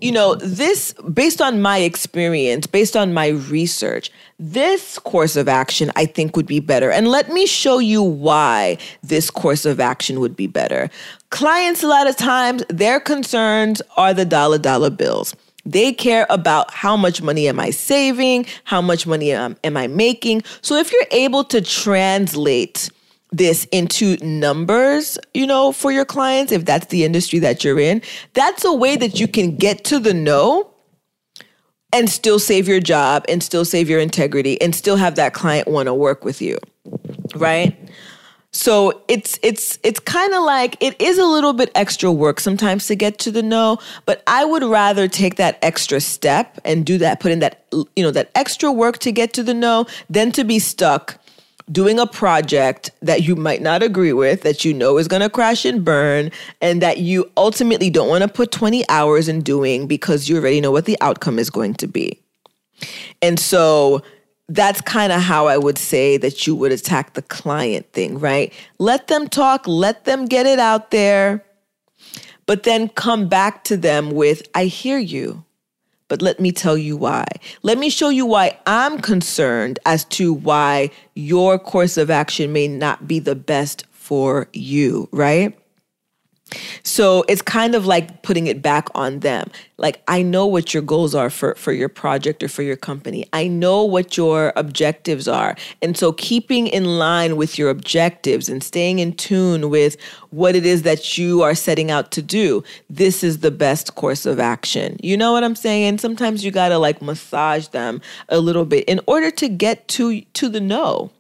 you 0.01 0.11
know, 0.11 0.34
this, 0.34 0.93
based 1.13 1.43
on 1.43 1.61
my 1.61 1.78
experience, 1.78 2.65
based 2.65 2.97
on 2.97 3.13
my 3.13 3.28
research, 3.28 4.09
this 4.39 4.97
course 4.97 5.36
of 5.36 5.47
action 5.47 5.91
I 5.95 6.07
think 6.07 6.36
would 6.36 6.47
be 6.47 6.59
better. 6.59 6.89
And 6.89 7.07
let 7.07 7.30
me 7.30 7.45
show 7.45 7.78
you 7.78 8.01
why 8.01 8.80
this 9.03 9.30
course 9.30 9.63
of 9.63 9.80
action 9.80 10.19
would 10.21 10.36
be 10.36 10.47
better. 10.47 10.89
Clients, 11.30 11.84
a 11.84 11.88
lot 11.88 12.07
of 12.07 12.17
times, 12.17 12.63
their 12.67 12.99
concerns 12.99 13.80
are 13.95 14.11
the 14.11 14.26
dollar 14.26 14.57
dollar 14.57 14.89
bills. 14.89 15.36
They 15.66 15.93
care 15.93 16.28
about 16.30 16.72
how 16.72 16.95
much 16.95 17.22
money 17.22 17.47
am 17.47 17.59
I 17.59 17.72
saving? 17.72 18.45
How 18.66 18.82
much 18.82 19.07
money 19.07 19.32
am, 19.32 19.57
am 19.63 19.78
I 19.78 19.88
making? 19.88 20.43
So 20.61 20.76
if 20.76 20.91
you're 20.91 21.07
able 21.11 21.43
to 21.45 21.61
translate 21.61 22.89
this 23.32 23.66
into 23.72 24.18
numbers, 24.24 25.18
you 25.34 25.47
know, 25.47 25.72
for 25.72 25.91
your 25.91 26.05
clients, 26.05 26.51
if 26.51 26.66
that's 26.66 26.88
the 26.88 27.03
industry 27.03 27.39
that 27.39 27.63
you're 27.63 27.80
in, 27.80 28.01
that's 28.34 28.63
a 28.63 28.74
way 28.74 28.95
that 28.95 29.20
you 29.20 29.28
can 29.28 29.55
get 29.55 29.84
to 29.86 29.99
the 29.99 30.13
know 30.13 30.72
and 31.91 32.09
still 32.09 32.39
save 32.39 32.68
your 32.68 32.80
job 32.80 33.26
and 33.28 33.41
still 33.41 33.66
save 33.66 33.89
your 33.89 33.99
integrity 33.99 34.61
and 34.61 34.76
still 34.76 34.97
have 34.97 35.16
that 35.16 35.34
client 35.34 35.68
want 35.68 35.88
to 35.88 35.93
work 35.93 36.24
with 36.24 36.41
you. 36.41 36.57
Right? 37.36 37.78
So 38.56 39.01
it's 39.10 39.38
it's 39.43 39.78
it's 39.84 39.99
kind 39.99 40.34
of 40.34 40.41
like 40.43 40.78
it 40.80 40.99
is 41.01 41.18
a 41.18 41.26
little 41.26 41.51
bit 41.51 41.70
extra 41.76 42.10
work 42.10 42.39
sometimes 42.39 42.88
to 42.88 42.95
get 42.95 43.20
to 43.20 43.30
the 43.30 43.43
know, 43.43 43.80
but 44.06 44.24
I 44.28 44.45
would 44.45 44.64
rather 44.64 45.10
take 45.10 45.36
that 45.36 45.60
extra 45.62 45.99
step 45.99 46.58
and 46.64 46.86
do 46.86 46.97
that, 46.99 47.20
put 47.20 47.34
in 47.34 47.39
that 47.39 47.66
you 47.74 48.01
know 48.03 48.12
that 48.12 48.32
extra 48.34 48.72
work 48.72 48.99
to 48.99 49.12
get 49.12 49.34
to 49.34 49.43
the 49.43 49.53
know 49.53 49.88
than 50.10 50.32
to 50.32 50.45
be 50.45 50.60
stuck 50.60 51.20
doing 51.70 51.99
a 51.99 52.08
project 52.08 52.91
that 53.01 53.24
you 53.24 53.36
might 53.36 53.62
not 53.62 53.84
agree 53.84 54.14
with, 54.14 54.43
that 54.43 54.64
you 54.64 54.74
know 54.74 54.97
is 54.97 55.10
going 55.10 55.22
to 55.22 55.30
crash 55.30 55.66
and 55.66 55.84
burn, 55.84 56.32
and 56.62 56.82
that 56.82 56.99
you 56.99 57.30
ultimately 57.36 57.89
don't 57.89 58.08
want 58.08 58.22
to 58.22 58.30
put 58.30 58.53
20 58.53 58.88
hours 58.88 59.28
in 59.28 59.41
doing 59.41 59.86
because 59.86 60.30
you 60.30 60.38
already 60.38 60.62
know 60.62 60.72
what 60.72 60.86
the 60.86 60.97
outcome 61.01 61.39
is 61.39 61.49
going 61.49 61.74
to 61.74 61.88
be. 61.88 62.18
And 63.22 63.38
so 63.38 64.01
that's 64.48 64.82
kind 64.82 65.12
of 65.12 65.22
how 65.22 65.48
I 65.48 65.58
would 65.58 65.78
say 65.78 66.18
that 66.18 66.46
you 66.46 66.56
would 66.56 66.72
attack 66.72 67.14
the 67.14 67.22
client 67.24 67.91
thing, 67.93 68.20
right? 68.20 68.54
Let 68.78 69.08
them 69.08 69.28
talk, 69.28 69.68
let 69.68 70.06
them 70.06 70.26
get 70.26 70.46
it 70.46 70.60
out 70.60 70.91
there, 70.91 71.43
but 72.46 72.64
then 72.64 72.89
come 72.89 73.28
back 73.28 73.64
to 73.66 73.78
them 73.78 74.12
with, 74.12 74.48
I 74.54 74.66
hear 74.66 75.00
you. 75.00 75.43
But 76.08 76.22
let 76.22 76.39
me 76.39 76.52
tell 76.52 76.78
you 76.78 76.96
why. 76.96 77.26
Let 77.64 77.80
me 77.80 77.89
show 77.89 78.10
you 78.10 78.28
why 78.28 78.60
I'm 78.68 79.00
concerned 79.00 79.80
as 79.88 80.06
to 80.06 80.32
why 80.32 80.91
your 81.16 81.58
course 81.58 81.98
of 81.98 82.12
action 82.12 82.54
may 82.54 82.68
not 82.68 83.08
be 83.08 83.18
the 83.18 83.34
best 83.34 83.86
for 83.89 84.48
you, 84.54 85.10
right? 85.12 85.58
So 86.84 87.26
it's 87.28 87.41
kind 87.41 87.74
of 87.74 87.86
like 87.86 88.22
putting 88.22 88.48
it 88.48 88.62
back 88.62 88.88
on 88.93 89.20
them. 89.20 89.50
Like, 89.78 90.02
I 90.08 90.22
know 90.22 90.46
what 90.46 90.74
your 90.74 90.84
goals 90.84 91.16
are 91.16 91.30
for, 91.30 91.56
for 91.56 91.74
your 91.74 91.89
project 91.89 92.43
or 92.43 92.48
for 92.48 92.62
your 92.62 92.76
company. 92.76 93.28
I 93.34 93.48
know 93.48 93.84
what 93.84 94.16
your 94.16 94.54
objectives 94.56 95.28
are. 95.28 95.56
And 95.82 95.98
so 95.98 96.14
keeping 96.14 96.68
in 96.68 97.00
line 97.00 97.36
with 97.36 97.58
your 97.58 97.70
objectives 97.70 98.48
and 98.48 98.64
staying 98.64 99.00
in 99.00 99.14
tune 99.14 99.70
with 99.70 99.98
what 100.30 100.56
it 100.56 100.66
is 100.66 100.84
that 100.84 101.18
you 101.18 101.41
are 101.41 101.56
setting 101.56 101.89
out 101.89 102.12
to 102.12 102.22
do, 102.22 102.64
this 102.89 103.24
is 103.24 103.39
the 103.39 103.52
best 103.52 103.96
course 103.96 104.26
of 104.26 104.39
action. 104.39 104.98
You 105.02 105.18
know 105.18 105.32
what 105.32 105.43
I'm 105.43 105.56
saying? 105.56 105.98
Sometimes 105.98 106.46
you 106.46 106.52
got 106.52 106.70
to 106.70 106.78
like 106.78 107.02
massage 107.02 107.68
them 107.70 108.02
a 108.30 108.39
little 108.39 108.66
bit 108.66 108.86
in 108.86 109.02
order 109.08 109.32
to 109.32 109.50
get 109.50 109.88
to 109.89 110.22
to 110.22 110.48
the 110.48 110.62
know, 110.62 111.12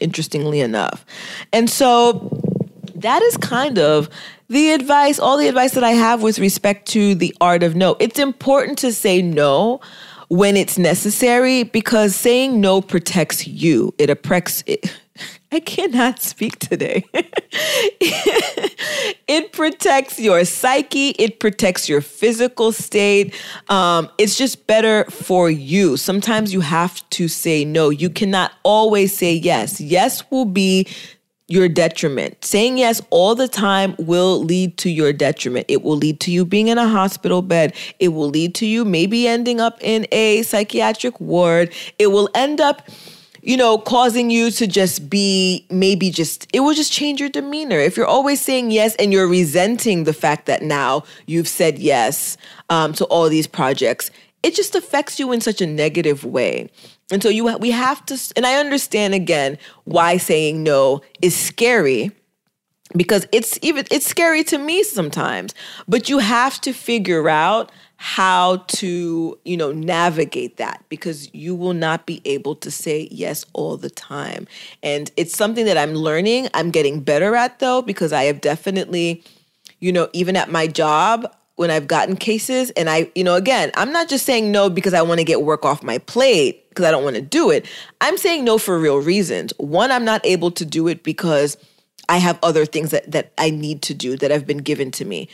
interestingly 0.00 0.60
enough. 0.60 1.06
And 1.52 1.70
so 1.70 2.30
that 2.94 3.22
is 3.22 3.36
kind 3.36 3.78
of 3.78 4.08
the 4.52 4.72
advice, 4.72 5.18
all 5.18 5.38
the 5.38 5.48
advice 5.48 5.72
that 5.72 5.82
I 5.82 5.92
have 5.92 6.22
with 6.22 6.38
respect 6.38 6.86
to 6.88 7.14
the 7.14 7.34
art 7.40 7.62
of 7.62 7.74
no. 7.74 7.96
It's 7.98 8.18
important 8.18 8.78
to 8.78 8.92
say 8.92 9.22
no 9.22 9.80
when 10.28 10.56
it's 10.58 10.76
necessary 10.78 11.62
because 11.62 12.14
saying 12.14 12.60
no 12.60 12.82
protects 12.82 13.46
you. 13.46 13.94
It 13.98 14.06
protects. 14.22 14.62
I 15.52 15.60
cannot 15.60 16.22
speak 16.22 16.58
today. 16.58 17.04
it 19.28 19.52
protects 19.52 20.18
your 20.18 20.44
psyche. 20.46 21.10
It 21.10 21.40
protects 21.40 21.88
your 21.88 22.00
physical 22.00 22.72
state. 22.72 23.34
Um, 23.68 24.10
it's 24.16 24.38
just 24.38 24.66
better 24.66 25.04
for 25.10 25.50
you. 25.50 25.98
Sometimes 25.98 26.54
you 26.54 26.60
have 26.60 27.08
to 27.10 27.28
say 27.28 27.66
no. 27.66 27.90
You 27.90 28.08
cannot 28.08 28.52
always 28.62 29.14
say 29.14 29.34
yes. 29.34 29.78
Yes 29.78 30.30
will 30.30 30.46
be 30.46 30.86
your 31.48 31.68
detriment. 31.68 32.44
Saying 32.44 32.78
yes 32.78 33.02
all 33.10 33.34
the 33.34 33.48
time 33.48 33.94
will 33.98 34.42
lead 34.42 34.78
to 34.78 34.90
your 34.90 35.12
detriment. 35.12 35.66
It 35.68 35.82
will 35.82 35.96
lead 35.96 36.20
to 36.20 36.30
you 36.30 36.44
being 36.44 36.68
in 36.68 36.78
a 36.78 36.88
hospital 36.88 37.42
bed. 37.42 37.74
It 37.98 38.08
will 38.08 38.28
lead 38.28 38.54
to 38.56 38.66
you 38.66 38.84
maybe 38.84 39.26
ending 39.28 39.60
up 39.60 39.78
in 39.80 40.06
a 40.12 40.42
psychiatric 40.42 41.20
ward. 41.20 41.72
It 41.98 42.08
will 42.08 42.28
end 42.34 42.60
up 42.60 42.88
you 43.42 43.56
know, 43.56 43.76
causing 43.76 44.30
you 44.30 44.52
to 44.52 44.68
just 44.68 45.10
be 45.10 45.66
maybe 45.68 46.10
just, 46.10 46.46
it 46.52 46.60
will 46.60 46.74
just 46.74 46.92
change 46.92 47.18
your 47.18 47.28
demeanor. 47.28 47.78
If 47.78 47.96
you're 47.96 48.06
always 48.06 48.40
saying 48.40 48.70
yes 48.70 48.94
and 48.96 49.12
you're 49.12 49.26
resenting 49.26 50.04
the 50.04 50.12
fact 50.12 50.46
that 50.46 50.62
now 50.62 51.02
you've 51.26 51.48
said 51.48 51.78
yes 51.80 52.36
um, 52.70 52.92
to 52.94 53.04
all 53.06 53.28
these 53.28 53.48
projects, 53.48 54.12
it 54.44 54.54
just 54.54 54.74
affects 54.76 55.18
you 55.18 55.32
in 55.32 55.40
such 55.40 55.60
a 55.60 55.66
negative 55.66 56.24
way. 56.24 56.70
And 57.10 57.22
so 57.22 57.28
you 57.28 57.56
we 57.58 57.70
have 57.70 58.04
to 58.06 58.18
and 58.36 58.46
I 58.46 58.54
understand 58.54 59.14
again 59.14 59.58
why 59.84 60.16
saying 60.16 60.62
no 60.62 61.02
is 61.20 61.36
scary 61.36 62.10
because 62.96 63.26
it's 63.32 63.58
even 63.62 63.86
it's 63.90 64.06
scary 64.06 64.44
to 64.44 64.58
me 64.58 64.82
sometimes, 64.82 65.54
but 65.88 66.08
you 66.08 66.18
have 66.18 66.60
to 66.62 66.72
figure 66.72 67.28
out 67.28 67.72
how 67.96 68.56
to, 68.66 69.38
you 69.44 69.56
know, 69.56 69.70
navigate 69.70 70.56
that 70.56 70.84
because 70.88 71.32
you 71.32 71.54
will 71.54 71.74
not 71.74 72.04
be 72.04 72.20
able 72.24 72.56
to 72.56 72.70
say 72.70 73.08
yes 73.12 73.44
all 73.52 73.76
the 73.76 73.90
time. 73.90 74.48
And 74.82 75.10
it's 75.16 75.36
something 75.36 75.66
that 75.66 75.78
I'm 75.78 75.94
learning. 75.94 76.48
I'm 76.52 76.70
getting 76.70 77.00
better 77.00 77.36
at 77.36 77.60
though 77.60 77.80
because 77.80 78.12
I 78.12 78.24
have 78.24 78.40
definitely 78.40 79.22
you 79.82 79.90
know, 79.90 80.08
even 80.12 80.36
at 80.36 80.48
my 80.48 80.68
job, 80.68 81.26
when 81.62 81.70
I've 81.70 81.86
gotten 81.86 82.16
cases 82.16 82.70
and 82.72 82.90
I, 82.90 83.10
you 83.14 83.24
know, 83.24 83.36
again, 83.36 83.70
I'm 83.74 83.92
not 83.92 84.08
just 84.08 84.26
saying 84.26 84.52
no 84.52 84.68
because 84.68 84.92
I 84.92 85.00
want 85.00 85.20
to 85.20 85.24
get 85.24 85.42
work 85.42 85.64
off 85.64 85.82
my 85.82 85.98
plate 85.98 86.68
because 86.68 86.84
I 86.84 86.90
don't 86.90 87.04
want 87.04 87.16
to 87.16 87.22
do 87.22 87.50
it. 87.50 87.66
I'm 88.00 88.18
saying 88.18 88.44
no 88.44 88.58
for 88.58 88.78
real 88.78 88.98
reasons. 88.98 89.52
One, 89.58 89.92
I'm 89.92 90.04
not 90.04 90.26
able 90.26 90.50
to 90.50 90.66
do 90.66 90.88
it 90.88 91.04
because 91.04 91.56
I 92.08 92.18
have 92.18 92.38
other 92.42 92.66
things 92.66 92.90
that 92.90 93.10
that 93.12 93.32
I 93.38 93.50
need 93.50 93.80
to 93.82 93.94
do 93.94 94.16
that 94.16 94.30
have 94.32 94.46
been 94.46 94.58
given 94.58 94.90
to 94.92 95.04
me. 95.04 95.28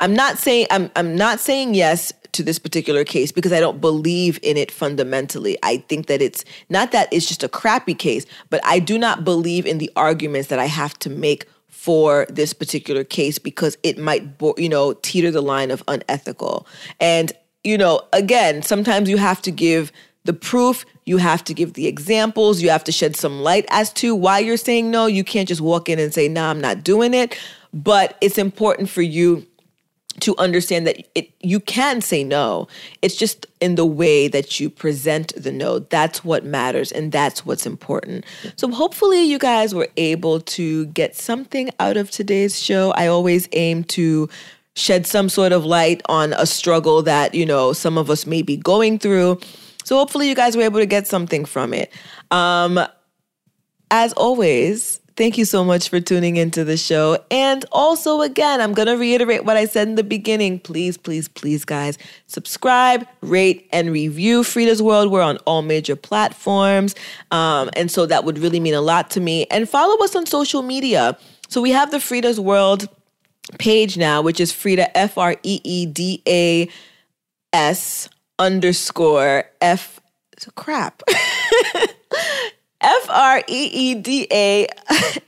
I'm 0.00 0.14
not 0.14 0.38
saying 0.38 0.66
I'm 0.70 0.90
I'm 0.96 1.14
not 1.14 1.38
saying 1.38 1.74
yes 1.74 2.12
to 2.32 2.42
this 2.42 2.58
particular 2.58 3.04
case 3.04 3.30
because 3.30 3.52
I 3.52 3.60
don't 3.60 3.80
believe 3.80 4.40
in 4.42 4.56
it 4.56 4.70
fundamentally. 4.70 5.56
I 5.62 5.76
think 5.76 6.06
that 6.06 6.20
it's 6.20 6.44
not 6.68 6.92
that 6.92 7.08
it's 7.12 7.26
just 7.26 7.44
a 7.44 7.48
crappy 7.48 7.94
case, 7.94 8.26
but 8.50 8.60
I 8.64 8.78
do 8.78 8.98
not 8.98 9.22
believe 9.22 9.66
in 9.66 9.78
the 9.78 9.90
arguments 9.96 10.48
that 10.48 10.58
I 10.58 10.66
have 10.66 10.98
to 11.00 11.10
make 11.10 11.46
for 11.74 12.24
this 12.30 12.52
particular 12.52 13.02
case 13.02 13.38
because 13.38 13.76
it 13.82 13.98
might 13.98 14.22
you 14.56 14.68
know 14.68 14.94
teeter 15.02 15.30
the 15.30 15.42
line 15.42 15.70
of 15.72 15.82
unethical. 15.88 16.66
And 17.00 17.32
you 17.64 17.76
know, 17.76 18.00
again, 18.12 18.62
sometimes 18.62 19.10
you 19.10 19.16
have 19.16 19.42
to 19.42 19.50
give 19.50 19.90
the 20.24 20.32
proof, 20.32 20.86
you 21.04 21.18
have 21.18 21.42
to 21.44 21.52
give 21.52 21.74
the 21.74 21.86
examples, 21.86 22.62
you 22.62 22.70
have 22.70 22.84
to 22.84 22.92
shed 22.92 23.16
some 23.16 23.42
light 23.42 23.66
as 23.68 23.92
to 23.94 24.14
why 24.14 24.38
you're 24.38 24.56
saying 24.56 24.90
no. 24.90 25.06
You 25.06 25.24
can't 25.24 25.48
just 25.48 25.60
walk 25.60 25.88
in 25.88 25.98
and 25.98 26.14
say, 26.14 26.28
"Nah, 26.28 26.48
I'm 26.48 26.60
not 26.60 26.84
doing 26.84 27.12
it." 27.12 27.38
But 27.74 28.16
it's 28.20 28.38
important 28.38 28.88
for 28.88 29.02
you 29.02 29.44
to 30.20 30.36
understand 30.38 30.86
that 30.86 31.06
it 31.14 31.30
you 31.40 31.60
can 31.60 32.00
say 32.00 32.24
no. 32.24 32.68
It's 33.02 33.16
just 33.16 33.46
in 33.60 33.74
the 33.74 33.86
way 33.86 34.28
that 34.28 34.60
you 34.60 34.70
present 34.70 35.32
the 35.36 35.52
no. 35.52 35.80
That's 35.80 36.24
what 36.24 36.44
matters 36.44 36.92
and 36.92 37.12
that's 37.12 37.44
what's 37.44 37.66
important. 37.66 38.24
So 38.56 38.70
hopefully 38.70 39.22
you 39.22 39.38
guys 39.38 39.74
were 39.74 39.88
able 39.96 40.40
to 40.40 40.86
get 40.86 41.16
something 41.16 41.70
out 41.80 41.96
of 41.96 42.10
today's 42.10 42.60
show. 42.62 42.92
I 42.92 43.06
always 43.06 43.48
aim 43.52 43.84
to 43.84 44.28
shed 44.76 45.06
some 45.06 45.28
sort 45.28 45.52
of 45.52 45.64
light 45.64 46.02
on 46.08 46.32
a 46.32 46.46
struggle 46.46 47.02
that 47.02 47.34
you 47.34 47.46
know 47.46 47.72
some 47.72 47.96
of 47.98 48.10
us 48.10 48.26
may 48.26 48.42
be 48.42 48.56
going 48.56 48.98
through. 48.98 49.38
So 49.84 49.96
hopefully 49.96 50.28
you 50.28 50.34
guys 50.34 50.56
were 50.56 50.62
able 50.62 50.80
to 50.80 50.86
get 50.86 51.06
something 51.06 51.44
from 51.44 51.74
it. 51.74 51.92
Um 52.30 52.80
as 53.90 54.12
always 54.14 55.00
Thank 55.16 55.38
you 55.38 55.44
so 55.44 55.62
much 55.64 55.90
for 55.90 56.00
tuning 56.00 56.36
into 56.36 56.64
the 56.64 56.76
show. 56.76 57.18
And 57.30 57.64
also, 57.70 58.20
again, 58.20 58.60
I'm 58.60 58.72
going 58.72 58.88
to 58.88 58.96
reiterate 58.96 59.44
what 59.44 59.56
I 59.56 59.64
said 59.64 59.86
in 59.86 59.94
the 59.94 60.02
beginning. 60.02 60.58
Please, 60.58 60.96
please, 60.96 61.28
please, 61.28 61.64
guys, 61.64 61.98
subscribe, 62.26 63.06
rate, 63.20 63.68
and 63.72 63.92
review 63.92 64.42
Freeda's 64.42 64.82
World. 64.82 65.12
We're 65.12 65.22
on 65.22 65.36
all 65.46 65.62
major 65.62 65.94
platforms. 65.94 66.96
Um, 67.30 67.70
and 67.76 67.92
so 67.92 68.06
that 68.06 68.24
would 68.24 68.38
really 68.38 68.58
mean 68.58 68.74
a 68.74 68.80
lot 68.80 69.08
to 69.12 69.20
me. 69.20 69.46
And 69.52 69.68
follow 69.68 70.02
us 70.02 70.16
on 70.16 70.26
social 70.26 70.62
media. 70.62 71.16
So 71.46 71.62
we 71.62 71.70
have 71.70 71.92
the 71.92 72.00
Freeda's 72.00 72.40
World 72.40 72.88
page 73.60 73.96
now, 73.96 74.20
which 74.20 74.40
is 74.40 74.50
Freeda, 74.52 74.90
F 74.96 75.16
R 75.16 75.36
E 75.44 75.60
E 75.62 75.86
D 75.86 76.22
A 76.26 76.68
S 77.52 78.08
underscore 78.40 79.44
F. 79.60 80.00
So 80.38 80.50
crap. 80.56 81.04
F 82.84 83.08
R 83.08 83.42
E 83.48 83.70
E 83.72 83.94
D 83.94 84.26
A 84.30 84.66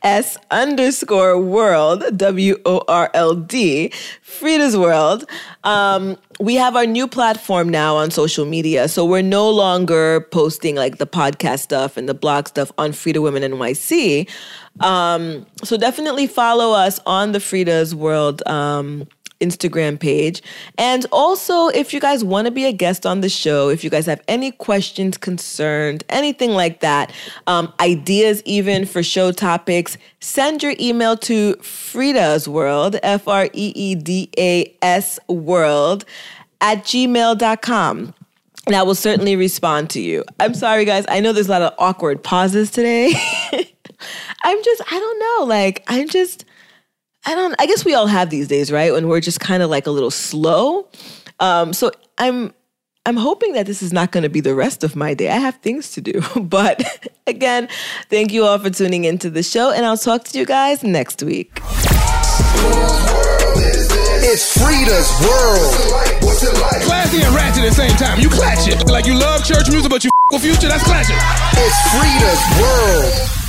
S 0.02 0.36
underscore 0.50 1.40
world, 1.40 2.04
W 2.16 2.60
O 2.66 2.82
R 2.86 3.10
L 3.14 3.34
D, 3.34 3.90
Freeda's 4.22 4.76
World. 4.76 5.24
Um, 5.64 6.18
we 6.38 6.54
have 6.56 6.76
our 6.76 6.84
new 6.84 7.08
platform 7.08 7.70
now 7.70 7.96
on 7.96 8.10
social 8.10 8.44
media. 8.44 8.88
So 8.88 9.06
we're 9.06 9.22
no 9.22 9.48
longer 9.48 10.20
posting 10.30 10.76
like 10.76 10.98
the 10.98 11.06
podcast 11.06 11.60
stuff 11.60 11.96
and 11.96 12.06
the 12.06 12.14
blog 12.14 12.48
stuff 12.48 12.70
on 12.76 12.90
Freeda 12.90 13.22
Women 13.22 13.42
NYC. 13.42 14.28
Um, 14.80 15.46
so 15.64 15.78
definitely 15.78 16.26
follow 16.26 16.72
us 16.72 17.00
on 17.06 17.32
the 17.32 17.40
Freeda's 17.40 17.94
World 17.94 18.46
um, 18.46 19.08
Instagram 19.40 19.98
page. 19.98 20.42
And 20.78 21.06
also, 21.12 21.68
if 21.68 21.92
you 21.92 22.00
guys 22.00 22.24
want 22.24 22.46
to 22.46 22.50
be 22.50 22.64
a 22.64 22.72
guest 22.72 23.04
on 23.06 23.20
the 23.20 23.28
show, 23.28 23.68
if 23.68 23.84
you 23.84 23.90
guys 23.90 24.06
have 24.06 24.22
any 24.28 24.50
questions, 24.50 25.16
concerned, 25.16 26.04
anything 26.08 26.52
like 26.52 26.80
that, 26.80 27.12
um, 27.46 27.72
ideas 27.80 28.42
even 28.44 28.86
for 28.86 29.02
show 29.02 29.32
topics, 29.32 29.98
send 30.20 30.62
your 30.62 30.74
email 30.80 31.16
to 31.18 31.54
Freeda's 31.56 32.48
World, 32.48 32.96
F 33.02 33.28
R 33.28 33.46
E 33.52 33.72
E 33.74 33.94
D 33.94 34.30
A 34.38 34.74
S 34.82 35.18
World, 35.28 36.04
at 36.60 36.84
gmail.com. 36.84 38.14
And 38.66 38.74
I 38.74 38.82
will 38.82 38.96
certainly 38.96 39.36
respond 39.36 39.90
to 39.90 40.00
you. 40.00 40.24
I'm 40.40 40.54
sorry, 40.54 40.84
guys. 40.84 41.04
I 41.08 41.20
know 41.20 41.32
there's 41.32 41.46
a 41.46 41.52
lot 41.52 41.62
of 41.62 41.72
awkward 41.78 42.24
pauses 42.24 42.70
today. 42.70 43.12
I'm 44.42 44.64
just, 44.64 44.82
I 44.90 44.98
don't 44.98 45.18
know. 45.20 45.46
Like, 45.46 45.84
I'm 45.86 46.08
just 46.08 46.44
I 47.26 47.34
don't 47.34 47.54
I 47.58 47.66
guess 47.66 47.84
we 47.84 47.94
all 47.94 48.06
have 48.06 48.30
these 48.30 48.48
days, 48.48 48.70
right? 48.70 48.92
When 48.92 49.08
we're 49.08 49.20
just 49.20 49.40
kind 49.40 49.62
of 49.62 49.68
like 49.70 49.86
a 49.86 49.90
little 49.90 50.10
slow. 50.12 50.88
Um, 51.40 51.72
so 51.72 51.90
I'm 52.18 52.54
I'm 53.04 53.16
hoping 53.16 53.52
that 53.52 53.66
this 53.66 53.82
is 53.82 53.92
not 53.92 54.10
going 54.12 54.22
to 54.22 54.28
be 54.28 54.40
the 54.40 54.54
rest 54.54 54.82
of 54.84 54.96
my 54.96 55.14
day. 55.14 55.28
I 55.28 55.36
have 55.38 55.56
things 55.56 55.92
to 55.92 56.00
do. 56.00 56.22
But 56.40 56.82
again, 57.26 57.68
thank 58.10 58.32
you 58.32 58.44
all 58.44 58.58
for 58.58 58.70
tuning 58.70 59.04
into 59.04 59.30
the 59.30 59.42
show, 59.42 59.70
and 59.72 59.84
I'll 59.84 59.96
talk 59.98 60.24
to 60.24 60.38
you 60.38 60.46
guys 60.46 60.82
next 60.84 61.22
week. 61.22 61.60
It's 64.28 64.58
Freeda's 64.58 65.10
World. 65.22 65.74
What's 66.22 66.42
it 66.42 66.54
like? 66.60 66.82
Classy 66.82 67.22
and 67.22 67.34
ratchet 67.34 67.64
at 67.64 67.68
the 67.70 67.74
same 67.74 67.96
time. 67.96 68.20
You 68.20 68.28
clatch 68.28 68.66
it. 68.68 68.86
Like 68.90 69.06
you 69.06 69.14
love 69.14 69.44
church 69.44 69.68
music, 69.70 69.90
but 69.90 70.02
you 70.04 70.10
f- 70.10 70.32
with 70.34 70.42
future, 70.42 70.68
that's 70.68 70.82
clashing. 70.84 71.16
It's 71.54 71.78
Freeda's 71.94 72.42
World. 72.60 73.45